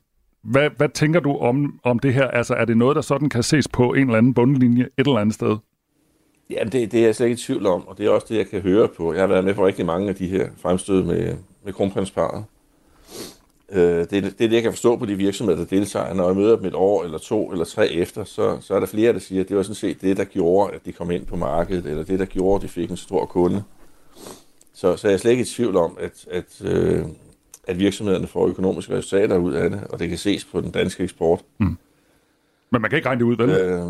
hvad, 0.44 0.70
hvad 0.76 0.88
tænker 0.88 1.20
du 1.20 1.36
om, 1.36 1.80
om 1.84 1.98
det 1.98 2.14
her? 2.14 2.28
Altså, 2.28 2.54
er 2.54 2.64
det 2.64 2.76
noget, 2.76 2.96
der 2.96 3.02
sådan 3.02 3.28
kan 3.28 3.42
ses 3.42 3.68
på 3.68 3.94
en 3.94 4.06
eller 4.06 4.18
anden 4.18 4.34
bundlinje 4.34 4.82
et 4.82 5.06
eller 5.06 5.18
andet 5.18 5.34
sted? 5.34 5.56
Ja, 6.50 6.64
det, 6.64 6.92
det 6.92 6.94
er 6.94 7.04
jeg 7.04 7.14
slet 7.14 7.26
ikke 7.26 7.34
i 7.34 7.42
tvivl 7.42 7.66
om, 7.66 7.88
og 7.88 7.98
det 7.98 8.06
er 8.06 8.10
også 8.10 8.26
det, 8.30 8.36
jeg 8.36 8.46
kan 8.46 8.60
høre 8.60 8.88
på. 8.96 9.12
Jeg 9.12 9.22
har 9.22 9.26
været 9.26 9.44
med 9.44 9.54
på 9.54 9.66
rigtig 9.66 9.86
mange 9.86 10.08
af 10.08 10.14
de 10.14 10.26
her 10.26 10.48
fremstød 10.56 11.02
med, 11.02 11.36
med 11.64 11.72
kronprinsparet. 11.72 12.44
Øh, 13.72 13.80
det, 13.80 13.98
er- 13.98 14.06
det 14.20 14.26
er 14.26 14.30
det, 14.30 14.52
jeg 14.52 14.62
kan 14.62 14.72
forstå 14.72 14.96
på 14.96 15.06
de 15.06 15.14
virksomheder, 15.16 15.58
der 15.58 15.66
deltager. 15.66 16.14
Når 16.14 16.26
jeg 16.26 16.36
møder 16.36 16.56
dem 16.56 16.64
et 16.66 16.74
år 16.74 17.04
eller 17.04 17.18
to 17.18 17.52
eller 17.52 17.64
tre 17.64 17.88
efter, 17.88 18.24
så, 18.24 18.58
så 18.60 18.74
er 18.74 18.80
der 18.80 18.86
flere, 18.86 19.12
der 19.12 19.18
siger, 19.18 19.42
at 19.42 19.48
det 19.48 19.56
var 19.56 19.62
sådan 19.62 19.74
set 19.74 20.00
det, 20.00 20.16
der 20.16 20.24
gjorde, 20.24 20.74
at 20.74 20.80
de 20.84 20.92
kom 20.92 21.10
ind 21.10 21.26
på 21.26 21.36
markedet, 21.36 21.86
eller 21.86 22.04
det, 22.04 22.18
der 22.18 22.24
gjorde, 22.24 22.56
at 22.56 22.62
de 22.62 22.68
fik 22.68 22.90
en 22.90 22.96
stor 22.96 23.26
kunde. 23.26 23.62
Så, 24.74 24.96
så 24.96 25.08
jeg 25.08 25.14
er 25.14 25.18
slet 25.18 25.30
ikke 25.30 25.42
i 25.42 25.46
tvivl 25.46 25.76
om, 25.76 25.96
at, 26.00 26.26
at, 26.30 26.62
øh, 26.64 27.04
at 27.66 27.78
virksomhederne 27.78 28.26
får 28.26 28.46
økonomiske 28.48 28.96
resultater 28.96 29.36
ud 29.38 29.52
af 29.54 29.70
det, 29.70 29.80
og 29.90 29.98
det 29.98 30.08
kan 30.08 30.18
ses 30.18 30.44
på 30.44 30.60
den 30.60 30.70
danske 30.70 31.02
eksport. 31.02 31.40
Mm. 31.58 31.76
Men 32.70 32.80
man 32.82 32.90
kan 32.90 32.96
ikke 32.96 33.08
regne 33.08 33.18
det 33.18 33.24
ud, 33.26 33.36
vel? 33.36 33.50
Øh, 33.50 33.82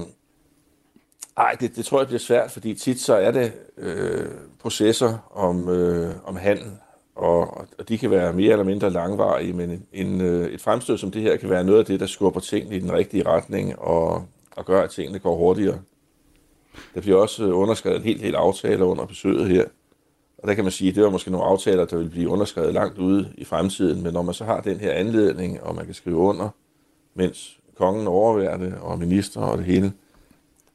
ej, 1.37 1.57
det, 1.61 1.77
det 1.77 1.85
tror 1.85 1.99
jeg 2.01 2.07
bliver 2.07 2.21
svært, 2.21 2.51
fordi 2.51 2.75
tit 2.75 3.01
så 3.01 3.15
er 3.15 3.31
det 3.31 3.53
øh, 3.79 4.27
processer 4.61 5.31
om, 5.35 5.69
øh, 5.69 6.15
om 6.25 6.37
handel, 6.37 6.67
og, 7.17 7.67
og 7.79 7.89
de 7.89 7.99
kan 7.99 8.11
være 8.11 8.33
mere 8.33 8.53
eller 8.53 8.65
mindre 8.65 8.91
langvarige, 8.91 9.53
men 9.53 9.87
en, 9.93 10.21
øh, 10.21 10.51
et 10.51 10.61
fremstød 10.61 10.99
som 10.99 11.11
det 11.11 11.23
her 11.23 11.37
kan 11.37 11.51
være 11.51 11.65
noget 11.65 11.79
af 11.79 11.85
det, 11.85 12.01
der 12.01 12.07
skubber 12.07 12.41
tingene 12.41 12.77
i 12.77 12.81
den 12.81 12.93
rigtige 12.93 13.27
retning 13.27 13.79
og, 13.79 14.25
og 14.57 14.65
gør, 14.65 14.83
at 14.83 14.91
tingene 14.91 15.19
går 15.19 15.37
hurtigere. 15.37 15.79
Der 16.95 17.01
bliver 17.01 17.17
også 17.17 17.45
øh, 17.45 17.59
underskrevet 17.59 17.97
en 17.97 18.03
helt, 18.03 18.23
helt 18.23 18.37
aftale 18.37 18.85
under 18.85 19.07
besøget 19.07 19.49
her, 19.49 19.65
og 20.39 20.49
der 20.49 20.55
kan 20.55 20.65
man 20.65 20.73
sige, 20.73 20.89
at 20.89 20.95
det 20.95 21.05
var 21.05 21.11
måske 21.11 21.31
nogle 21.31 21.47
aftaler, 21.47 21.85
der 21.85 21.97
vil 21.97 22.11
blive 22.11 22.29
underskrevet 22.29 22.75
langt 22.75 22.99
ude 22.99 23.33
i 23.39 23.45
fremtiden, 23.45 24.03
men 24.03 24.12
når 24.12 24.23
man 24.23 24.35
så 24.35 24.45
har 24.45 24.61
den 24.61 24.81
her 24.81 24.93
anledning, 24.93 25.62
og 25.62 25.75
man 25.75 25.85
kan 25.85 25.95
skrive 25.95 26.17
under, 26.17 26.49
mens 27.14 27.59
kongen 27.77 28.07
overværer 28.07 28.57
det, 28.57 28.75
og 28.81 28.99
minister 28.99 29.41
og 29.41 29.59
det 29.59 29.67
hele, 29.67 29.93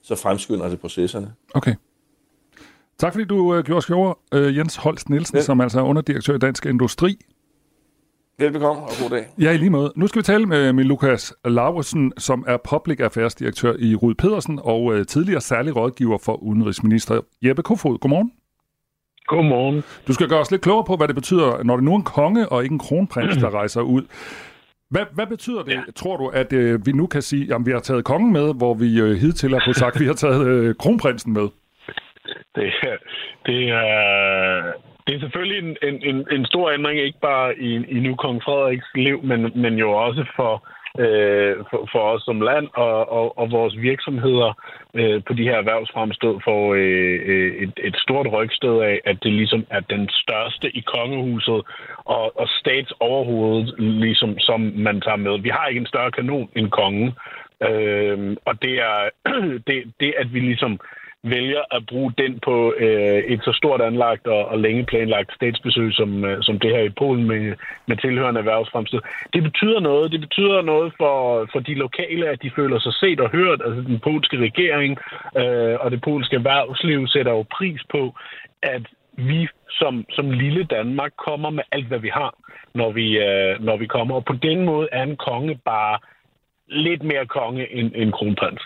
så 0.02 0.16
fremskynder 0.16 0.70
det 0.70 0.80
processerne. 0.80 1.34
Okay. 1.54 1.76
Tak 3.02 3.14
fordi 3.14 3.26
du 3.26 3.56
øh, 3.56 3.64
gjorde 3.64 3.78
os 3.91 4.16
øh, 4.34 4.58
Jens 4.58 4.76
Holst 4.76 5.10
Nielsen, 5.10 5.38
ja. 5.38 5.43
som 5.43 5.62
altså 5.62 5.80
er 5.80 5.84
underdirektør 5.84 6.36
i 6.36 6.38
Dansk 6.38 6.66
Industri. 6.66 7.18
Velbekomme 8.39 8.82
og 8.82 8.89
god 9.02 9.10
dag. 9.10 9.28
Ja, 9.39 9.52
i 9.52 9.58
lige 9.58 9.70
måde. 9.70 9.93
Nu 9.95 10.08
skal 10.08 10.20
vi 10.20 10.24
tale 10.24 10.45
med, 10.45 10.74
med 10.74 10.84
Lukas 10.84 11.34
Laursen, 11.45 12.14
som 12.18 12.45
er 12.47 12.58
Public 12.70 12.99
Affairs 12.99 13.36
direktør 13.36 13.74
i 13.80 13.95
Rud 13.95 14.16
Pedersen 14.16 14.60
og 14.64 14.93
øh, 14.93 15.06
tidligere 15.06 15.41
særlig 15.41 15.76
rådgiver 15.76 16.18
for 16.18 16.43
udenrigsminister 16.43 17.22
Jeppe 17.41 17.62
Kofod. 17.62 17.97
Godmorgen. 17.97 18.32
Godmorgen. 19.26 19.84
Du 20.08 20.14
skal 20.14 20.30
gøre 20.30 20.39
os 20.39 20.52
lidt 20.52 20.62
klogere 20.62 20.84
på, 20.84 20.95
hvad 20.95 21.08
det 21.08 21.16
betyder, 21.16 21.64
når 21.64 21.76
det 21.76 21.84
nu 21.84 21.91
er 21.91 21.95
en 21.95 22.04
konge 22.04 22.49
og 22.49 22.64
ikke 22.64 22.74
en 22.74 22.80
kronprins, 22.80 23.38
der 23.38 23.49
rejser 23.60 23.82
ud. 23.82 24.02
Hvad, 24.89 25.06
hvad 25.14 25.28
betyder 25.28 25.64
det, 25.64 25.74
ja. 25.74 25.82
tror 25.95 26.18
du, 26.18 26.28
at 26.28 26.54
øh, 26.54 26.86
vi 26.86 26.91
nu 26.91 27.08
kan 27.08 27.22
sige, 27.22 27.56
at 27.56 27.66
vi 27.66 27.72
har 27.72 27.80
taget 27.80 28.04
kongen 28.04 28.34
med, 28.34 28.54
hvor 28.54 28.74
vi 28.74 28.99
øh, 28.99 29.18
hidtil 29.18 29.49
har 29.49 29.62
fået 29.68 29.76
sagt, 29.76 29.95
at 29.95 30.02
vi 30.02 30.06
har 30.06 30.14
taget 30.14 30.47
øh, 30.47 30.76
kronprinsen 30.76 31.34
med? 31.34 31.47
Det, 32.56 32.74
det 33.45 33.70
er, 33.70 34.74
det 35.08 35.16
er 35.16 35.20
selvfølgelig 35.20 35.78
en, 35.84 36.04
en, 36.04 36.28
en, 36.32 36.45
stor 36.45 36.72
ændring, 36.72 36.99
ikke 36.99 37.20
bare 37.22 37.60
i, 37.60 37.76
i 37.76 37.99
nu 37.99 38.16
kong 38.16 38.43
Frederiks 38.43 38.86
liv, 38.95 39.24
men, 39.24 39.52
men 39.56 39.74
jo 39.74 39.91
også 39.91 40.26
for, 40.36 40.68
øh, 40.99 41.56
for, 41.70 41.89
for 41.91 41.99
os 41.99 42.24
som 42.24 42.41
land 42.41 42.68
og, 42.74 43.12
og, 43.12 43.38
og 43.38 43.52
vores 43.52 43.78
virksomheder 43.78 44.52
øh, 44.93 45.24
på 45.28 45.34
de 45.34 45.43
her 45.43 45.58
erhvervsfremstød 45.58 46.36
får 46.43 46.74
øh, 46.74 47.20
øh, 47.26 47.56
et, 47.64 47.74
et 47.84 47.95
stort 47.97 48.28
rygstød 48.32 48.82
af, 48.82 49.02
at 49.06 49.18
det 49.24 49.34
ligesom 49.34 49.66
er 49.70 49.80
den 49.80 50.10
største 50.10 50.78
i 50.78 50.82
kongehuset 50.82 51.62
og, 52.06 52.39
og 52.39 52.47
statsoverhovedet, 52.60 53.76
ligesom, 53.78 54.39
som 54.39 54.62
man 54.62 55.02
tager 55.02 55.18
med. 55.26 55.39
Vi 55.39 55.49
har 55.49 55.68
ikke 55.68 55.80
en 55.80 55.93
større 55.93 56.12
kanon 56.12 56.49
end 56.56 56.70
kongen, 56.70 57.12
øh, 57.70 58.38
og 58.45 58.62
det 58.62 58.74
er 58.80 59.10
det, 59.68 59.93
det, 59.99 60.14
at 60.18 60.34
vi 60.34 60.39
ligesom 60.39 60.80
vælger 61.24 61.61
at 61.72 61.86
bruge 61.86 62.13
den 62.17 62.39
på 62.39 62.74
øh, 62.78 63.24
et 63.34 63.41
så 63.43 63.53
stort 63.53 63.82
anlagt 63.82 64.28
og, 64.28 64.45
og 64.45 64.59
længe 64.59 64.86
planlagt 64.86 65.34
statsbesøg, 65.36 65.93
som, 65.93 66.26
øh, 66.26 66.38
som 66.43 66.59
det 66.59 66.69
her 66.69 66.84
i 66.84 66.89
Polen 66.89 67.28
med, 67.28 67.55
med 67.88 67.97
tilhørende 67.97 68.39
erhvervsfremstød. 68.39 68.99
Det 69.34 69.43
betyder 69.43 69.80
noget. 69.80 70.11
Det 70.11 70.22
betyder 70.22 70.61
noget 70.61 70.93
for, 70.97 71.47
for 71.51 71.59
de 71.59 71.74
lokale, 71.74 72.30
at 72.30 72.41
de 72.41 72.51
føler 72.55 72.80
sig 72.80 72.93
set 72.93 73.19
og 73.19 73.30
hørt. 73.30 73.61
Altså 73.65 73.82
den 73.82 73.99
polske 73.99 74.38
regering 74.38 74.97
øh, 75.38 75.76
og 75.80 75.91
det 75.91 76.01
polske 76.01 76.36
erhvervsliv 76.36 77.07
sætter 77.07 77.32
jo 77.32 77.45
pris 77.57 77.82
på, 77.89 78.15
at 78.63 78.84
vi 79.17 79.47
som, 79.69 80.05
som 80.09 80.32
lille 80.32 80.63
Danmark 80.63 81.11
kommer 81.28 81.49
med 81.49 81.63
alt, 81.72 81.88
hvad 81.88 81.99
vi 81.99 82.09
har, 82.13 82.36
når 82.76 82.91
vi, 82.91 83.17
øh, 83.17 83.63
når 83.63 83.78
vi 83.78 83.88
kommer. 83.88 84.15
Og 84.15 84.26
på 84.26 84.34
den 84.34 84.65
måde 84.65 84.88
er 84.91 85.03
en 85.03 85.17
konge 85.17 85.59
bare 85.65 85.99
lidt 86.67 87.03
mere 87.03 87.26
konge 87.26 87.74
end 87.74 87.91
en 87.95 88.11
kronprins. 88.11 88.61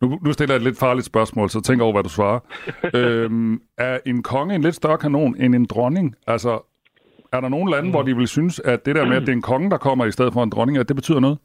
Nu, 0.00 0.18
nu 0.24 0.32
stiller 0.32 0.54
jeg 0.54 0.58
et 0.58 0.64
lidt 0.64 0.78
farligt 0.78 1.06
spørgsmål, 1.06 1.50
så 1.50 1.60
tænk 1.60 1.82
over, 1.82 1.92
hvad 1.92 2.02
du 2.02 2.08
svarer. 2.08 2.40
øhm, 2.98 3.60
er 3.78 3.98
en 4.06 4.22
konge 4.22 4.54
en 4.54 4.62
lidt 4.62 4.74
større 4.74 4.98
kanon 4.98 5.36
end 5.40 5.54
en 5.54 5.64
dronning? 5.64 6.14
Altså, 6.26 6.60
er 7.32 7.40
der 7.40 7.48
nogle 7.48 7.70
lande, 7.70 7.90
hvor 7.90 8.02
de 8.02 8.16
vil 8.16 8.28
synes, 8.28 8.60
at 8.60 8.86
det 8.86 8.94
der 8.96 9.04
med, 9.04 9.16
at 9.16 9.22
det 9.22 9.28
er 9.28 9.36
en 9.42 9.48
konge, 9.52 9.70
der 9.70 9.78
kommer 9.78 10.04
i 10.04 10.12
stedet 10.12 10.32
for 10.32 10.42
en 10.42 10.50
dronning, 10.50 10.78
at 10.78 10.88
det 10.88 10.96
betyder 10.96 11.20
noget? 11.20 11.38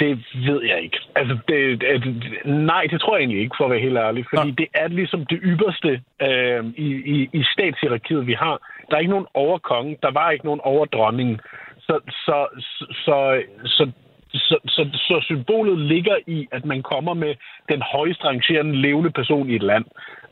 Det 0.00 0.24
ved 0.46 0.62
jeg 0.64 0.82
ikke. 0.82 0.98
Altså, 1.16 1.38
det, 1.48 1.80
det, 1.80 2.46
nej, 2.46 2.86
det 2.90 3.00
tror 3.00 3.16
jeg 3.16 3.20
egentlig 3.20 3.40
ikke, 3.40 3.54
for 3.58 3.64
at 3.64 3.70
være 3.70 3.80
helt 3.80 3.98
ærlig. 3.98 4.24
Fordi 4.34 4.50
det 4.50 4.68
er 4.74 4.88
ligesom 4.88 5.26
det 5.26 5.38
ypperste 5.42 6.02
øh, 6.22 6.64
i, 6.76 6.88
i, 7.14 7.28
i 7.32 7.42
statshierarkiet, 7.52 8.26
vi 8.26 8.32
har. 8.32 8.56
Der 8.88 8.96
er 8.96 9.00
ikke 9.00 9.10
nogen 9.10 9.26
overkonge. 9.34 9.98
Der 10.02 10.10
var 10.10 10.30
ikke 10.30 10.44
nogen 10.44 10.60
overdronning. 10.60 11.40
Så, 11.78 12.00
så, 12.08 12.46
så, 12.56 12.76
så, 13.04 13.42
så, 13.64 13.90
så, 14.34 14.58
så, 14.66 14.90
så 14.92 15.20
symbolet 15.22 15.78
ligger 15.78 16.16
i, 16.26 16.48
at 16.52 16.64
man 16.64 16.82
kommer 16.82 17.14
med 17.14 17.34
den 17.68 17.82
højst 17.82 18.24
rangerende 18.24 18.76
levende 18.76 19.10
person 19.10 19.50
i 19.50 19.54
et 19.54 19.62
land. 19.62 19.84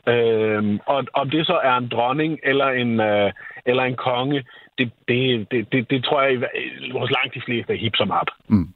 Øh, 0.07 0.79
og 0.85 1.05
om 1.13 1.29
det 1.29 1.45
så 1.45 1.59
er 1.63 1.77
en 1.77 1.87
dronning 1.87 2.39
eller 2.43 2.65
en, 2.65 2.99
øh, 2.99 3.31
eller 3.65 3.83
en 3.83 3.95
konge, 3.95 4.43
det, 4.77 4.91
det, 5.07 5.51
det, 5.51 5.71
det, 5.71 5.89
det 5.89 6.03
tror 6.03 6.21
jeg, 6.21 6.49
hos 6.91 7.11
langt 7.11 7.33
de 7.33 7.41
fleste 7.45 7.73
er 7.73 7.77
hip 7.77 7.95
som 7.95 8.11
op. 8.11 8.27
Mm. 8.47 8.73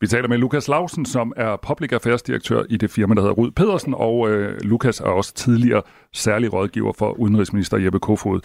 Vi 0.00 0.06
taler 0.06 0.28
med 0.28 0.38
Lukas 0.38 0.68
Lausen, 0.68 1.04
som 1.04 1.32
er 1.36 1.56
Public 1.68 1.92
Affairs 1.92 2.22
direktør 2.22 2.62
i 2.70 2.76
det 2.76 2.90
firma, 2.90 3.14
der 3.14 3.20
hedder 3.20 3.34
Rud 3.34 3.50
Pedersen, 3.50 3.94
og 3.94 4.30
øh, 4.30 4.60
Lukas 4.62 5.00
er 5.00 5.10
også 5.10 5.34
tidligere 5.34 5.82
særlig 6.12 6.52
rådgiver 6.52 6.92
for 6.98 7.10
udenrigsminister 7.10 7.76
Jeppe 7.78 7.98
Kofod. 7.98 8.40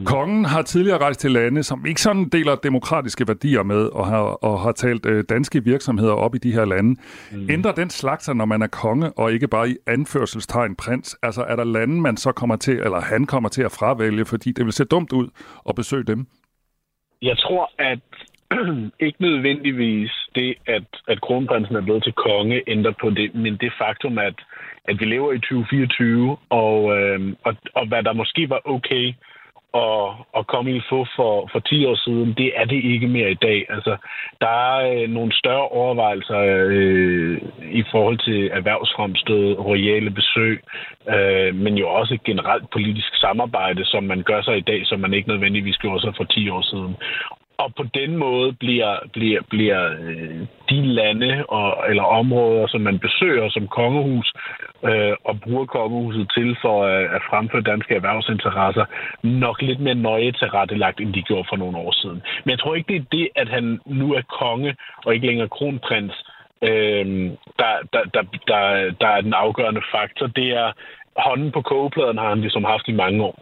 Mm. 0.00 0.06
Kongen 0.06 0.44
har 0.44 0.62
tidligere 0.62 0.98
rejst 0.98 1.20
til 1.20 1.30
lande, 1.30 1.62
som 1.62 1.86
ikke 1.86 2.00
sådan 2.00 2.28
deler 2.28 2.54
demokratiske 2.54 3.28
værdier 3.28 3.62
med, 3.62 3.86
og 3.86 4.06
har, 4.06 4.22
og 4.22 4.60
har 4.60 4.72
talt 4.72 5.06
øh, 5.06 5.24
danske 5.28 5.64
virksomheder 5.64 6.12
op 6.12 6.34
i 6.34 6.38
de 6.38 6.52
her 6.52 6.64
lande. 6.64 6.96
Mm. 7.32 7.50
Ændrer 7.50 7.72
den 7.72 7.90
slags 7.90 8.24
sig, 8.24 8.34
når 8.36 8.44
man 8.44 8.62
er 8.62 8.66
konge, 8.66 9.12
og 9.12 9.32
ikke 9.32 9.48
bare 9.48 9.70
i 9.70 9.76
anførselstegn 9.86 10.76
prins? 10.76 11.16
Altså 11.22 11.42
er 11.42 11.56
der 11.56 11.64
lande, 11.64 12.00
man 12.00 12.16
så 12.16 12.32
kommer 12.32 12.56
til, 12.56 12.74
eller 12.74 13.00
han 13.00 13.26
kommer 13.26 13.48
til 13.48 13.62
at 13.62 13.72
fravælge, 13.78 14.24
fordi 14.24 14.52
det 14.52 14.64
vil 14.64 14.72
se 14.72 14.84
dumt 14.84 15.12
ud 15.12 15.28
at 15.68 15.74
besøge 15.74 16.04
dem? 16.04 16.26
Jeg 17.22 17.38
tror, 17.38 17.70
at 17.78 18.00
ikke 19.06 19.22
nødvendigvis 19.22 20.10
det, 20.34 20.54
at, 20.66 20.88
at 21.08 21.20
kronprinsen 21.20 21.76
er 21.76 21.80
blevet 21.80 22.02
til 22.04 22.12
konge, 22.12 22.62
ændrer 22.66 22.94
på 23.00 23.10
det, 23.10 23.34
men 23.34 23.56
det 23.56 23.72
faktum, 23.78 24.18
at, 24.18 24.34
at 24.84 25.00
vi 25.00 25.04
lever 25.04 25.32
i 25.32 25.38
2024, 25.38 26.36
og, 26.50 26.98
øh, 26.98 27.20
og, 27.44 27.56
og 27.74 27.88
hvad 27.88 28.02
der 28.02 28.12
måske 28.12 28.50
var 28.50 28.60
okay 28.64 29.14
at, 29.74 30.06
at 30.38 30.46
komme 30.46 30.76
i 30.76 30.80
få 30.88 31.06
for, 31.16 31.48
for 31.52 31.58
10 31.58 31.84
år 31.86 31.96
siden, 32.04 32.34
det 32.34 32.52
er 32.56 32.64
det 32.64 32.84
ikke 32.84 33.08
mere 33.08 33.30
i 33.30 33.42
dag. 33.48 33.66
Altså, 33.68 33.96
der 34.40 34.48
er 34.48 35.02
øh, 35.02 35.08
nogle 35.08 35.32
større 35.32 35.68
overvejelser 35.68 36.38
øh, 36.70 37.40
i 37.72 37.84
forhold 37.90 38.18
til 38.18 38.50
erhvervsfremstød, 38.52 39.58
royale 39.58 40.10
besøg, 40.10 40.62
øh, 41.08 41.54
men 41.54 41.74
jo 41.78 41.88
også 41.88 42.14
et 42.14 42.24
generelt 42.24 42.70
politisk 42.70 43.16
samarbejde, 43.20 43.84
som 43.84 44.04
man 44.04 44.22
gør 44.22 44.42
sig 44.42 44.56
i 44.56 44.68
dag, 44.70 44.86
som 44.86 45.00
man 45.00 45.14
ikke 45.14 45.28
nødvendigvis 45.28 45.76
gjorde 45.76 46.00
sig 46.00 46.12
for 46.16 46.24
10 46.24 46.48
år 46.48 46.62
siden. 46.62 46.96
Og 47.62 47.74
på 47.74 47.84
den 47.94 48.16
måde 48.16 48.52
bliver, 48.52 48.94
bliver, 49.12 49.40
bliver 49.50 49.82
øh, 50.00 50.40
de 50.70 50.80
lande 50.98 51.44
og, 51.48 51.68
eller 51.90 52.02
områder, 52.02 52.66
som 52.66 52.80
man 52.80 52.98
besøger 52.98 53.48
som 53.50 53.68
kongehus, 53.68 54.32
øh, 54.84 55.14
og 55.24 55.40
bruger 55.40 55.66
kongehuset 55.66 56.30
til 56.34 56.56
for 56.62 56.84
at, 56.84 57.04
at 57.16 57.22
fremføre 57.30 57.68
danske 57.72 57.94
erhvervsinteresser, 57.94 58.84
nok 59.22 59.62
lidt 59.62 59.80
mere 59.80 59.94
nøje 59.94 60.32
tilrettelagt, 60.32 61.00
end 61.00 61.14
de 61.14 61.22
gjorde 61.22 61.48
for 61.48 61.56
nogle 61.56 61.76
år 61.78 61.92
siden. 61.92 62.22
Men 62.44 62.50
jeg 62.50 62.58
tror 62.58 62.74
ikke, 62.74 62.92
det 62.92 63.00
er 63.00 63.10
det, 63.12 63.28
at 63.36 63.48
han 63.48 63.80
nu 63.86 64.14
er 64.14 64.22
konge 64.40 64.76
og 65.04 65.14
ikke 65.14 65.26
længere 65.26 65.48
kronprins, 65.48 66.14
øh, 66.62 67.06
der, 67.60 67.72
der, 67.92 68.02
der, 68.14 68.22
der, 68.50 68.90
der 69.00 69.08
er 69.08 69.20
den 69.20 69.34
afgørende 69.34 69.82
faktor. 69.94 70.26
Det 70.26 70.48
er 70.50 70.72
hånden 71.16 71.52
på 71.52 71.62
kogepladen 71.62 72.18
har 72.18 72.28
han 72.28 72.40
ligesom 72.40 72.64
haft 72.64 72.88
i 72.88 72.92
mange 72.92 73.24
år. 73.24 73.38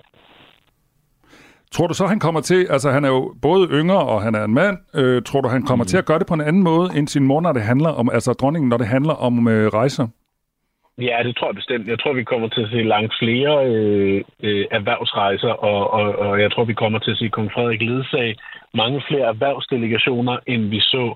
Tror 1.73 1.87
du 1.87 1.95
så, 1.95 2.07
han 2.07 2.21
kommer 2.21 2.41
til, 2.41 2.66
altså 2.71 2.91
han 2.91 3.05
er 3.05 3.09
jo 3.09 3.35
både 3.43 3.69
yngre, 3.73 3.99
og 3.99 4.23
han 4.23 4.35
er 4.35 4.45
en 4.45 4.55
mand, 4.55 4.77
øh, 4.95 5.23
tror 5.23 5.41
du, 5.41 5.49
han 5.49 5.62
kommer 5.62 5.85
mm. 5.85 5.89
til 5.89 5.99
at 5.99 6.07
gøre 6.07 6.19
det 6.19 6.27
på 6.27 6.35
en 6.35 6.41
anden 6.41 6.62
måde 6.62 6.91
end 6.97 7.09
sin 7.09 7.25
mor, 7.25 7.41
når 7.41 7.53
det 7.53 7.62
handler 7.62 7.89
om, 7.89 8.11
altså 8.12 8.33
dronningen, 8.33 8.69
når 8.69 8.77
det 8.77 8.87
handler 8.87 9.14
om 9.14 9.49
øh, 9.49 9.69
rejser? 9.69 10.07
Ja, 10.99 11.19
det 11.23 11.37
tror 11.37 11.49
jeg 11.49 11.55
bestemt. 11.55 11.89
Jeg 11.89 11.99
tror, 11.99 12.12
vi 12.12 12.25
kommer 12.25 12.49
til 12.49 12.62
at 12.62 12.71
se 12.71 12.83
langt 12.83 13.14
flere 13.23 13.66
øh, 13.71 14.25
øh, 14.43 14.66
erhvervsrejser, 14.71 15.49
og, 15.49 15.91
og, 15.91 16.19
og 16.19 16.41
jeg 16.41 16.53
tror, 16.53 16.64
vi 16.64 16.75
kommer 16.75 16.99
til 16.99 17.11
at 17.11 17.19
se 17.19 17.29
kong 17.29 17.53
Frederik 17.53 17.83
ledsag 17.83 18.37
mange 18.75 19.03
flere 19.09 19.27
erhvervsdelegationer, 19.27 20.37
end 20.47 20.69
vi 20.69 20.81
så 20.81 21.14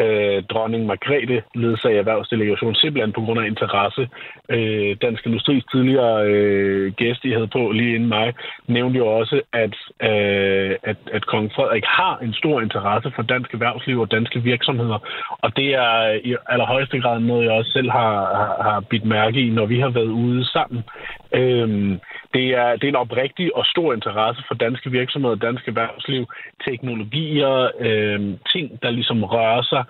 øh, 0.00 0.42
dronning 0.42 0.86
Margrethe 0.86 1.42
ledsage 1.54 1.98
erhvervsdelegation, 1.98 2.74
simpelthen 2.74 3.12
på 3.12 3.20
grund 3.20 3.40
af 3.40 3.46
interesse. 3.46 4.08
Øh, 4.48 4.96
Dansk 5.02 5.26
Industris 5.26 5.64
tidligere 5.72 6.26
øh, 6.26 6.92
gæst, 6.92 7.24
I 7.24 7.32
havde 7.32 7.46
på 7.46 7.70
lige 7.70 7.94
inden 7.94 8.08
mig, 8.08 8.34
nævnte 8.66 8.98
jo 8.98 9.06
også, 9.06 9.40
at, 9.52 9.74
øh, 10.10 10.76
at, 10.82 10.96
at 11.12 11.26
kong 11.26 11.52
Frederik 11.54 11.84
har 11.84 12.18
en 12.18 12.34
stor 12.34 12.60
interesse 12.60 13.12
for 13.14 13.22
dansk 13.22 13.54
erhvervsliv 13.54 14.00
og 14.00 14.10
danske 14.10 14.42
virksomheder, 14.42 14.98
og 15.42 15.56
det 15.56 15.74
er 15.74 16.12
øh, 16.12 16.16
i 16.24 16.36
allerhøjeste 16.48 17.00
grad 17.00 17.20
noget, 17.20 17.44
jeg 17.44 17.52
også 17.52 17.72
selv 17.72 17.90
har, 17.90 18.14
har, 18.40 18.62
har 18.62 18.80
bidt 18.80 19.04
mærke 19.04 19.40
i, 19.40 19.50
når 19.50 19.66
vi 19.66 19.80
har 19.80 19.88
været 19.88 20.12
ude 20.24 20.44
sammen. 20.44 20.84
Øhm, 21.34 22.00
det, 22.34 22.46
er, 22.54 22.76
det 22.76 22.84
er 22.84 22.88
en 22.88 23.04
oprigtig 23.04 23.56
og 23.56 23.66
stor 23.66 23.94
interesse 23.94 24.42
for 24.48 24.54
danske 24.54 24.90
virksomheder, 24.90 25.34
dansk 25.34 25.68
erhvervsliv, 25.68 26.26
teknologier, 26.68 27.70
øhm, 27.80 28.38
ting, 28.52 28.82
der 28.82 28.90
ligesom 28.90 29.24
rører 29.24 29.62
sig. 29.62 29.84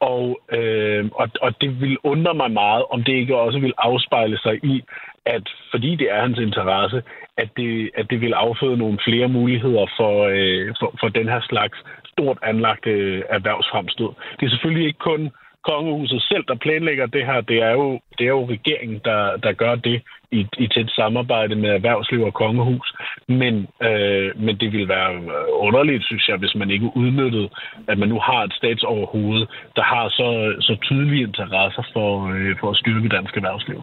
Og, 0.00 0.40
øh, 0.52 1.04
og, 1.14 1.28
og 1.42 1.60
det 1.60 1.80
vil 1.80 1.98
undre 2.02 2.34
mig 2.34 2.50
meget, 2.50 2.84
om 2.90 3.04
det 3.04 3.12
ikke 3.12 3.36
også 3.36 3.58
vil 3.58 3.74
afspejle 3.78 4.38
sig 4.38 4.64
i, 4.64 4.82
at 5.24 5.42
fordi 5.70 5.96
det 5.96 6.10
er 6.10 6.20
hans 6.20 6.38
interesse, 6.38 7.02
at 7.36 7.48
det, 7.56 7.90
at 7.94 8.10
det 8.10 8.20
vil 8.20 8.32
afføde 8.32 8.76
nogle 8.76 8.98
flere 9.04 9.28
muligheder 9.28 9.86
for, 9.96 10.14
øh, 10.32 10.74
for, 10.80 10.94
for 11.00 11.08
den 11.08 11.28
her 11.28 11.40
slags 11.40 11.78
stort 12.12 12.38
anlagte 12.42 12.90
øh, 12.90 13.22
erhvervsfremstød. 13.28 14.10
Det 14.40 14.46
er 14.46 14.50
selvfølgelig 14.50 14.86
ikke 14.86 14.98
kun 14.98 15.30
kongehuset 15.64 16.22
selv, 16.22 16.44
der 16.48 16.54
planlægger 16.54 17.06
det 17.06 17.26
her. 17.26 17.40
Det 17.40 17.62
er 17.62 17.70
jo, 17.70 18.00
det 18.18 18.24
er 18.24 18.34
jo 18.38 18.44
regeringen, 18.46 19.00
der, 19.04 19.36
der 19.36 19.52
gør 19.52 19.74
det 19.74 20.02
i, 20.32 20.46
i 20.58 20.66
tæt 20.74 20.90
samarbejde 20.90 21.54
med 21.54 21.70
erhvervsliv 21.70 22.20
og 22.22 22.34
kongehus. 22.34 22.88
Men, 23.28 23.54
øh, 23.88 24.28
men 24.44 24.54
det 24.60 24.72
vil 24.72 24.88
være 24.88 25.10
underligt, 25.66 26.04
synes 26.04 26.28
jeg, 26.28 26.36
hvis 26.36 26.54
man 26.54 26.70
ikke 26.70 26.90
udnyttede, 26.96 27.48
at 27.88 27.98
man 27.98 28.08
nu 28.08 28.18
har 28.18 28.42
et 28.44 28.52
statsoverhoved, 28.52 29.46
der 29.76 29.82
har 29.82 30.08
så, 30.08 30.28
så 30.60 30.76
tydelige 30.82 31.22
interesser 31.22 31.82
for, 31.92 32.10
øh, 32.34 32.56
for 32.60 32.70
at 32.70 32.76
styrke 32.76 33.08
dansk 33.08 33.36
erhvervsliv. 33.36 33.82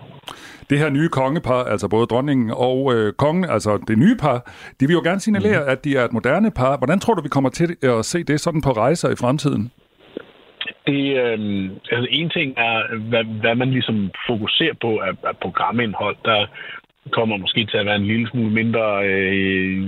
Det 0.69 0.79
her 0.79 0.89
nye 0.89 1.09
kongepar, 1.09 1.63
altså 1.63 1.87
både 1.87 2.05
dronningen 2.05 2.51
og 2.55 2.93
øh, 2.93 3.13
kongen, 3.13 3.45
altså 3.45 3.83
det 3.87 3.97
nye 3.97 4.15
par, 4.21 4.51
de 4.79 4.87
vil 4.87 4.93
jo 4.93 5.01
gerne 5.03 5.19
signalere, 5.19 5.63
mm. 5.63 5.69
at 5.71 5.83
de 5.85 5.97
er 5.97 6.03
et 6.05 6.13
moderne 6.13 6.51
par. 6.51 6.77
Hvordan 6.77 6.99
tror 6.99 7.13
du, 7.13 7.21
vi 7.21 7.29
kommer 7.29 7.49
til 7.49 7.75
at 7.83 8.05
se 8.05 8.23
det 8.23 8.39
sådan 8.39 8.61
på 8.61 8.71
rejser 8.71 9.09
i 9.09 9.15
fremtiden? 9.15 9.71
Det, 10.87 11.03
øh, 11.23 11.69
altså 11.91 12.07
en 12.09 12.29
ting 12.29 12.53
er, 12.57 12.97
hvad, 13.09 13.23
hvad 13.23 13.55
man 13.55 13.71
ligesom 13.71 14.11
fokuserer 14.27 14.73
på 14.81 14.97
af, 14.97 15.13
af 15.23 15.37
programindhold. 15.37 16.15
Der 16.25 16.45
kommer 17.11 17.37
måske 17.37 17.65
til 17.65 17.77
at 17.77 17.85
være 17.85 17.95
en 17.95 18.07
lille 18.07 18.29
smule 18.29 18.51
mindre 18.51 19.05
øh, 19.07 19.81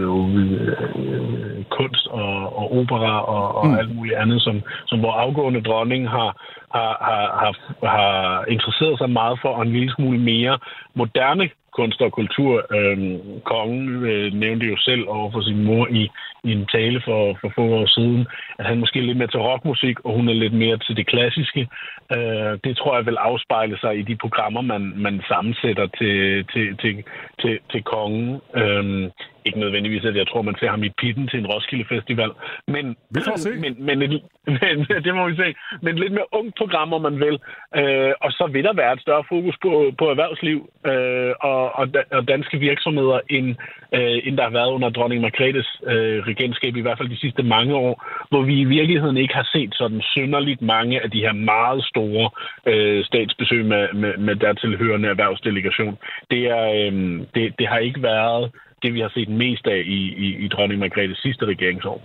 øh, 0.00 1.64
kunst 1.70 2.06
og, 2.06 2.58
og 2.58 2.76
opera 2.78 3.20
og, 3.20 3.54
og 3.54 3.66
Mm. 3.66 3.72
mm. 3.72 3.78
alt 3.78 3.94
muligt 3.96 4.16
andet, 4.16 4.42
som, 4.42 4.62
som 4.86 4.98
hvor 4.98 5.12
afgående 5.12 5.62
dronning 5.62 6.10
har, 6.10 6.30
har, 6.74 6.92
har, 7.08 7.26
har, 7.42 7.52
har 7.96 8.44
interesseret 8.54 8.98
sig 8.98 9.10
meget 9.10 9.38
for, 9.42 9.48
og 9.48 9.62
en 9.62 9.72
lille 9.72 9.92
smule 9.94 10.18
mere 10.18 10.58
moderne 10.94 11.50
kunst 11.78 12.00
og 12.00 12.12
kultur. 12.12 12.54
Øhm, 12.76 13.40
kongen 13.44 14.04
øh, 14.10 14.32
nævnte 14.32 14.66
jo 14.66 14.76
selv 14.76 15.04
over 15.08 15.30
for 15.32 15.40
sin 15.40 15.64
mor 15.64 15.86
i, 15.90 16.02
i 16.44 16.52
en 16.52 16.66
tale 16.66 17.02
for, 17.04 17.38
for 17.40 17.52
få 17.54 17.64
år 17.80 17.86
siden, 17.86 18.26
at 18.58 18.66
han 18.66 18.78
måske 18.78 18.98
er 18.98 19.02
lidt 19.02 19.18
mere 19.18 19.32
til 19.32 19.40
rockmusik, 19.40 19.96
og 20.04 20.14
hun 20.16 20.28
er 20.28 20.32
lidt 20.32 20.52
mere 20.52 20.78
til 20.78 20.96
det 20.96 21.06
klassiske. 21.06 21.68
Øh, 22.16 22.52
det 22.64 22.76
tror 22.76 22.96
jeg 22.96 23.06
vil 23.06 23.16
afspejle 23.16 23.78
sig 23.78 23.98
i 23.98 24.02
de 24.02 24.16
programmer, 24.16 24.60
man, 24.60 24.92
man 24.96 25.22
sammensætter 25.28 25.86
til, 25.98 26.44
til, 26.52 26.76
til, 26.76 27.04
til, 27.40 27.58
til 27.72 27.82
kongen. 27.82 28.40
Øhm, 28.56 29.10
ikke 29.44 29.60
nødvendigvis, 29.60 30.04
at 30.04 30.16
jeg 30.16 30.28
tror, 30.28 30.42
man 30.42 30.56
ser 30.60 30.70
ham 30.70 30.84
i 30.84 30.88
pitten 30.88 31.28
til 31.28 31.38
en 31.38 31.46
Roskilde 31.46 31.84
Festival. 31.88 32.30
Men, 32.68 32.96
vi 33.10 33.20
får 33.28 33.36
se. 33.36 33.50
Men, 33.64 33.84
men, 33.86 34.02
et, 34.02 34.22
men, 34.46 34.76
det 35.04 35.14
må 35.14 35.28
vi 35.28 35.36
se. 35.36 35.54
Men 35.82 35.98
lidt 35.98 36.12
mere 36.12 36.32
ungt 36.32 36.56
program, 36.56 36.92
om 36.92 37.02
man 37.02 37.20
vil. 37.20 37.36
Øh, 37.76 38.12
og 38.20 38.30
så 38.32 38.48
vil 38.52 38.64
der 38.64 38.72
være 38.72 38.92
et 38.92 39.00
større 39.00 39.24
fokus 39.28 39.56
på, 39.62 39.92
på 39.98 40.04
erhvervsliv 40.10 40.70
øh, 40.86 41.32
og, 41.40 41.62
og, 41.78 41.86
og 42.10 42.28
danske 42.28 42.58
virksomheder, 42.58 43.20
end, 43.30 43.48
øh, 43.94 44.18
end 44.24 44.36
der 44.36 44.42
har 44.42 44.50
været 44.50 44.70
under 44.76 44.90
dronning 44.90 45.20
Margrethes 45.22 45.68
øh, 45.86 46.18
regentskab, 46.28 46.76
i 46.76 46.80
hvert 46.80 46.98
fald 46.98 47.08
de 47.08 47.20
sidste 47.24 47.42
mange 47.42 47.74
år, 47.74 47.94
hvor 48.30 48.42
vi 48.42 48.60
i 48.60 48.64
virkeligheden 48.64 49.16
ikke 49.16 49.34
har 49.34 49.48
set 49.52 49.74
sådan 49.74 50.00
synderligt 50.00 50.62
mange 50.62 51.02
af 51.02 51.10
de 51.10 51.20
her 51.20 51.32
meget 51.32 51.84
store 51.84 52.30
øh, 52.66 53.04
statsbesøg 53.04 53.64
med, 53.64 53.92
med, 53.92 54.16
med 54.16 54.36
dertilhørende 54.36 55.08
erhvervsdelegation. 55.08 55.98
Det, 56.30 56.42
er, 56.58 56.64
øh, 56.80 56.92
det, 57.34 57.54
det 57.58 57.66
har 57.68 57.78
ikke 57.78 58.02
været 58.02 58.50
det, 58.84 58.94
vi 58.94 59.00
har 59.00 59.12
set 59.18 59.28
mest 59.28 59.66
af 59.66 59.80
i, 59.98 60.00
i, 60.24 60.28
i 60.44 60.48
dronning 60.48 60.80
Margrethes 60.80 61.18
sidste 61.18 61.44
regeringsår. 61.52 61.96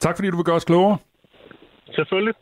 Tak 0.00 0.16
fordi 0.16 0.30
du 0.30 0.36
vil 0.36 0.44
gøre 0.44 0.56
os 0.56 0.64
klogere. 0.64 0.98
Selvfølgelig. 1.94 2.34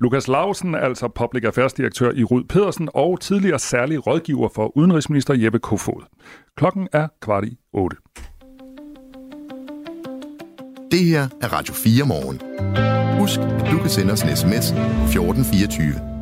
Lukas 0.00 0.28
Lausen, 0.28 0.74
altså 0.74 1.08
Public 1.08 1.44
Affairs 1.44 1.72
direktør 1.72 2.10
i 2.12 2.24
Rud 2.24 2.44
Pedersen 2.44 2.88
og 2.94 3.20
tidligere 3.20 3.58
særlig 3.58 4.06
rådgiver 4.06 4.48
for 4.54 4.76
udenrigsminister 4.76 5.34
Jeppe 5.34 5.58
Kofod. 5.58 6.02
Klokken 6.56 6.88
er 6.92 7.08
kvart 7.22 7.44
i 7.44 7.58
otte. 7.72 7.96
Det 10.90 11.04
her 11.04 11.22
er 11.42 11.48
Radio 11.56 11.74
4 11.74 12.06
morgen. 12.06 12.36
Husk, 13.20 13.40
at 13.40 13.70
du 13.72 13.78
kan 13.78 13.88
sende 13.88 14.12
os 14.12 14.22
en 14.22 14.36
sms 14.36 14.66
på 14.72 15.04
1424. 15.04 16.19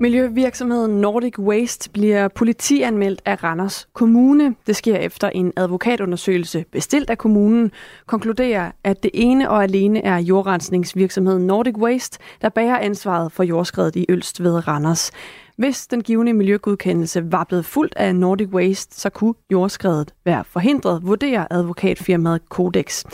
Miljøvirksomheden 0.00 1.00
Nordic 1.00 1.38
Waste 1.38 1.90
bliver 1.90 2.28
politianmeldt 2.28 3.22
af 3.24 3.44
Randers 3.44 3.88
Kommune. 3.92 4.54
Det 4.66 4.76
sker 4.76 4.96
efter 4.96 5.28
en 5.28 5.52
advokatundersøgelse 5.56 6.64
bestilt 6.72 7.10
af 7.10 7.18
kommunen, 7.18 7.72
konkluderer, 8.06 8.70
at 8.84 9.02
det 9.02 9.10
ene 9.14 9.50
og 9.50 9.62
alene 9.62 10.04
er 10.04 10.18
jordrensningsvirksomheden 10.18 11.46
Nordic 11.46 11.76
Waste, 11.76 12.18
der 12.42 12.48
bærer 12.48 12.78
ansvaret 12.78 13.32
for 13.32 13.42
jordskredet 13.42 13.96
i 13.96 14.06
Ølst 14.08 14.42
ved 14.42 14.68
Randers. 14.68 15.10
Hvis 15.56 15.86
den 15.86 16.02
givende 16.02 16.32
miljøgodkendelse 16.32 17.32
var 17.32 17.44
blevet 17.44 17.64
fuldt 17.64 17.94
af 17.96 18.14
Nordic 18.16 18.48
Waste, 18.48 19.00
så 19.00 19.10
kunne 19.10 19.34
jordskredet 19.52 20.14
være 20.24 20.44
forhindret, 20.44 21.00
vurderer 21.02 21.46
advokatfirmaet 21.50 22.40
Codex 22.48 23.04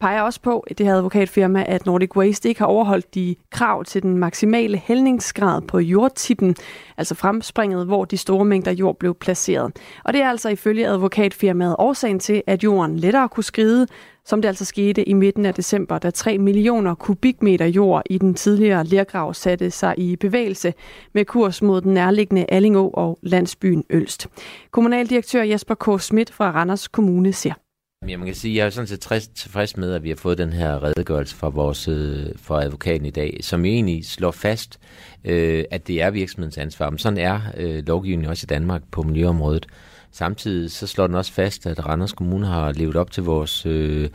peger 0.00 0.22
også 0.22 0.40
på, 0.40 0.66
det 0.78 0.86
her 0.86 0.94
advokatfirma, 0.94 1.64
at 1.66 1.86
Nordic 1.86 2.16
Waste 2.16 2.48
ikke 2.48 2.60
har 2.60 2.66
overholdt 2.66 3.14
de 3.14 3.36
krav 3.50 3.84
til 3.84 4.02
den 4.02 4.18
maksimale 4.18 4.78
hældningsgrad 4.78 5.62
på 5.62 5.78
jordtippen, 5.78 6.56
altså 6.96 7.14
fremspringet, 7.14 7.86
hvor 7.86 8.04
de 8.04 8.16
store 8.16 8.44
mængder 8.44 8.72
jord 8.72 8.98
blev 8.98 9.14
placeret. 9.14 9.72
Og 10.04 10.12
det 10.12 10.22
er 10.22 10.28
altså 10.28 10.48
ifølge 10.48 10.88
advokatfirmaet 10.88 11.76
årsagen 11.78 12.18
til, 12.18 12.42
at 12.46 12.64
jorden 12.64 12.98
lettere 12.98 13.28
kunne 13.28 13.44
skride, 13.44 13.86
som 14.24 14.42
det 14.42 14.48
altså 14.48 14.64
skete 14.64 15.08
i 15.08 15.12
midten 15.12 15.46
af 15.46 15.54
december, 15.54 15.98
da 15.98 16.10
3 16.10 16.38
millioner 16.38 16.94
kubikmeter 16.94 17.66
jord 17.66 18.02
i 18.10 18.18
den 18.18 18.34
tidligere 18.34 18.84
lergrav 18.84 19.34
satte 19.34 19.70
sig 19.70 19.94
i 19.98 20.16
bevægelse 20.16 20.74
med 21.14 21.24
kurs 21.24 21.62
mod 21.62 21.80
den 21.80 21.94
nærliggende 21.94 22.46
Allingå 22.48 22.88
og 22.88 23.18
landsbyen 23.22 23.84
Ølst. 23.90 24.28
Kommunaldirektør 24.70 25.42
Jesper 25.42 25.74
K. 25.74 26.00
Schmidt 26.00 26.32
fra 26.32 26.50
Randers 26.50 26.88
Kommune 26.88 27.32
siger. 27.32 27.54
Jamen, 28.02 28.18
man 28.18 28.26
kan 28.26 28.34
sige, 28.34 28.56
jeg 28.56 28.66
er 28.66 28.70
sådan 28.70 28.86
set 28.86 29.30
tilfreds- 29.34 29.76
med, 29.76 29.92
at 29.92 30.02
vi 30.02 30.08
har 30.08 30.16
fået 30.16 30.38
den 30.38 30.52
her 30.52 30.82
redegørelse 30.82 31.36
fra, 31.36 31.48
vores, 31.48 31.88
øh, 31.88 32.26
fra 32.36 32.62
advokaten 32.64 33.06
i 33.06 33.10
dag, 33.10 33.38
som 33.40 33.64
jo 33.64 33.72
egentlig 33.72 34.06
slår 34.06 34.30
fast, 34.30 34.78
øh, 35.24 35.64
at 35.70 35.86
det 35.86 36.02
er 36.02 36.10
virksomhedens 36.10 36.58
ansvar. 36.58 36.90
Men 36.90 36.98
sådan 36.98 37.18
er 37.18 37.40
øh, 37.56 37.86
lovgivningen 37.86 38.30
også 38.30 38.44
i 38.44 38.52
Danmark 38.54 38.82
på 38.90 39.02
miljøområdet. 39.02 39.66
Samtidig 40.12 40.70
så 40.70 40.86
slår 40.86 41.06
den 41.06 41.16
også 41.16 41.32
fast, 41.32 41.66
at 41.66 41.86
Randers 41.86 42.12
Kommune 42.12 42.46
har 42.46 42.72
levet 42.72 42.96
op 42.96 43.10
til 43.10 43.22
vores 43.22 43.66
øh, 43.66 44.10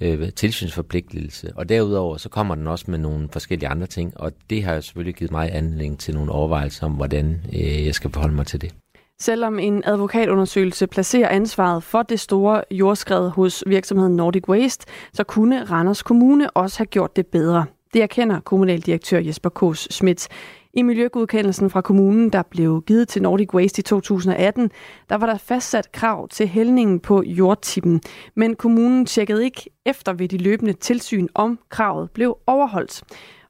øh, 0.00 0.32
tilsynsforpligtelse. 0.32 1.52
Og 1.56 1.68
derudover 1.68 2.16
så 2.16 2.28
kommer 2.28 2.54
den 2.54 2.66
også 2.66 2.84
med 2.88 2.98
nogle 2.98 3.28
forskellige 3.32 3.68
andre 3.68 3.86
ting, 3.86 4.20
og 4.20 4.32
det 4.50 4.64
har 4.64 4.74
jo 4.74 4.80
selvfølgelig 4.80 5.14
givet 5.14 5.30
mig 5.30 5.54
anledning 5.54 5.98
til 5.98 6.14
nogle 6.14 6.32
overvejelser 6.32 6.86
om, 6.86 6.92
hvordan 6.92 7.40
øh, 7.52 7.86
jeg 7.86 7.94
skal 7.94 8.10
forholde 8.10 8.34
mig 8.34 8.46
til 8.46 8.60
det. 8.60 8.74
Selvom 9.20 9.58
en 9.58 9.82
advokatundersøgelse 9.84 10.86
placerer 10.86 11.28
ansvaret 11.28 11.82
for 11.82 12.02
det 12.02 12.20
store 12.20 12.62
jordskred 12.70 13.28
hos 13.28 13.64
virksomheden 13.66 14.16
Nordic 14.16 14.48
Waste, 14.48 14.86
så 15.12 15.24
kunne 15.24 15.64
Randers 15.64 16.02
Kommune 16.02 16.50
også 16.50 16.78
have 16.78 16.86
gjort 16.86 17.16
det 17.16 17.26
bedre. 17.26 17.64
Det 17.94 18.02
erkender 18.02 18.40
kommunaldirektør 18.40 19.18
Jesper 19.18 19.50
Kås 19.50 19.88
Schmidt. 19.90 20.28
I 20.72 20.82
miljøgodkendelsen 20.82 21.70
fra 21.70 21.80
kommunen, 21.80 22.30
der 22.30 22.42
blev 22.42 22.82
givet 22.86 23.08
til 23.08 23.22
Nordic 23.22 23.54
Waste 23.54 23.80
i 23.80 23.82
2018, 23.82 24.70
der 25.08 25.16
var 25.16 25.26
der 25.26 25.38
fastsat 25.38 25.92
krav 25.92 26.28
til 26.28 26.48
hældningen 26.48 27.00
på 27.00 27.22
jordtippen. 27.22 28.00
Men 28.34 28.56
kommunen 28.56 29.06
tjekkede 29.06 29.44
ikke 29.44 29.70
efter 29.86 30.12
ved 30.12 30.28
de 30.28 30.38
løbende 30.38 30.72
tilsyn, 30.72 31.28
om 31.34 31.58
kravet 31.68 32.10
blev 32.10 32.36
overholdt. 32.46 33.02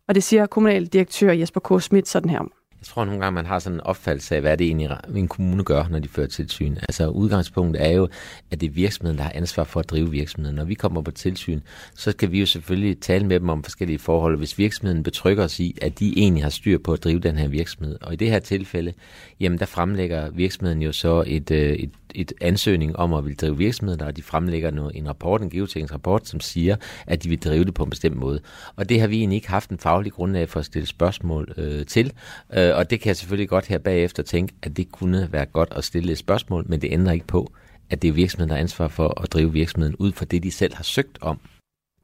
Og 0.08 0.14
det 0.14 0.22
siger 0.22 0.46
kommunaldirektør 0.46 1.32
Jesper 1.32 1.60
K. 1.60 1.82
Schmidt 1.82 2.08
sådan 2.08 2.30
her. 2.30 2.44
Jeg 2.84 2.88
tror 2.88 3.04
nogle 3.04 3.20
gange, 3.20 3.34
man 3.34 3.46
har 3.46 3.58
sådan 3.58 3.76
en 3.76 3.80
opfattelse 3.80 4.34
af, 4.34 4.40
hvad 4.40 4.56
det 4.56 4.66
egentlig 4.66 4.90
en 5.14 5.28
kommune 5.28 5.64
gør, 5.64 5.84
når 5.90 5.98
de 5.98 6.08
fører 6.08 6.26
tilsyn. 6.26 6.76
Altså 6.76 7.08
udgangspunktet 7.08 7.86
er 7.86 7.90
jo, 7.90 8.08
at 8.50 8.60
det 8.60 8.66
er 8.66 8.70
virksomheden, 8.70 9.18
der 9.18 9.24
har 9.24 9.32
ansvar 9.34 9.64
for 9.64 9.80
at 9.80 9.90
drive 9.90 10.10
virksomheden. 10.10 10.56
Når 10.56 10.64
vi 10.64 10.74
kommer 10.74 11.02
på 11.02 11.10
tilsyn, 11.10 11.60
så 11.94 12.10
skal 12.10 12.30
vi 12.30 12.40
jo 12.40 12.46
selvfølgelig 12.46 13.00
tale 13.00 13.26
med 13.26 13.40
dem 13.40 13.48
om 13.48 13.62
forskellige 13.62 13.98
forhold, 13.98 14.38
hvis 14.38 14.58
virksomheden 14.58 15.02
betrykker 15.02 15.44
os 15.44 15.60
i, 15.60 15.78
at 15.82 15.98
de 15.98 16.18
egentlig 16.18 16.42
har 16.42 16.50
styr 16.50 16.78
på 16.78 16.92
at 16.92 17.04
drive 17.04 17.18
den 17.18 17.38
her 17.38 17.48
virksomhed. 17.48 17.98
Og 18.02 18.12
i 18.12 18.16
det 18.16 18.30
her 18.30 18.38
tilfælde, 18.38 18.92
jamen 19.40 19.58
der 19.58 19.66
fremlægger 19.66 20.30
virksomheden 20.30 20.82
jo 20.82 20.92
så 20.92 21.24
et, 21.26 21.50
øh, 21.50 21.72
et, 21.72 21.90
et 22.14 22.32
ansøgning 22.40 22.96
om 22.96 23.14
at 23.14 23.24
vil 23.24 23.36
drive 23.36 23.58
virksomheden, 23.58 24.00
og 24.00 24.16
de 24.16 24.22
fremlægger 24.22 24.70
noget, 24.70 24.96
en 24.96 25.08
rapport, 25.08 25.42
en 25.42 25.50
geoteknisk 25.50 25.92
rapport, 25.92 26.28
som 26.28 26.40
siger, 26.40 26.76
at 27.06 27.22
de 27.22 27.28
vil 27.28 27.38
drive 27.38 27.64
det 27.64 27.74
på 27.74 27.84
en 27.84 27.90
bestemt 27.90 28.16
måde. 28.16 28.40
Og 28.76 28.88
det 28.88 29.00
har 29.00 29.06
vi 29.06 29.18
egentlig 29.18 29.36
ikke 29.36 29.48
haft 29.48 29.70
en 29.70 29.78
faglig 29.78 30.12
grundlag 30.12 30.48
for 30.48 30.60
at 30.60 30.66
stille 30.66 30.86
spørgsmål 30.86 31.54
øh, 31.56 31.86
til. 31.86 32.12
Øh, 32.56 32.76
og 32.76 32.90
det 32.90 33.00
kan 33.00 33.08
jeg 33.08 33.16
selvfølgelig 33.16 33.48
godt 33.48 33.66
her 33.66 33.78
bagefter 33.78 34.22
tænke, 34.22 34.54
at 34.62 34.76
det 34.76 34.92
kunne 34.92 35.28
være 35.32 35.46
godt 35.46 35.72
at 35.76 35.84
stille 35.84 36.12
et 36.12 36.18
spørgsmål, 36.18 36.64
men 36.68 36.80
det 36.80 36.92
ændrer 36.92 37.12
ikke 37.12 37.26
på, 37.26 37.52
at 37.90 38.02
det 38.02 38.08
er 38.08 38.12
virksomheden, 38.12 38.48
der 38.48 38.54
har 38.54 38.62
ansvar 38.62 38.88
for 38.88 39.22
at 39.22 39.32
drive 39.32 39.52
virksomheden 39.52 39.96
ud 39.96 40.12
fra 40.12 40.24
det, 40.24 40.42
de 40.42 40.50
selv 40.50 40.74
har 40.74 40.84
søgt 40.84 41.18
om. 41.20 41.40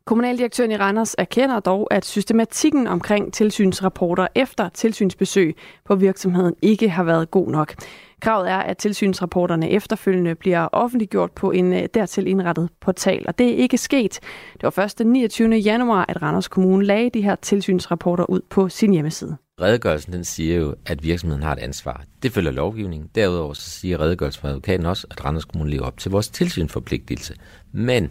Kommunaldirektøren 0.04 0.70
i 0.70 0.76
Randers 0.76 1.14
erkender 1.18 1.60
dog, 1.60 1.88
at 1.90 2.04
systematikken 2.04 2.86
omkring 2.86 3.32
tilsynsrapporter 3.32 4.26
efter 4.34 4.68
tilsynsbesøg 4.68 5.56
på 5.84 5.94
virksomheden 5.94 6.54
ikke 6.62 6.88
har 6.88 7.04
været 7.04 7.30
god 7.30 7.50
nok. 7.50 7.74
Kravet 8.20 8.50
er, 8.50 8.56
at 8.56 8.78
tilsynsrapporterne 8.78 9.70
efterfølgende 9.70 10.34
bliver 10.34 10.68
offentliggjort 10.72 11.32
på 11.32 11.50
en 11.50 11.72
øh, 11.72 11.88
dertil 11.94 12.26
indrettet 12.26 12.68
portal, 12.80 13.24
og 13.28 13.38
det 13.38 13.50
er 13.50 13.56
ikke 13.56 13.78
sket. 13.78 14.20
Det 14.52 14.62
var 14.62 14.70
først 14.70 14.98
den 14.98 15.06
29. 15.06 15.56
januar, 15.56 16.04
at 16.08 16.22
Randers 16.22 16.48
Kommune 16.48 16.84
lagde 16.84 17.10
de 17.10 17.22
her 17.22 17.34
tilsynsrapporter 17.34 18.30
ud 18.30 18.40
på 18.50 18.68
sin 18.68 18.92
hjemmeside. 18.92 19.36
Redegørelsen 19.60 20.12
den 20.12 20.24
siger 20.24 20.56
jo, 20.56 20.74
at 20.86 21.04
virksomheden 21.04 21.42
har 21.42 21.52
et 21.52 21.58
ansvar. 21.58 22.04
Det 22.22 22.32
følger 22.32 22.50
lovgivningen. 22.50 23.10
Derudover 23.14 23.52
så 23.52 23.70
siger 23.70 24.00
redegørelsen 24.00 24.40
fra 24.40 24.48
advokaten 24.48 24.86
også, 24.86 25.06
at 25.10 25.24
Randers 25.24 25.44
Kommune 25.44 25.70
lever 25.70 25.84
op 25.84 25.98
til 25.98 26.10
vores 26.10 26.28
tilsynsforpligtelse. 26.28 27.34
Men 27.72 28.10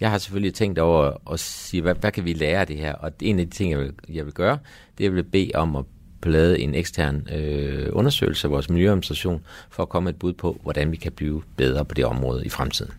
jeg 0.00 0.10
har 0.10 0.18
selvfølgelig 0.18 0.54
tænkt 0.54 0.78
over 0.78 1.32
at 1.32 1.40
sige, 1.40 1.82
hvad, 1.82 1.94
hvad 1.94 2.12
kan 2.12 2.24
vi 2.24 2.32
lære 2.32 2.60
af 2.60 2.66
det 2.66 2.76
her? 2.76 2.92
Og 2.94 3.12
en 3.20 3.38
af 3.38 3.46
de 3.46 3.50
ting, 3.50 3.70
jeg 3.70 3.78
vil, 3.78 3.92
jeg 4.08 4.24
vil 4.24 4.34
gøre, 4.34 4.58
det 4.98 5.04
er, 5.04 5.08
at 5.08 5.12
jeg 5.12 5.14
vil 5.14 5.24
bede 5.24 5.50
om 5.54 5.76
at 5.76 5.84
lavet 6.24 6.62
en 6.62 6.74
ekstern 6.74 7.28
øh, 7.34 7.88
undersøgelse 7.92 8.46
af 8.46 8.50
vores 8.50 8.70
miljøadministration 8.70 9.44
for 9.70 9.82
at 9.82 9.88
komme 9.88 10.04
med 10.04 10.12
et 10.12 10.18
bud 10.18 10.32
på, 10.32 10.60
hvordan 10.62 10.92
vi 10.92 10.96
kan 10.96 11.12
blive 11.12 11.42
bedre 11.56 11.84
på 11.84 11.94
det 11.94 12.04
område 12.04 12.46
i 12.46 12.48
fremtiden. 12.48 12.92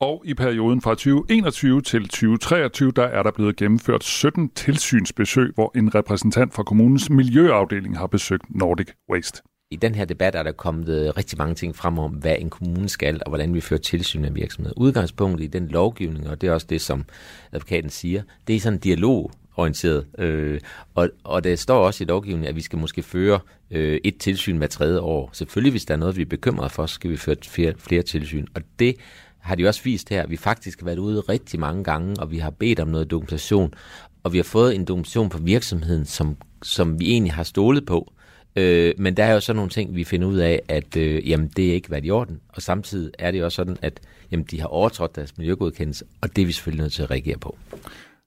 Og 0.00 0.22
i 0.26 0.34
perioden 0.34 0.82
fra 0.82 0.90
2021 0.90 1.82
til 1.82 2.02
2023, 2.02 2.92
der 2.92 3.02
er 3.02 3.22
der 3.22 3.30
blevet 3.30 3.56
gennemført 3.56 4.04
17 4.04 4.48
tilsynsbesøg, 4.48 5.52
hvor 5.54 5.72
en 5.74 5.94
repræsentant 5.94 6.54
fra 6.54 6.62
kommunens 6.62 7.10
miljøafdeling 7.10 7.98
har 7.98 8.06
besøgt 8.06 8.44
Nordic 8.48 8.88
Waste. 9.10 9.42
I 9.70 9.76
den 9.76 9.94
her 9.94 10.04
debat 10.04 10.34
er 10.34 10.42
der 10.42 10.52
kommet 10.52 10.88
øh, 10.88 11.12
rigtig 11.16 11.38
mange 11.38 11.54
ting 11.54 11.76
frem 11.76 11.98
om, 11.98 12.10
hvad 12.10 12.36
en 12.38 12.50
kommune 12.50 12.88
skal, 12.88 13.20
og 13.26 13.30
hvordan 13.30 13.54
vi 13.54 13.60
fører 13.60 13.80
tilsyn 13.80 14.24
af 14.24 14.34
virksomheder. 14.34 14.74
Udgangspunktet 14.76 15.44
i 15.44 15.48
den 15.48 15.68
lovgivning, 15.68 16.28
og 16.28 16.40
det 16.40 16.48
er 16.48 16.52
også 16.52 16.66
det, 16.70 16.80
som 16.80 17.04
advokaten 17.52 17.90
siger, 17.90 18.22
det 18.46 18.56
er 18.56 18.60
sådan 18.60 18.76
en 18.76 18.80
dialog 18.80 19.30
orienteret. 19.56 20.06
Øh, 20.18 20.60
og, 20.94 21.10
og 21.24 21.44
der 21.44 21.56
står 21.56 21.86
også 21.86 22.04
i 22.04 22.06
lovgivningen, 22.06 22.48
at 22.48 22.56
vi 22.56 22.60
skal 22.60 22.78
måske 22.78 23.02
føre 23.02 23.40
øh, 23.70 24.00
et 24.04 24.18
tilsyn 24.18 24.56
hver 24.56 24.66
tredje 24.66 25.00
år. 25.00 25.30
Selvfølgelig, 25.32 25.70
hvis 25.70 25.84
der 25.84 25.94
er 25.94 25.98
noget, 25.98 26.16
vi 26.16 26.22
er 26.22 26.26
bekymrede 26.26 26.70
for, 26.70 26.86
så 26.86 26.94
skal 26.94 27.10
vi 27.10 27.16
føre 27.16 27.36
flere, 27.42 27.72
flere 27.78 28.02
tilsyn. 28.02 28.46
Og 28.54 28.62
det 28.78 28.96
har 29.38 29.54
de 29.54 29.66
også 29.68 29.82
vist 29.84 30.08
her, 30.08 30.26
vi 30.26 30.36
faktisk 30.36 30.80
har 30.80 30.84
været 30.84 30.98
ude 30.98 31.20
rigtig 31.20 31.60
mange 31.60 31.84
gange, 31.84 32.20
og 32.20 32.30
vi 32.30 32.38
har 32.38 32.50
bedt 32.50 32.80
om 32.80 32.88
noget 32.88 33.10
dokumentation, 33.10 33.74
og 34.22 34.32
vi 34.32 34.38
har 34.38 34.44
fået 34.44 34.74
en 34.74 34.84
dokumentation 34.84 35.28
på 35.28 35.38
virksomheden, 35.38 36.04
som, 36.04 36.36
som 36.62 37.00
vi 37.00 37.10
egentlig 37.10 37.32
har 37.32 37.42
stolet 37.42 37.86
på. 37.86 38.12
Øh, 38.56 38.94
men 38.98 39.16
der 39.16 39.24
er 39.24 39.32
jo 39.32 39.40
sådan 39.40 39.56
nogle 39.56 39.70
ting, 39.70 39.94
vi 39.94 40.04
finder 40.04 40.28
ud 40.28 40.36
af, 40.36 40.62
at 40.68 40.96
øh, 40.96 41.30
jamen, 41.30 41.50
det 41.56 41.70
er 41.70 41.74
ikke 41.74 41.90
været 41.90 42.04
i 42.06 42.10
orden. 42.10 42.40
Og 42.48 42.62
samtidig 42.62 43.12
er 43.18 43.30
det 43.30 43.38
jo 43.38 43.44
også 43.44 43.56
sådan, 43.56 43.76
at 43.82 44.00
jamen, 44.30 44.46
de 44.50 44.60
har 44.60 44.68
overtrådt 44.68 45.16
deres 45.16 45.38
miljøgodkendelse, 45.38 46.04
og 46.20 46.36
det 46.36 46.42
er 46.42 46.46
vi 46.46 46.52
selvfølgelig 46.52 46.82
nødt 46.82 46.92
til 46.92 47.02
at 47.02 47.10
reagere 47.10 47.38
på. 47.38 47.58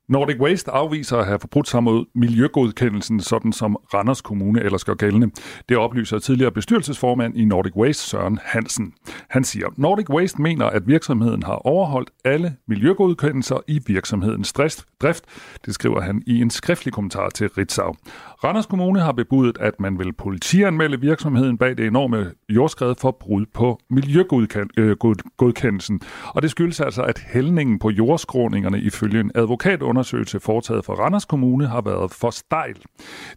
Nordic 0.10 0.40
Waste 0.40 0.72
afviser 0.72 1.18
at 1.18 1.26
have 1.26 1.40
forbrudt 1.40 1.68
sig 1.68 1.84
mod 1.84 2.06
miljøgodkendelsen, 2.16 3.20
sådan 3.20 3.54
som 3.54 3.78
Randers 3.94 4.22
Kommune 4.22 4.62
ellers 4.62 4.84
gør 4.84 4.94
gældende. 4.94 5.30
Det 5.70 5.78
oplyser 5.78 6.20
tidligere 6.20 6.52
bestyrelsesformand 6.52 7.38
i 7.38 7.46
Nordic 7.46 7.76
Waste, 7.76 8.04
Søren 8.04 8.40
Hansen. 8.44 8.94
Han 9.30 9.44
siger, 9.44 9.68
Nordic 9.78 10.10
Waste 10.10 10.42
mener, 10.42 10.66
at 10.66 10.88
virksomheden 10.88 11.44
har 11.44 11.54
overholdt 11.54 12.10
alle 12.26 12.56
miljøgodkendelser 12.68 13.58
i 13.68 13.80
virksomhedens 13.88 14.54
drift. 14.54 14.86
Det 15.66 15.74
skriver 15.74 16.02
han 16.02 16.24
i 16.28 16.42
en 16.42 16.50
skriftlig 16.50 16.94
kommentar 16.94 17.30
til 17.30 17.50
Ritzau. 17.50 17.96
Randers 18.44 18.66
Kommune 18.66 19.00
har 19.00 19.12
bebudet, 19.12 19.58
at 19.58 19.74
man 19.80 20.00
vil 20.00 20.14
politianmelde 20.14 21.00
virksomheden 21.00 21.58
bag 21.58 21.78
det 21.78 21.88
enorme 21.88 22.32
jordskred 22.50 22.96
for 23.02 23.18
brud 23.20 23.46
på 23.54 23.80
miljøgodkendelsen. 23.90 26.00
Øh, 26.04 26.36
Og 26.36 26.42
det 26.42 26.52
skyldes 26.52 26.80
altså, 26.80 27.02
at 27.02 27.24
hældningen 27.34 27.80
på 27.80 27.90
jordskråningerne 27.90 28.82
ifølge 28.82 29.20
en 29.20 29.32
advokatundersøgelse 29.36 29.99
undersøgelse 30.00 30.40
foretaget 30.40 30.86
for 30.86 30.94
Randers 30.94 31.26
Kommune 31.26 31.68
har 31.68 31.82
været 31.82 32.12
for 32.12 32.30
stejl. 32.30 32.76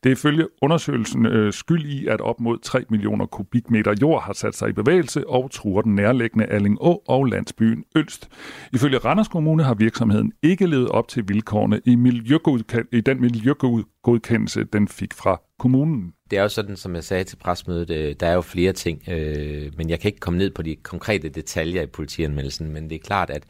Det 0.03 0.09
er 0.09 0.13
ifølge 0.13 0.49
undersøgelsen 0.63 1.27
øh, 1.27 1.53
skyld 1.53 1.87
i, 1.87 2.07
at 2.07 2.21
op 2.21 2.41
mod 2.41 2.59
3 2.59 2.85
millioner 2.91 3.27
kubikmeter 3.27 3.95
jord 4.03 4.23
har 4.23 4.33
sat 4.33 4.55
sig 4.55 4.69
i 4.69 4.73
bevægelse 4.73 5.29
og 5.29 5.51
truer 5.51 5.83
den 5.83 5.95
nærliggende 5.95 6.47
Allingå 6.47 7.03
og 7.09 7.25
landsbyen 7.25 7.85
Ølst. 7.97 8.29
Ifølge 8.73 8.99
Randers 8.99 9.29
Kommune 9.29 9.63
har 9.63 9.75
virksomheden 9.75 10.33
ikke 10.43 10.67
levet 10.67 10.89
op 10.89 11.09
til 11.09 11.29
vilkårene 11.29 11.81
i, 11.85 11.97
miljøgodkend- 11.97 12.89
i 12.93 13.01
den 13.01 13.21
miljøgodkendelse, 13.21 14.65
den 14.65 14.89
fik 14.89 15.15
fra 15.15 15.41
kommunen. 15.59 16.13
Det 16.31 16.39
er 16.39 16.43
jo 16.43 16.49
sådan, 16.49 16.77
som 16.77 16.95
jeg 16.95 17.05
sagde 17.05 17.25
til 17.25 17.37
presmødet, 17.37 17.91
øh, 17.91 18.15
der 18.21 18.27
er 18.27 18.35
jo 18.35 18.41
flere 18.41 18.73
ting, 18.73 19.03
øh, 19.09 19.73
men 19.77 19.91
jeg 19.91 20.01
kan 20.01 20.09
ikke 20.09 20.21
komme 20.21 20.39
ned 20.39 20.51
på 20.51 20.63
de 20.63 20.77
konkrete 20.77 21.29
detaljer 21.29 21.83
i 21.83 21.87
politianmeldelsen, 21.87 22.73
men 22.73 22.91
det 22.91 22.95
er 22.95 22.99
klart, 23.05 23.31
at 23.31 23.43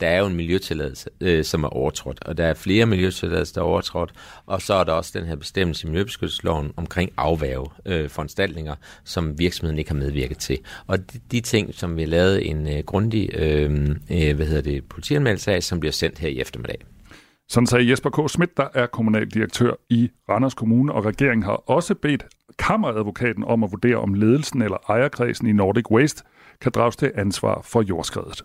der 0.00 0.08
er 0.08 0.18
jo 0.18 0.26
en 0.26 0.36
miljøtilladelse, 0.36 1.10
øh, 1.20 1.44
som 1.44 1.64
er 1.64 1.68
overtrådt, 1.68 2.24
og 2.24 2.36
der 2.36 2.46
er 2.46 2.54
flere 2.54 2.86
miljøtilladelser, 2.86 3.54
der 3.54 3.60
er 3.60 3.70
overtrådt, 3.70 4.12
og 4.46 4.62
så 4.62 4.74
er 4.74 4.84
der 4.84 4.92
også 4.92 5.18
den 5.18 5.28
her 5.28 5.36
bestemmelse 5.36 5.86
i 5.86 5.90
Miljøbeskyttelsesloven 5.90 6.72
omkring 6.76 7.10
afværge 7.16 7.70
øh, 7.86 8.08
foranstaltninger, 8.10 8.74
som 9.04 9.38
virksomheden 9.38 9.78
ikke 9.78 9.90
har 9.90 9.98
medvirket 9.98 10.38
til. 10.38 10.58
Og 10.86 11.12
de, 11.12 11.20
de 11.30 11.40
ting, 11.40 11.74
som 11.74 11.96
vi 11.96 12.02
har 12.02 12.08
lavet 12.08 12.50
en 12.50 12.68
øh, 12.68 12.84
grundig 12.86 13.30
øh, 13.34 13.96
øh, 14.10 14.36
hvad 14.36 14.46
hedder 14.46 14.62
det, 14.62 14.84
politianmeldelse 14.84 15.52
af, 15.52 15.62
som 15.62 15.80
bliver 15.80 15.92
sendt 15.92 16.18
her 16.18 16.28
i 16.28 16.40
eftermiddag. 16.40 16.78
Sådan 17.48 17.66
sagde 17.66 17.90
Jesper 17.90 18.10
K. 18.10 18.30
Schmidt, 18.30 18.56
der 18.56 18.68
er 18.74 18.86
kommunaldirektør 18.86 19.72
i 19.90 20.10
Randers 20.28 20.54
Kommune, 20.54 20.92
og 20.92 21.04
regeringen 21.04 21.42
har 21.42 21.70
også 21.70 21.94
bedt 21.94 22.24
kammeradvokaten 22.58 23.44
om 23.44 23.64
at 23.64 23.70
vurdere, 23.72 23.96
om 23.96 24.14
ledelsen 24.14 24.62
eller 24.62 24.76
ejerkredsen 24.88 25.46
i 25.46 25.52
Nordic 25.52 25.90
Waste 25.90 26.24
kan 26.60 26.72
drages 26.74 26.96
til 26.96 27.12
ansvar 27.14 27.60
for 27.64 27.82
jordskredet. 27.82 28.42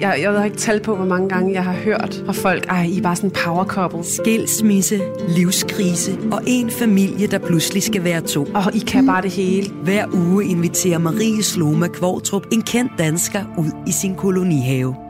Jeg, 0.00 0.18
jeg 0.22 0.32
ved 0.32 0.44
ikke 0.44 0.56
tal 0.56 0.80
på, 0.80 0.96
hvor 0.96 1.04
mange 1.04 1.28
gange 1.28 1.52
jeg 1.52 1.64
har 1.64 1.72
hørt 1.72 2.22
fra 2.26 2.32
folk, 2.32 2.66
ej, 2.68 2.82
I 2.84 2.98
er 2.98 3.02
bare 3.02 3.16
sådan 3.16 3.30
power 3.44 3.64
couple. 3.64 4.04
Skilsmisse, 4.04 5.00
livskrise 5.28 6.18
og 6.32 6.42
en 6.46 6.70
familie, 6.70 7.26
der 7.26 7.38
pludselig 7.38 7.82
skal 7.82 8.04
være 8.04 8.20
to. 8.20 8.44
Og 8.54 8.74
I 8.74 8.78
kan 8.78 9.06
bare 9.06 9.22
det 9.22 9.30
hele. 9.30 9.70
Hver 9.84 10.06
uge 10.14 10.44
inviterer 10.44 10.98
Marie 10.98 11.42
Sloma 11.42 11.86
Kvartrup 11.86 12.46
en 12.52 12.62
kendt 12.62 12.92
dansker 12.98 13.44
ud 13.58 13.70
i 13.86 13.92
sin 13.92 14.14
kolonihave 14.14 15.09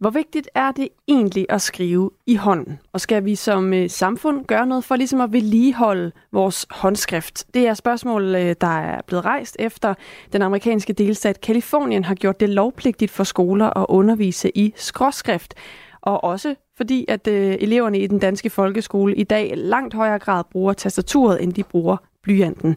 Hvor 0.00 0.10
vigtigt 0.10 0.48
er 0.54 0.72
det 0.72 0.88
egentlig 1.08 1.46
at 1.48 1.62
skrive 1.62 2.10
i 2.26 2.36
hånden? 2.36 2.78
Og 2.92 3.00
skal 3.00 3.24
vi 3.24 3.34
som 3.34 3.72
øh, 3.72 3.90
samfund 3.90 4.44
gøre 4.44 4.66
noget 4.66 4.84
for 4.84 4.96
ligesom 4.96 5.20
at 5.20 5.32
vedligeholde 5.32 6.12
vores 6.32 6.66
håndskrift? 6.70 7.44
Det 7.54 7.66
er 7.66 7.74
spørgsmål, 7.74 8.34
øh, 8.34 8.54
der 8.60 8.78
er 8.78 9.00
blevet 9.06 9.24
rejst 9.24 9.56
efter 9.58 9.94
den 10.32 10.42
amerikanske 10.42 10.92
delstat 10.92 11.40
Kalifornien 11.40 12.04
har 12.04 12.14
gjort 12.14 12.40
det 12.40 12.48
lovpligtigt 12.48 13.10
for 13.10 13.24
skoler 13.24 13.78
at 13.78 13.86
undervise 13.88 14.58
i 14.58 14.72
skråskrift. 14.76 15.54
Og 16.00 16.24
også 16.24 16.54
fordi, 16.76 17.04
at 17.08 17.28
øh, 17.28 17.56
eleverne 17.60 17.98
i 17.98 18.06
den 18.06 18.18
danske 18.18 18.50
folkeskole 18.50 19.14
i 19.14 19.24
dag 19.24 19.52
langt 19.56 19.94
højere 19.94 20.18
grad 20.18 20.44
bruger 20.52 20.72
tastaturet, 20.72 21.42
end 21.42 21.52
de 21.52 21.62
bruger 21.62 21.96
blyanten. 22.22 22.76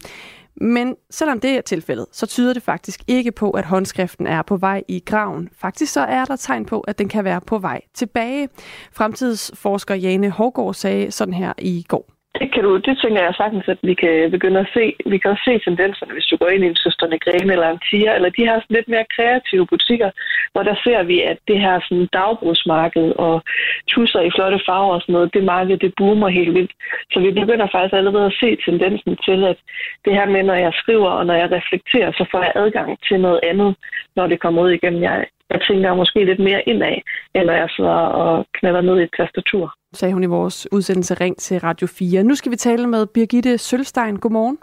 Men 0.55 0.95
selvom 1.09 1.39
det 1.39 1.51
er 1.51 1.61
tilfældet, 1.61 2.05
så 2.11 2.25
tyder 2.25 2.53
det 2.53 2.63
faktisk 2.63 3.03
ikke 3.07 3.31
på, 3.31 3.51
at 3.51 3.65
håndskriften 3.65 4.27
er 4.27 4.41
på 4.41 4.57
vej 4.57 4.83
i 4.87 5.03
graven. 5.05 5.49
Faktisk 5.57 5.93
så 5.93 6.01
er 6.01 6.25
der 6.25 6.35
tegn 6.35 6.65
på, 6.65 6.79
at 6.79 6.99
den 6.99 7.09
kan 7.09 7.23
være 7.23 7.41
på 7.41 7.57
vej 7.57 7.81
tilbage. 7.93 8.49
Fremtidsforsker 8.91 9.95
Jane 9.95 10.29
Hårgaard 10.29 10.73
sagde 10.73 11.11
sådan 11.11 11.33
her 11.33 11.53
i 11.57 11.85
går. 11.87 12.12
Det, 12.39 12.53
kan 12.53 12.63
du, 12.63 12.77
det 12.77 12.95
tænker 13.01 13.21
jeg 13.23 13.34
sagtens, 13.38 13.67
at 13.67 13.79
vi 13.84 13.93
kan 13.93 14.31
begynde 14.31 14.59
at 14.59 14.71
se. 14.73 14.95
Vi 15.05 15.17
kan 15.17 15.31
også 15.31 15.43
se 15.45 15.59
tendenserne, 15.59 16.13
hvis 16.13 16.29
du 16.31 16.38
går 16.38 16.49
ind 16.49 16.63
i 16.63 16.67
en 16.67 16.75
Søsterne 16.75 17.19
Grene 17.19 17.53
eller 17.53 17.69
en 17.69 17.84
Tia, 17.89 18.15
eller 18.15 18.29
de 18.29 18.45
her 18.47 18.59
sådan 18.59 18.75
lidt 18.75 18.88
mere 18.88 19.05
kreative 19.15 19.67
butikker, 19.67 20.09
hvor 20.51 20.63
der 20.63 20.75
ser 20.84 21.03
vi, 21.03 21.21
at 21.21 21.38
det 21.47 21.59
her 21.59 21.79
sådan 21.88 22.07
dagbrugsmarked 22.13 23.07
og 23.25 23.43
tusser 23.88 24.21
i 24.21 24.31
flotte 24.36 24.59
farver 24.67 24.93
og 24.93 25.01
sådan 25.01 25.13
noget, 25.13 25.34
det 25.34 25.43
marked, 25.43 25.77
det 25.77 25.93
boomer 25.97 26.27
helt 26.27 26.53
vildt. 26.53 26.73
Så 27.11 27.19
vi 27.19 27.31
begynder 27.31 27.67
faktisk 27.71 27.93
allerede 27.93 28.25
at 28.25 28.38
se 28.41 28.49
tendensen 28.65 29.17
til, 29.25 29.43
at 29.51 29.57
det 30.05 30.13
her 30.13 30.25
med, 30.25 30.43
når 30.43 30.53
jeg 30.65 30.73
skriver 30.81 31.09
og 31.09 31.25
når 31.25 31.34
jeg 31.34 31.51
reflekterer, 31.51 32.11
så 32.11 32.25
får 32.31 32.41
jeg 32.43 32.53
adgang 32.55 32.89
til 33.07 33.19
noget 33.19 33.39
andet, 33.43 33.75
når 34.15 34.27
det 34.27 34.39
kommer 34.39 34.61
ud 34.61 34.71
igennem. 34.71 35.01
Jeg, 35.03 35.25
jeg 35.49 35.61
tænker 35.67 35.93
måske 35.93 36.25
lidt 36.25 36.39
mere 36.39 36.61
indad, 36.69 36.97
end 37.36 37.45
når 37.45 37.53
jeg 37.53 37.69
sidder 37.75 37.99
og 38.23 38.45
knaller 38.53 38.81
ned 38.81 38.99
i 38.99 39.03
et 39.03 39.15
tastatur 39.17 39.73
sagde 39.93 40.13
hun 40.13 40.23
i 40.23 40.27
vores 40.27 40.67
udsendelse 40.71 41.13
Ring 41.13 41.37
til 41.37 41.59
Radio 41.59 41.87
4. 41.87 42.23
Nu 42.23 42.35
skal 42.35 42.51
vi 42.51 42.55
tale 42.55 42.87
med 42.87 43.05
Birgitte 43.05 43.57
Sølstein. 43.57 44.19
Godmorgen. 44.19 44.57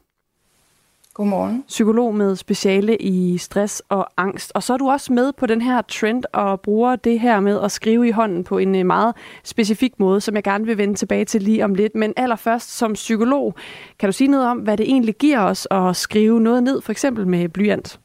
Godmorgen. 1.15 1.65
Psykolog 1.69 2.15
med 2.15 2.37
speciale 2.37 2.97
i 2.97 3.39
stress 3.39 3.83
og 3.89 4.09
angst. 4.17 4.53
Og 4.55 4.63
så 4.63 4.73
er 4.73 4.77
du 4.77 4.91
også 4.91 5.13
med 5.13 5.33
på 5.33 5.47
den 5.47 5.61
her 5.61 5.83
trend 5.83 6.25
og 6.33 6.61
bruger 6.61 6.97
det 6.97 7.21
her 7.21 7.41
med 7.41 7.61
at 7.61 7.73
skrive 7.73 8.09
i 8.09 8.11
hånden 8.11 8.45
på 8.45 8.59
en 8.59 8.75
øh, 8.75 8.87
meget 8.87 9.15
specifik 9.45 10.01
måde, 10.01 10.21
som 10.21 10.35
jeg 10.35 10.45
gerne 10.45 10.67
vil 10.67 10.79
vende 10.79 10.95
tilbage 10.95 11.25
til 11.25 11.43
lige 11.43 11.65
om 11.65 11.75
lidt. 11.75 11.95
Men 11.95 12.13
allerførst 12.17 12.77
som 12.77 12.93
psykolog, 12.93 13.55
kan 13.99 14.09
du 14.09 14.13
sige 14.13 14.29
noget 14.29 14.47
om, 14.47 14.59
hvad 14.59 14.77
det 14.77 14.87
egentlig 14.87 15.15
giver 15.15 15.41
os 15.41 15.69
at 15.71 15.97
skrive 15.97 16.41
noget 16.41 16.63
ned, 16.63 16.81
for 16.81 16.93
eksempel 16.93 17.27
med 17.27 17.49
blyant? 17.49 18.01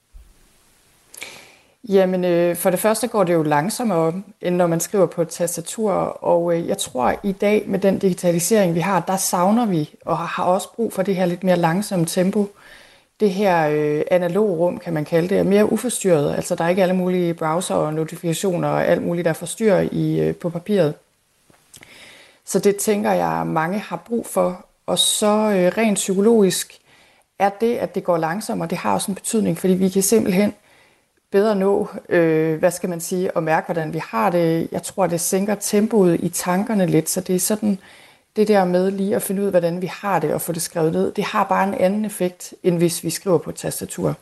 Jamen, 1.89 2.25
øh, 2.25 2.55
for 2.55 2.69
det 2.69 2.79
første 2.79 3.07
går 3.07 3.23
det 3.23 3.33
jo 3.33 3.43
langsommere, 3.43 4.13
end 4.41 4.55
når 4.55 4.67
man 4.67 4.79
skriver 4.79 5.05
på 5.05 5.21
et 5.21 5.29
tastatur, 5.29 5.91
og 6.23 6.57
øh, 6.57 6.67
jeg 6.67 6.77
tror 6.77 7.19
i 7.23 7.31
dag 7.31 7.63
med 7.67 7.79
den 7.79 7.99
digitalisering, 7.99 8.75
vi 8.75 8.79
har, 8.79 8.99
der 8.99 9.17
savner 9.17 9.65
vi 9.65 9.89
og 10.05 10.17
har 10.17 10.43
også 10.43 10.73
brug 10.75 10.93
for 10.93 11.03
det 11.03 11.15
her 11.15 11.25
lidt 11.25 11.43
mere 11.43 11.57
langsomme 11.57 12.05
tempo. 12.05 12.49
Det 13.19 13.29
her 13.29 13.67
øh, 13.69 14.01
analog 14.11 14.59
rum, 14.59 14.77
kan 14.77 14.93
man 14.93 15.05
kalde 15.05 15.29
det, 15.29 15.37
er 15.37 15.43
mere 15.43 15.71
uforstyrret. 15.71 16.35
Altså, 16.35 16.55
der 16.55 16.63
er 16.63 16.69
ikke 16.69 16.81
alle 16.81 16.95
mulige 16.95 17.33
browser 17.33 17.75
og 17.75 17.93
notifikationer 17.93 18.67
og 18.67 18.87
alt 18.87 19.03
muligt, 19.03 19.25
der 19.25 19.33
forstyrrer 19.33 19.89
i, 19.91 20.19
øh, 20.19 20.35
på 20.35 20.49
papiret. 20.49 20.93
Så 22.45 22.59
det 22.59 22.75
tænker 22.75 23.11
jeg, 23.11 23.47
mange 23.47 23.79
har 23.79 23.97
brug 24.07 24.25
for. 24.25 24.65
Og 24.85 24.99
så 24.99 25.27
øh, 25.27 25.77
rent 25.77 25.95
psykologisk 25.95 26.79
er 27.39 27.49
det, 27.49 27.75
at 27.75 27.95
det 27.95 28.03
går 28.03 28.17
langsommere, 28.17 28.69
det 28.69 28.77
har 28.77 28.93
også 28.93 29.11
en 29.11 29.15
betydning, 29.15 29.57
fordi 29.57 29.73
vi 29.73 29.89
kan 29.89 30.01
simpelthen 30.01 30.53
bedre 31.35 31.55
nå, 31.55 31.87
øh, 32.09 32.59
hvad 32.59 32.71
skal 32.71 32.89
man 32.89 32.99
sige, 33.01 33.35
og 33.37 33.43
mærke, 33.43 33.65
hvordan 33.65 33.93
vi 33.93 34.01
har 34.03 34.29
det. 34.29 34.67
Jeg 34.71 34.83
tror, 34.83 35.07
det 35.07 35.21
sænker 35.21 35.55
tempoet 35.55 36.19
i 36.19 36.29
tankerne 36.29 36.85
lidt, 36.85 37.09
så 37.09 37.21
det 37.21 37.35
er 37.35 37.39
sådan, 37.39 37.79
det 38.35 38.47
der 38.47 38.65
med 38.65 38.91
lige 38.91 39.15
at 39.15 39.21
finde 39.21 39.41
ud 39.41 39.45
af, 39.45 39.51
hvordan 39.51 39.81
vi 39.81 39.87
har 39.87 40.19
det 40.19 40.33
og 40.33 40.41
få 40.41 40.51
det 40.51 40.61
skrevet 40.61 40.91
ned, 40.91 41.11
det 41.11 41.23
har 41.23 41.43
bare 41.43 41.67
en 41.67 41.73
anden 41.73 42.05
effekt, 42.05 42.53
end 42.63 42.77
hvis 42.77 43.03
vi 43.03 43.09
skriver 43.09 43.37
på 43.37 43.49
et 43.49 43.55
tastatur. 43.55 44.15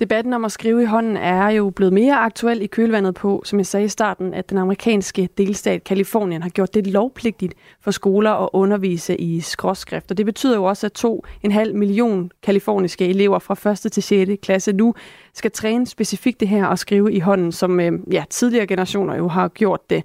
Debatten 0.00 0.32
om 0.32 0.44
at 0.44 0.52
skrive 0.52 0.82
i 0.82 0.84
hånden 0.84 1.16
er 1.16 1.48
jo 1.48 1.70
blevet 1.70 1.92
mere 1.92 2.14
aktuel 2.14 2.62
i 2.62 2.66
kølvandet 2.66 3.14
på, 3.14 3.42
som 3.44 3.58
jeg 3.58 3.66
sagde 3.66 3.86
i 3.86 3.88
starten, 3.88 4.34
at 4.34 4.50
den 4.50 4.58
amerikanske 4.58 5.28
delstat 5.38 5.84
Kalifornien 5.84 6.42
har 6.42 6.50
gjort 6.50 6.74
det 6.74 6.86
lovpligtigt 6.86 7.54
for 7.80 7.90
skoler 7.90 8.30
at 8.30 8.48
undervise 8.52 9.16
i 9.16 9.40
skråskrift. 9.40 10.10
Og 10.10 10.16
det 10.16 10.26
betyder 10.26 10.56
jo 10.56 10.64
også, 10.64 10.86
at 10.86 11.04
2,5 11.46 11.72
million 11.72 12.32
kaliforniske 12.42 13.08
elever 13.08 13.38
fra 13.38 13.70
1. 13.70 13.92
til 13.92 14.02
6. 14.02 14.30
klasse 14.42 14.72
nu 14.72 14.94
skal 15.34 15.50
træne 15.50 15.86
specifikt 15.86 16.40
det 16.40 16.48
her 16.48 16.66
at 16.66 16.78
skrive 16.78 17.12
i 17.12 17.18
hånden, 17.18 17.52
som 17.52 17.80
øh, 17.80 17.92
ja, 18.12 18.24
tidligere 18.30 18.66
generationer 18.66 19.16
jo 19.16 19.28
har 19.28 19.48
gjort 19.48 19.90
det. 19.90 20.04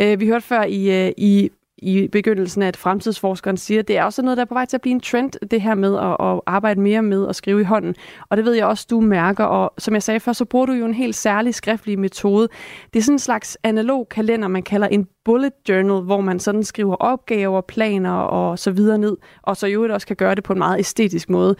Øh, 0.00 0.20
vi 0.20 0.26
hørte 0.26 0.46
før 0.46 0.62
i, 0.62 1.06
øh, 1.06 1.12
i 1.16 1.50
i 1.82 2.08
begyndelsen, 2.08 2.62
at 2.62 2.76
fremtidsforskeren 2.76 3.56
siger, 3.56 3.80
at 3.80 3.88
det 3.88 3.98
er 3.98 4.04
også 4.04 4.22
noget, 4.22 4.36
der 4.36 4.40
er 4.40 4.46
på 4.46 4.54
vej 4.54 4.64
til 4.64 4.76
at 4.76 4.80
blive 4.80 4.92
en 4.92 5.00
trend, 5.00 5.48
det 5.50 5.60
her 5.60 5.74
med 5.74 5.98
at, 5.98 6.16
at 6.28 6.40
arbejde 6.46 6.80
mere 6.80 7.02
med 7.02 7.28
at 7.28 7.36
skrive 7.36 7.60
i 7.60 7.64
hånden. 7.64 7.94
Og 8.28 8.36
det 8.36 8.44
ved 8.44 8.52
jeg 8.52 8.66
også, 8.66 8.86
du 8.90 9.00
mærker. 9.00 9.44
Og 9.44 9.72
som 9.78 9.94
jeg 9.94 10.02
sagde 10.02 10.20
før, 10.20 10.32
så 10.32 10.44
bruger 10.44 10.66
du 10.66 10.72
jo 10.72 10.84
en 10.84 10.94
helt 10.94 11.16
særlig 11.16 11.54
skriftlig 11.54 11.98
metode. 11.98 12.48
Det 12.92 12.98
er 12.98 13.02
sådan 13.02 13.14
en 13.14 13.18
slags 13.18 13.58
analog 13.62 14.08
kalender, 14.08 14.48
man 14.48 14.62
kalder 14.62 14.88
en 14.88 15.06
bullet 15.24 15.52
journal, 15.68 16.02
hvor 16.02 16.20
man 16.20 16.40
sådan 16.40 16.64
skriver 16.64 16.94
opgaver, 16.94 17.60
planer 17.60 18.12
og 18.12 18.58
så 18.58 18.70
videre 18.70 18.98
ned, 18.98 19.16
og 19.42 19.56
så 19.56 19.66
i 19.66 19.72
øvrigt 19.72 19.92
også 19.92 20.06
kan 20.06 20.16
gøre 20.16 20.34
det 20.34 20.44
på 20.44 20.52
en 20.52 20.58
meget 20.58 20.78
æstetisk 20.78 21.30
måde. 21.30 21.56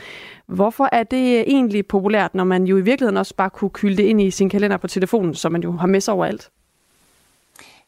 Hvorfor 0.47 0.89
er 0.93 1.03
det 1.03 1.41
egentlig 1.41 1.87
populært, 1.87 2.35
når 2.35 2.45
man 2.45 2.65
jo 2.65 2.77
i 2.77 2.81
virkeligheden 2.81 3.17
også 3.17 3.35
bare 3.37 3.51
kunne 3.51 3.71
kylde 3.71 3.97
det 3.97 4.03
ind 4.03 4.23
i 4.23 4.31
sin 4.31 4.49
kalender 4.49 4.77
på 4.77 4.87
telefonen, 4.87 5.35
som 5.35 5.53
man 5.53 5.63
jo 5.63 5.73
har 5.73 5.87
med 5.87 6.01
sig 6.01 6.15
overalt? 6.15 6.51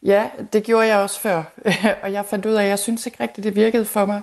Ja, 0.05 0.29
det 0.53 0.65
gjorde 0.65 0.87
jeg 0.87 0.99
også 0.99 1.21
før, 1.21 1.43
og 2.03 2.13
jeg 2.13 2.25
fandt 2.25 2.47
ud 2.47 2.53
af, 2.53 2.63
at 2.63 2.69
jeg 2.69 2.79
synes 2.79 3.07
ikke 3.07 3.23
rigtigt, 3.23 3.45
det 3.45 3.57
virkede 3.57 3.85
for 3.85 4.07
mig. 4.07 4.23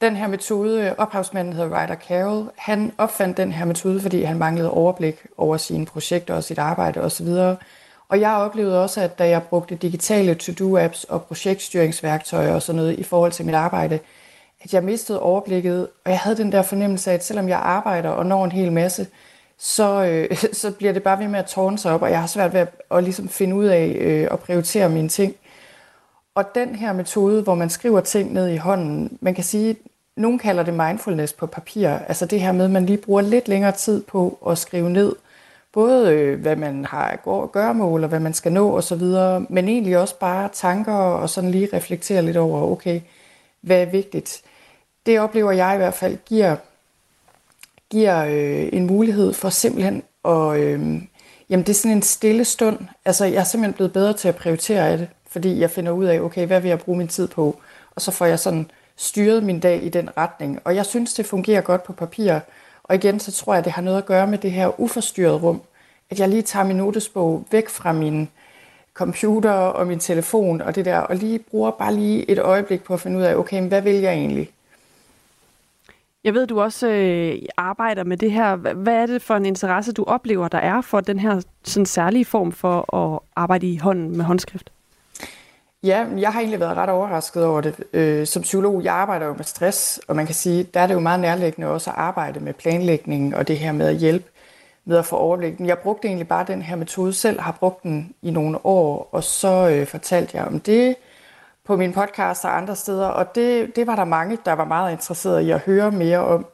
Den 0.00 0.16
her 0.16 0.28
metode, 0.28 0.82
øh, 0.82 0.92
ophavsmanden 0.98 1.52
hedder 1.54 1.68
Ryder 1.68 1.94
Carroll, 1.94 2.48
han 2.56 2.92
opfandt 2.98 3.36
den 3.36 3.52
her 3.52 3.64
metode, 3.64 4.00
fordi 4.00 4.22
han 4.22 4.38
manglede 4.38 4.70
overblik 4.70 5.26
over 5.36 5.56
sine 5.56 5.86
projekter 5.86 6.34
og 6.34 6.44
sit 6.44 6.58
arbejde 6.58 7.00
osv. 7.00 7.26
Og 8.08 8.20
jeg 8.20 8.34
oplevede 8.34 8.82
også, 8.82 9.00
at 9.00 9.18
da 9.18 9.28
jeg 9.28 9.42
brugte 9.42 9.74
digitale 9.74 10.34
to-do-apps 10.34 11.04
og 11.08 11.22
projektstyringsværktøjer 11.22 12.54
og 12.54 12.62
sådan 12.62 12.76
noget 12.76 12.98
i 12.98 13.02
forhold 13.02 13.32
til 13.32 13.46
mit 13.46 13.54
arbejde, 13.54 13.98
at 14.60 14.74
jeg 14.74 14.84
mistede 14.84 15.20
overblikket, 15.20 15.88
og 16.04 16.10
jeg 16.10 16.18
havde 16.18 16.36
den 16.36 16.52
der 16.52 16.62
fornemmelse 16.62 17.10
af, 17.10 17.14
at 17.14 17.24
selvom 17.24 17.48
jeg 17.48 17.58
arbejder 17.58 18.08
og 18.08 18.26
når 18.26 18.44
en 18.44 18.52
hel 18.52 18.72
masse, 18.72 19.06
så, 19.58 20.04
øh, 20.04 20.36
så 20.62 20.70
bliver 20.70 20.92
det 20.92 21.02
bare 21.02 21.18
ved 21.18 21.28
med 21.28 21.38
at 21.38 21.46
tårne 21.46 21.78
sig 21.78 21.92
op, 21.92 22.02
og 22.02 22.10
jeg 22.10 22.20
har 22.20 22.26
svært 22.26 22.52
ved 22.52 22.60
at, 22.60 22.68
at 22.90 23.04
ligesom 23.04 23.28
finde 23.28 23.56
ud 23.56 23.64
af 23.64 23.96
øh, 24.00 24.28
at 24.30 24.40
prioritere 24.40 24.88
mine 24.88 25.08
ting. 25.08 25.34
Og 26.34 26.54
den 26.54 26.74
her 26.74 26.92
metode, 26.92 27.42
hvor 27.42 27.54
man 27.54 27.70
skriver 27.70 28.00
ting 28.00 28.32
ned 28.32 28.48
i 28.48 28.56
hånden, 28.56 29.18
man 29.20 29.34
kan 29.34 29.44
sige, 29.44 29.76
nogen 30.16 30.38
kalder 30.38 30.62
det 30.62 30.74
mindfulness 30.74 31.32
på 31.32 31.46
papir, 31.46 31.88
altså 31.88 32.26
det 32.26 32.40
her 32.40 32.52
med, 32.52 32.64
at 32.64 32.70
man 32.70 32.86
lige 32.86 32.98
bruger 32.98 33.20
lidt 33.20 33.48
længere 33.48 33.72
tid 33.72 34.02
på 34.02 34.38
at 34.48 34.58
skrive 34.58 34.90
ned, 34.90 35.14
både 35.72 36.12
øh, 36.12 36.40
hvad 36.40 36.56
man 36.56 36.84
har 36.84 37.04
at 37.06 37.52
gørmål 37.52 38.02
og 38.02 38.08
hvad 38.08 38.20
man 38.20 38.34
skal 38.34 38.52
nå 38.52 38.76
osv., 38.76 39.02
men 39.48 39.68
egentlig 39.68 39.98
også 39.98 40.18
bare 40.18 40.48
tanker 40.52 40.92
og 40.92 41.30
sådan 41.30 41.50
lige 41.50 41.68
reflektere 41.72 42.22
lidt 42.22 42.36
over, 42.36 42.72
okay, 42.72 43.00
hvad 43.60 43.82
er 43.82 43.86
vigtigt. 43.86 44.42
Det 45.06 45.20
oplever 45.20 45.52
jeg 45.52 45.74
i 45.74 45.76
hvert 45.76 45.94
fald 45.94 46.18
giver 46.26 46.56
giver 47.94 48.24
øh, 48.24 48.68
en 48.72 48.86
mulighed 48.86 49.32
for 49.32 49.48
simpelthen 49.48 50.02
at... 50.24 50.56
Øh, 50.60 50.80
jamen, 51.50 51.66
det 51.66 51.68
er 51.68 51.74
sådan 51.74 51.96
en 51.96 52.02
stille 52.02 52.44
stund. 52.44 52.78
Altså, 53.04 53.24
jeg 53.24 53.40
er 53.40 53.44
simpelthen 53.44 53.72
blevet 53.72 53.92
bedre 53.92 54.12
til 54.12 54.28
at 54.28 54.36
prioritere 54.36 54.88
af 54.88 54.98
det, 54.98 55.08
fordi 55.28 55.60
jeg 55.60 55.70
finder 55.70 55.92
ud 55.92 56.04
af, 56.04 56.20
okay, 56.20 56.46
hvad 56.46 56.60
vil 56.60 56.68
jeg 56.68 56.78
bruge 56.78 56.98
min 56.98 57.08
tid 57.08 57.28
på? 57.28 57.60
Og 57.94 58.00
så 58.00 58.10
får 58.10 58.26
jeg 58.26 58.38
sådan 58.38 58.70
styret 58.96 59.42
min 59.42 59.60
dag 59.60 59.82
i 59.82 59.88
den 59.88 60.08
retning. 60.16 60.60
Og 60.64 60.76
jeg 60.76 60.86
synes, 60.86 61.14
det 61.14 61.26
fungerer 61.26 61.60
godt 61.60 61.82
på 61.82 61.92
papir. 61.92 62.38
Og 62.84 62.94
igen, 62.94 63.20
så 63.20 63.32
tror 63.32 63.54
jeg, 63.54 63.64
det 63.64 63.72
har 63.72 63.82
noget 63.82 63.98
at 63.98 64.06
gøre 64.06 64.26
med 64.26 64.38
det 64.38 64.52
her 64.52 64.80
uforstyrrede 64.80 65.38
rum. 65.38 65.62
At 66.10 66.20
jeg 66.20 66.28
lige 66.28 66.42
tager 66.42 66.66
min 66.66 66.76
notesbog 66.76 67.44
væk 67.50 67.68
fra 67.68 67.92
min 67.92 68.28
computer 68.94 69.52
og 69.52 69.86
min 69.86 69.98
telefon 69.98 70.60
og 70.60 70.74
det 70.74 70.84
der, 70.84 70.98
og 70.98 71.16
lige 71.16 71.38
bruger 71.38 71.70
bare 71.70 71.94
lige 71.94 72.30
et 72.30 72.38
øjeblik 72.38 72.82
på 72.84 72.94
at 72.94 73.00
finde 73.00 73.18
ud 73.18 73.22
af, 73.22 73.34
okay, 73.34 73.68
hvad 73.68 73.82
vil 73.82 73.94
jeg 73.94 74.12
egentlig? 74.12 74.50
Jeg 76.24 76.34
ved, 76.34 76.46
du 76.46 76.60
også 76.60 76.88
øh, 76.88 77.38
arbejder 77.56 78.04
med 78.04 78.16
det 78.16 78.32
her. 78.32 78.56
Hvad 78.56 78.94
er 78.94 79.06
det 79.06 79.22
for 79.22 79.34
en 79.34 79.46
interesse, 79.46 79.92
du 79.92 80.04
oplever, 80.04 80.48
der 80.48 80.58
er 80.58 80.80
for 80.80 81.00
den 81.00 81.18
her 81.18 81.40
sådan 81.64 81.86
særlige 81.86 82.24
form 82.24 82.52
for 82.52 82.94
at 82.96 83.20
arbejde 83.36 83.72
i 83.72 83.76
hånden 83.76 84.16
med 84.16 84.24
håndskrift? 84.24 84.70
Ja, 85.82 86.06
jeg 86.18 86.32
har 86.32 86.40
egentlig 86.40 86.60
været 86.60 86.76
ret 86.76 86.90
overrasket 86.90 87.44
over 87.44 87.60
det. 87.60 87.84
Øh, 87.92 88.26
som 88.26 88.42
psykolog, 88.42 88.84
jeg 88.84 88.94
arbejder 88.94 89.26
jo 89.26 89.34
med 89.34 89.44
stress, 89.44 90.00
og 90.08 90.16
man 90.16 90.26
kan 90.26 90.34
sige, 90.34 90.62
der 90.74 90.80
er 90.80 90.86
det 90.86 90.94
jo 90.94 91.00
meget 91.00 91.20
nærliggende 91.20 91.68
også 91.68 91.90
at 91.90 91.96
arbejde 91.96 92.40
med 92.40 92.52
planlægningen 92.52 93.34
og 93.34 93.48
det 93.48 93.58
her 93.58 93.72
med 93.72 93.86
at 93.86 93.96
hjælpe 93.96 94.24
med 94.84 94.96
at 94.96 95.04
få 95.04 95.16
overblik. 95.16 95.60
Men 95.60 95.68
jeg 95.68 95.78
brugte 95.78 96.08
egentlig 96.08 96.28
bare 96.28 96.44
den 96.48 96.62
her 96.62 96.76
metode 96.76 97.12
selv, 97.12 97.40
har 97.40 97.52
brugt 97.52 97.82
den 97.82 98.14
i 98.22 98.30
nogle 98.30 98.66
år, 98.66 99.08
og 99.12 99.24
så 99.24 99.68
øh, 99.68 99.86
fortalte 99.86 100.36
jeg 100.36 100.46
om 100.46 100.60
det 100.60 100.96
på 101.66 101.76
min 101.76 101.92
podcast 101.92 102.44
og 102.44 102.56
andre 102.56 102.76
steder, 102.76 103.06
og 103.06 103.34
det, 103.34 103.76
det 103.76 103.86
var 103.86 103.96
der 103.96 104.04
mange, 104.04 104.38
der 104.44 104.52
var 104.52 104.64
meget 104.64 104.92
interesserede 104.92 105.44
i 105.44 105.50
at 105.50 105.60
høre 105.60 105.90
mere 105.90 106.18
om. 106.18 106.46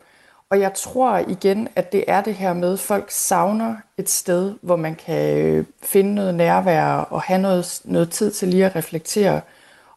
Og 0.50 0.60
jeg 0.60 0.74
tror 0.74 1.16
igen, 1.16 1.68
at 1.76 1.92
det 1.92 2.04
er 2.08 2.20
det 2.20 2.34
her 2.34 2.52
med, 2.52 2.72
at 2.72 2.78
folk 2.78 3.10
savner 3.10 3.76
et 3.98 4.08
sted, 4.08 4.54
hvor 4.62 4.76
man 4.76 4.94
kan 4.94 5.38
øh, 5.38 5.64
finde 5.82 6.14
noget 6.14 6.34
nærvær 6.34 6.86
og 6.86 7.22
have 7.22 7.40
noget, 7.40 7.80
noget 7.84 8.10
tid 8.10 8.30
til 8.30 8.48
lige 8.48 8.66
at 8.66 8.76
reflektere. 8.76 9.40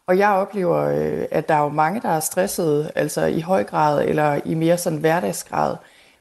Og 0.07 0.17
jeg 0.17 0.29
oplever, 0.29 0.77
øh, 0.77 1.25
at 1.31 1.49
der 1.49 1.55
er 1.55 1.63
jo 1.63 1.69
mange, 1.69 2.01
der 2.01 2.09
er 2.09 2.19
stressede, 2.19 2.91
altså 2.95 3.25
i 3.25 3.41
høj 3.41 3.63
grad 3.63 4.05
eller 4.05 4.39
i 4.45 4.53
mere 4.53 4.77
sådan 4.77 4.99
hverdagsgrad. 4.99 5.75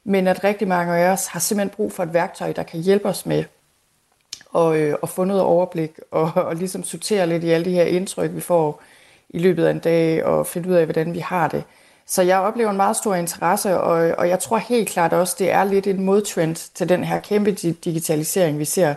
Men 0.04 0.26
at 0.26 0.44
rigtig 0.44 0.68
mange 0.68 0.96
af 0.96 1.12
os 1.12 1.26
har 1.26 1.40
simpelthen 1.40 1.76
brug 1.76 1.92
for 1.92 2.02
et 2.02 2.14
værktøj, 2.14 2.52
der 2.52 2.62
kan 2.62 2.80
hjælpe 2.80 3.08
os 3.08 3.26
med 3.26 3.44
og, 4.52 4.78
øh, 4.80 4.94
og 5.02 5.08
få 5.08 5.24
noget 5.24 5.42
overblik 5.42 5.90
og, 6.10 6.32
og 6.48 6.56
ligesom 6.56 6.84
sortere 6.84 7.26
lidt 7.26 7.44
i 7.44 7.50
alle 7.50 7.64
de 7.64 7.74
her 7.74 7.84
indtryk, 7.84 8.34
vi 8.34 8.40
får 8.40 8.82
i 9.30 9.38
løbet 9.38 9.64
af 9.64 9.70
en 9.70 9.78
dag 9.78 10.24
og 10.24 10.46
finde 10.46 10.68
ud 10.68 10.74
af, 10.74 10.84
hvordan 10.84 11.14
vi 11.14 11.18
har 11.18 11.48
det. 11.48 11.64
Så 12.06 12.22
jeg 12.22 12.38
oplever 12.38 12.70
en 12.70 12.76
meget 12.76 12.96
stor 12.96 13.14
interesse, 13.14 13.80
og, 13.80 14.14
og 14.18 14.28
jeg 14.28 14.38
tror 14.38 14.56
helt 14.56 14.88
klart 14.88 15.12
også, 15.12 15.36
det 15.38 15.50
er 15.50 15.64
lidt 15.64 15.86
en 15.86 16.04
modtrend 16.04 16.72
til 16.74 16.88
den 16.88 17.04
her 17.04 17.20
kæmpe 17.20 17.50
digitalisering, 17.52 18.58
vi 18.58 18.64
ser, 18.64 18.94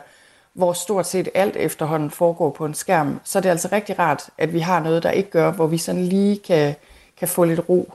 hvor 0.53 0.73
stort 0.73 1.07
set 1.07 1.29
alt 1.33 1.55
efterhånden 1.55 2.11
foregår 2.11 2.49
på 2.49 2.65
en 2.65 2.73
skærm. 2.73 3.19
Så 3.23 3.39
det 3.39 3.45
er 3.45 3.51
altså 3.51 3.69
rigtig 3.71 3.99
rart, 3.99 4.29
at 4.37 4.53
vi 4.53 4.59
har 4.59 4.79
noget, 4.79 5.03
der 5.03 5.11
ikke 5.11 5.29
gør, 5.29 5.51
hvor 5.51 5.67
vi 5.67 5.77
sådan 5.77 6.03
lige 6.03 6.37
kan, 6.37 6.75
kan 7.17 7.27
få 7.27 7.43
lidt 7.43 7.69
ro. 7.69 7.93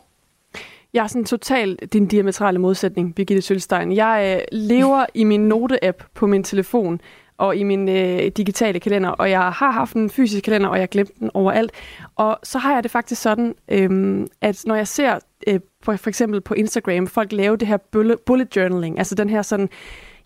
Jeg 0.93 1.03
er 1.03 1.07
sådan 1.07 1.25
totalt 1.25 1.93
din 1.93 2.07
diametrale 2.07 2.59
modsætning, 2.59 3.15
Birgitte 3.15 3.43
Sølstein. 3.43 3.93
Jeg 3.93 4.37
øh, 4.37 4.59
lever 4.59 5.07
i 5.15 5.25
min 5.25 5.53
note-app 5.53 6.05
på 6.15 6.27
min 6.27 6.45
telefon 6.45 7.01
og 7.41 7.57
i 7.57 7.63
min 7.63 7.89
øh, 7.89 8.23
digitale 8.37 8.81
kalender, 8.81 9.11
og 9.11 9.31
jeg 9.31 9.41
har 9.41 9.71
haft 9.71 9.97
en 9.97 10.11
fysisk 10.11 10.45
kalender, 10.45 10.69
og 10.69 10.79
jeg 10.79 10.89
glemte 10.89 11.13
den 11.21 11.31
overalt. 11.35 11.73
Og 12.17 12.39
så 12.43 12.59
har 12.59 12.75
jeg 12.75 12.83
det 12.83 12.91
faktisk 12.91 13.23
sådan, 13.23 13.55
øh, 13.69 14.27
at 14.41 14.63
når 14.67 14.75
jeg 14.75 14.89
ser 14.89 15.19
øh, 15.47 15.61
for, 15.83 15.97
for 15.97 16.09
eksempel 16.09 16.41
på 16.41 16.55
Instagram, 16.55 17.07
folk 17.07 17.33
lave 17.33 17.57
det 17.57 17.69
her 17.69 17.77
bullet, 17.77 18.21
bullet 18.21 18.57
journaling, 18.57 18.99
altså 18.99 19.15
den 19.15 19.31
her 19.31 19.43
sådan, 19.43 19.69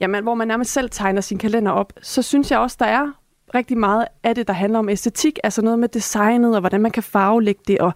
jamen, 0.00 0.22
hvor 0.22 0.34
man 0.34 0.48
nærmest 0.48 0.72
selv 0.72 0.90
tegner 0.90 1.20
sin 1.20 1.38
kalender 1.38 1.72
op, 1.72 1.92
så 2.02 2.22
synes 2.22 2.50
jeg 2.50 2.58
også, 2.58 2.76
der 2.80 2.86
er 2.86 3.10
rigtig 3.54 3.78
meget 3.78 4.06
af 4.22 4.34
det, 4.34 4.48
der 4.48 4.54
handler 4.54 4.78
om 4.78 4.88
æstetik, 4.88 5.38
altså 5.44 5.62
noget 5.62 5.78
med 5.78 5.88
designet, 5.88 6.54
og 6.54 6.60
hvordan 6.60 6.80
man 6.80 6.90
kan 6.90 7.02
farvelægge 7.02 7.60
det, 7.68 7.78
og 7.78 7.92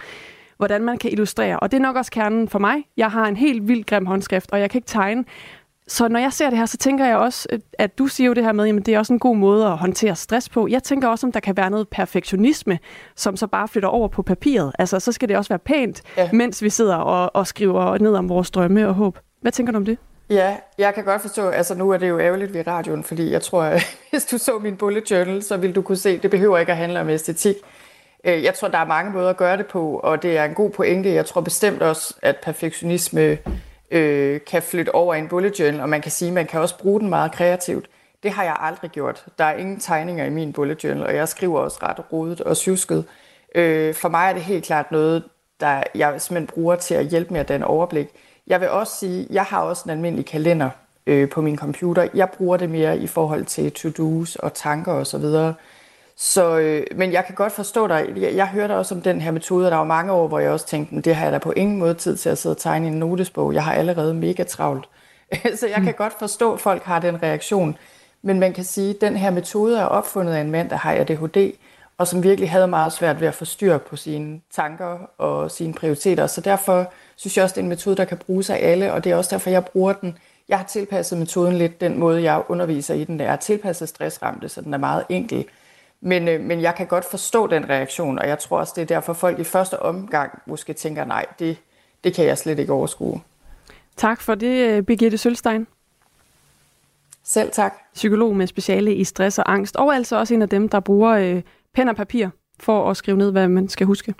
hvordan 0.56 0.82
man 0.82 0.98
kan 0.98 1.12
illustrere. 1.12 1.60
Og 1.60 1.70
det 1.70 1.76
er 1.76 1.82
nok 1.82 1.96
også 1.96 2.10
kernen 2.10 2.48
for 2.48 2.58
mig. 2.58 2.84
Jeg 2.96 3.10
har 3.10 3.26
en 3.26 3.36
helt 3.36 3.68
vild 3.68 3.84
grim 3.84 4.06
håndskrift, 4.06 4.52
og 4.52 4.60
jeg 4.60 4.70
kan 4.70 4.78
ikke 4.78 4.88
tegne. 4.88 5.24
Så 5.88 6.08
når 6.08 6.20
jeg 6.20 6.32
ser 6.32 6.50
det 6.50 6.58
her, 6.58 6.66
så 6.66 6.76
tænker 6.76 7.06
jeg 7.06 7.16
også, 7.16 7.48
at 7.78 7.98
du 7.98 8.06
siger 8.06 8.28
jo 8.28 8.34
det 8.34 8.44
her 8.44 8.52
med, 8.52 8.76
at 8.76 8.86
det 8.86 8.94
er 8.94 8.98
også 8.98 9.12
en 9.12 9.18
god 9.18 9.36
måde 9.36 9.66
at 9.66 9.78
håndtere 9.78 10.16
stress 10.16 10.48
på. 10.48 10.68
Jeg 10.70 10.82
tænker 10.82 11.08
også, 11.08 11.26
om 11.26 11.32
der 11.32 11.40
kan 11.40 11.56
være 11.56 11.70
noget 11.70 11.88
perfektionisme, 11.88 12.78
som 13.16 13.36
så 13.36 13.46
bare 13.46 13.68
flytter 13.68 13.88
over 13.88 14.08
på 14.08 14.22
papiret. 14.22 14.72
Altså, 14.78 15.00
så 15.00 15.12
skal 15.12 15.28
det 15.28 15.36
også 15.36 15.48
være 15.48 15.58
pænt, 15.58 16.02
ja. 16.16 16.28
mens 16.32 16.62
vi 16.62 16.70
sidder 16.70 16.96
og, 16.96 17.36
og 17.36 17.46
skriver 17.46 17.98
ned 17.98 18.14
om 18.14 18.28
vores 18.28 18.50
drømme 18.50 18.88
og 18.88 18.94
håb. 18.94 19.18
Hvad 19.40 19.52
tænker 19.52 19.72
du 19.72 19.76
om 19.76 19.84
det? 19.84 19.98
Ja, 20.30 20.56
jeg 20.78 20.94
kan 20.94 21.04
godt 21.04 21.22
forstå, 21.22 21.48
altså 21.48 21.74
nu 21.74 21.90
er 21.90 21.96
det 21.96 22.08
jo 22.08 22.18
ærgerligt 22.18 22.54
ved 22.54 22.66
radioen, 22.66 23.04
fordi 23.04 23.30
jeg 23.30 23.42
tror, 23.42 23.62
at 23.62 23.82
hvis 24.10 24.24
du 24.24 24.38
så 24.38 24.58
min 24.58 24.76
bullet 24.76 25.10
journal, 25.10 25.42
så 25.42 25.56
vil 25.56 25.74
du 25.74 25.82
kunne 25.82 25.96
se, 25.96 26.10
at 26.10 26.22
det 26.22 26.30
behøver 26.30 26.58
ikke 26.58 26.72
at 26.72 26.78
handle 26.78 27.00
om 27.00 27.08
æstetik. 27.08 27.56
Øh, 28.24 28.44
jeg 28.44 28.54
tror, 28.54 28.68
der 28.68 28.78
er 28.78 28.86
mange 28.86 29.12
måder 29.12 29.30
at 29.30 29.36
gøre 29.36 29.56
det 29.56 29.66
på, 29.66 30.00
og 30.02 30.22
det 30.22 30.38
er 30.38 30.44
en 30.44 30.54
god 30.54 30.70
pointe. 30.70 31.14
Jeg 31.14 31.26
tror 31.26 31.40
bestemt 31.40 31.82
også, 31.82 32.14
at 32.22 32.36
perfektionisme 32.36 33.38
øh, 33.90 34.40
kan 34.46 34.62
flytte 34.62 34.94
over 34.94 35.14
i 35.14 35.18
en 35.18 35.28
bullet 35.28 35.60
journal, 35.60 35.80
og 35.80 35.88
man 35.88 36.00
kan 36.00 36.10
sige, 36.10 36.28
at 36.28 36.34
man 36.34 36.46
kan 36.46 36.60
også 36.60 36.78
bruge 36.78 37.00
den 37.00 37.08
meget 37.08 37.32
kreativt. 37.32 37.90
Det 38.22 38.30
har 38.30 38.44
jeg 38.44 38.56
aldrig 38.60 38.90
gjort. 38.90 39.24
Der 39.38 39.44
er 39.44 39.56
ingen 39.56 39.80
tegninger 39.80 40.24
i 40.24 40.30
min 40.30 40.52
bullet 40.52 40.84
journal, 40.84 41.06
og 41.06 41.14
jeg 41.14 41.28
skriver 41.28 41.60
også 41.60 41.78
ret 41.82 42.12
rodet 42.12 42.40
og 42.40 42.56
syvsket. 42.56 43.04
Øh, 43.54 43.94
for 43.94 44.08
mig 44.08 44.28
er 44.28 44.32
det 44.32 44.42
helt 44.42 44.64
klart 44.64 44.92
noget, 44.92 45.22
der 45.60 45.82
jeg 45.94 46.20
simpelthen 46.20 46.46
bruger 46.54 46.76
til 46.76 46.94
at 46.94 47.06
hjælpe 47.06 47.32
med 47.32 47.40
at 47.40 47.48
danne 47.48 47.66
overblik. 47.66 48.08
Jeg 48.46 48.60
vil 48.60 48.70
også 48.70 48.96
sige, 48.96 49.24
at 49.24 49.30
jeg 49.30 49.44
har 49.44 49.60
også 49.60 49.82
en 49.86 49.90
almindelig 49.90 50.26
kalender, 50.26 50.70
øh, 51.08 51.30
på 51.30 51.40
min 51.40 51.56
computer. 51.56 52.08
Jeg 52.14 52.28
bruger 52.30 52.56
det 52.56 52.70
mere 52.70 52.98
i 52.98 53.06
forhold 53.06 53.44
til 53.44 53.72
to-dos 53.72 54.36
og 54.36 54.54
tanker 54.54 54.92
osv. 54.92 55.20
Så 55.20 55.52
så 56.20 56.58
øh, 56.58 56.86
men 56.96 57.12
jeg 57.12 57.24
kan 57.24 57.34
godt 57.34 57.52
forstå 57.52 57.86
dig. 57.86 58.12
Jeg, 58.16 58.34
jeg 58.34 58.48
hørte 58.48 58.76
også 58.76 58.94
om 58.94 59.02
den 59.02 59.20
her 59.20 59.30
metode, 59.30 59.66
og 59.66 59.70
der 59.70 59.76
var 59.76 59.84
mange 59.84 60.12
år, 60.12 60.28
hvor 60.28 60.38
jeg 60.38 60.50
også 60.50 60.66
tænkte, 60.66 60.94
"Men 60.94 61.04
det 61.04 61.14
har 61.14 61.24
jeg 61.24 61.32
da 61.32 61.38
på 61.38 61.52
ingen 61.52 61.78
måde 61.78 61.94
tid 61.94 62.16
til 62.16 62.28
at 62.28 62.38
sidde 62.38 62.52
og 62.52 62.58
tegne 62.58 62.86
en 62.86 62.92
notesbog. 62.92 63.54
Jeg 63.54 63.64
har 63.64 63.72
allerede 63.72 64.14
mega 64.14 64.42
travlt. 64.42 64.88
så 65.60 65.66
jeg 65.66 65.82
kan 65.82 65.94
godt 65.94 66.12
forstå, 66.18 66.52
at 66.52 66.60
folk 66.60 66.82
har 66.82 66.98
den 67.00 67.22
reaktion. 67.22 67.76
Men 68.22 68.40
man 68.40 68.52
kan 68.52 68.64
sige, 68.64 68.90
at 68.90 69.00
den 69.00 69.16
her 69.16 69.30
metode 69.30 69.78
er 69.78 69.84
opfundet 69.84 70.32
af 70.32 70.40
en 70.40 70.50
mand, 70.50 70.70
der 70.70 70.76
har 70.76 70.92
ADHD, 70.92 71.52
og 71.98 72.08
som 72.08 72.22
virkelig 72.22 72.50
havde 72.50 72.66
meget 72.68 72.92
svært 72.92 73.20
ved 73.20 73.28
at 73.28 73.34
få 73.34 73.44
styr 73.44 73.78
på 73.78 73.96
sine 73.96 74.40
tanker 74.50 74.98
og 75.18 75.50
sine 75.50 75.72
prioriteter. 75.72 76.26
Så 76.26 76.40
derfor 76.40 76.92
synes 77.16 77.36
jeg 77.36 77.42
også, 77.42 77.54
det 77.54 77.60
er 77.60 77.64
en 77.64 77.68
metode, 77.68 77.96
der 77.96 78.04
kan 78.04 78.16
bruges 78.18 78.50
af 78.50 78.58
alle, 78.62 78.92
og 78.92 79.04
det 79.04 79.12
er 79.12 79.16
også 79.16 79.30
derfor, 79.30 79.50
jeg 79.50 79.64
bruger 79.64 79.92
den. 79.92 80.18
Jeg 80.48 80.58
har 80.58 80.64
tilpasset 80.64 81.18
metoden 81.18 81.58
lidt 81.58 81.80
den 81.80 81.98
måde, 81.98 82.22
jeg 82.22 82.42
underviser 82.48 82.94
i 82.94 83.04
den. 83.04 83.20
Jeg 83.20 83.30
har 83.30 83.36
tilpasset 83.36 83.88
stressramte, 83.88 84.48
så 84.48 84.60
den 84.60 84.74
er 84.74 84.78
meget 84.78 85.04
enkel. 85.08 85.44
Men, 86.00 86.28
øh, 86.28 86.40
men 86.40 86.60
jeg 86.60 86.74
kan 86.74 86.86
godt 86.86 87.04
forstå 87.04 87.46
den 87.46 87.68
reaktion, 87.68 88.18
og 88.18 88.28
jeg 88.28 88.38
tror 88.38 88.58
også, 88.58 88.72
det 88.76 88.82
er 88.82 88.86
derfor, 88.86 89.12
folk 89.12 89.38
i 89.38 89.44
første 89.44 89.82
omgang 89.82 90.42
måske 90.46 90.72
tænker, 90.72 91.04
nej, 91.04 91.26
det, 91.38 91.56
det 92.04 92.14
kan 92.14 92.24
jeg 92.24 92.38
slet 92.38 92.58
ikke 92.58 92.72
overskue. 92.72 93.20
Tak 93.96 94.20
for 94.20 94.34
det, 94.34 94.68
øh, 94.68 94.82
Birgitte 94.82 95.18
Sølstein. 95.18 95.66
Selv 97.24 97.50
tak. 97.50 97.74
Psykolog 97.94 98.36
med 98.36 98.46
speciale 98.46 98.94
i 98.94 99.04
stress 99.04 99.38
og 99.38 99.52
angst, 99.52 99.76
og 99.76 99.94
altså 99.94 100.16
også 100.16 100.34
en 100.34 100.42
af 100.42 100.48
dem, 100.48 100.68
der 100.68 100.80
bruger 100.80 101.10
øh, 101.10 101.42
pen 101.74 101.88
og 101.88 101.96
papir 101.96 102.28
for 102.60 102.90
at 102.90 102.96
skrive 102.96 103.16
ned, 103.16 103.32
hvad 103.32 103.48
man 103.48 103.68
skal 103.68 103.86
huske. 103.86 104.14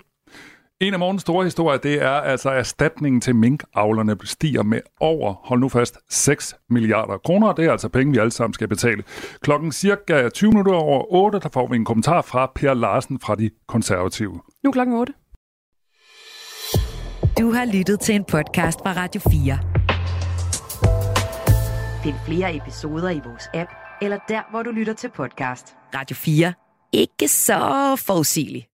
En 0.81 0.93
af 0.93 0.99
morgens 0.99 1.21
store 1.21 1.43
historier, 1.43 1.77
det 1.79 2.01
er 2.01 2.09
altså 2.09 2.49
erstatningen 2.49 3.21
til 3.21 3.35
minkavlerne 3.35 4.17
stiger 4.23 4.63
med 4.63 4.81
over, 4.99 5.33
hold 5.33 5.59
nu 5.59 5.69
fast, 5.69 5.97
6 6.09 6.55
milliarder 6.69 7.17
kroner. 7.17 7.53
Det 7.53 7.65
er 7.65 7.71
altså 7.71 7.89
penge, 7.89 8.13
vi 8.13 8.19
alle 8.19 8.31
sammen 8.31 8.53
skal 8.53 8.67
betale. 8.67 9.03
Klokken 9.41 9.71
cirka 9.71 10.29
20 10.29 10.51
minutter 10.51 10.73
over 10.73 11.13
8, 11.13 11.39
der 11.39 11.49
får 11.49 11.67
vi 11.67 11.75
en 11.75 11.85
kommentar 11.85 12.21
fra 12.21 12.51
Per 12.55 12.73
Larsen 12.73 13.19
fra 13.19 13.35
De 13.35 13.49
Konservative. 13.67 14.41
Nu 14.63 14.69
er 14.69 14.71
klokken 14.71 14.95
8. 14.95 15.13
Du 17.39 17.51
har 17.51 17.77
lyttet 17.77 17.99
til 17.99 18.15
en 18.15 18.23
podcast 18.23 18.79
fra 18.79 18.93
Radio 18.93 19.21
4. 19.31 19.59
Find 22.03 22.15
flere 22.25 22.55
episoder 22.55 23.09
i 23.09 23.21
vores 23.25 23.49
app, 23.53 23.69
eller 24.01 24.17
der, 24.27 24.41
hvor 24.51 24.63
du 24.63 24.71
lytter 24.71 24.93
til 24.93 25.09
podcast. 25.15 25.75
Radio 25.95 26.15
4. 26.15 26.53
Ikke 26.93 27.27
så 27.27 27.95
forudsigeligt. 28.07 28.68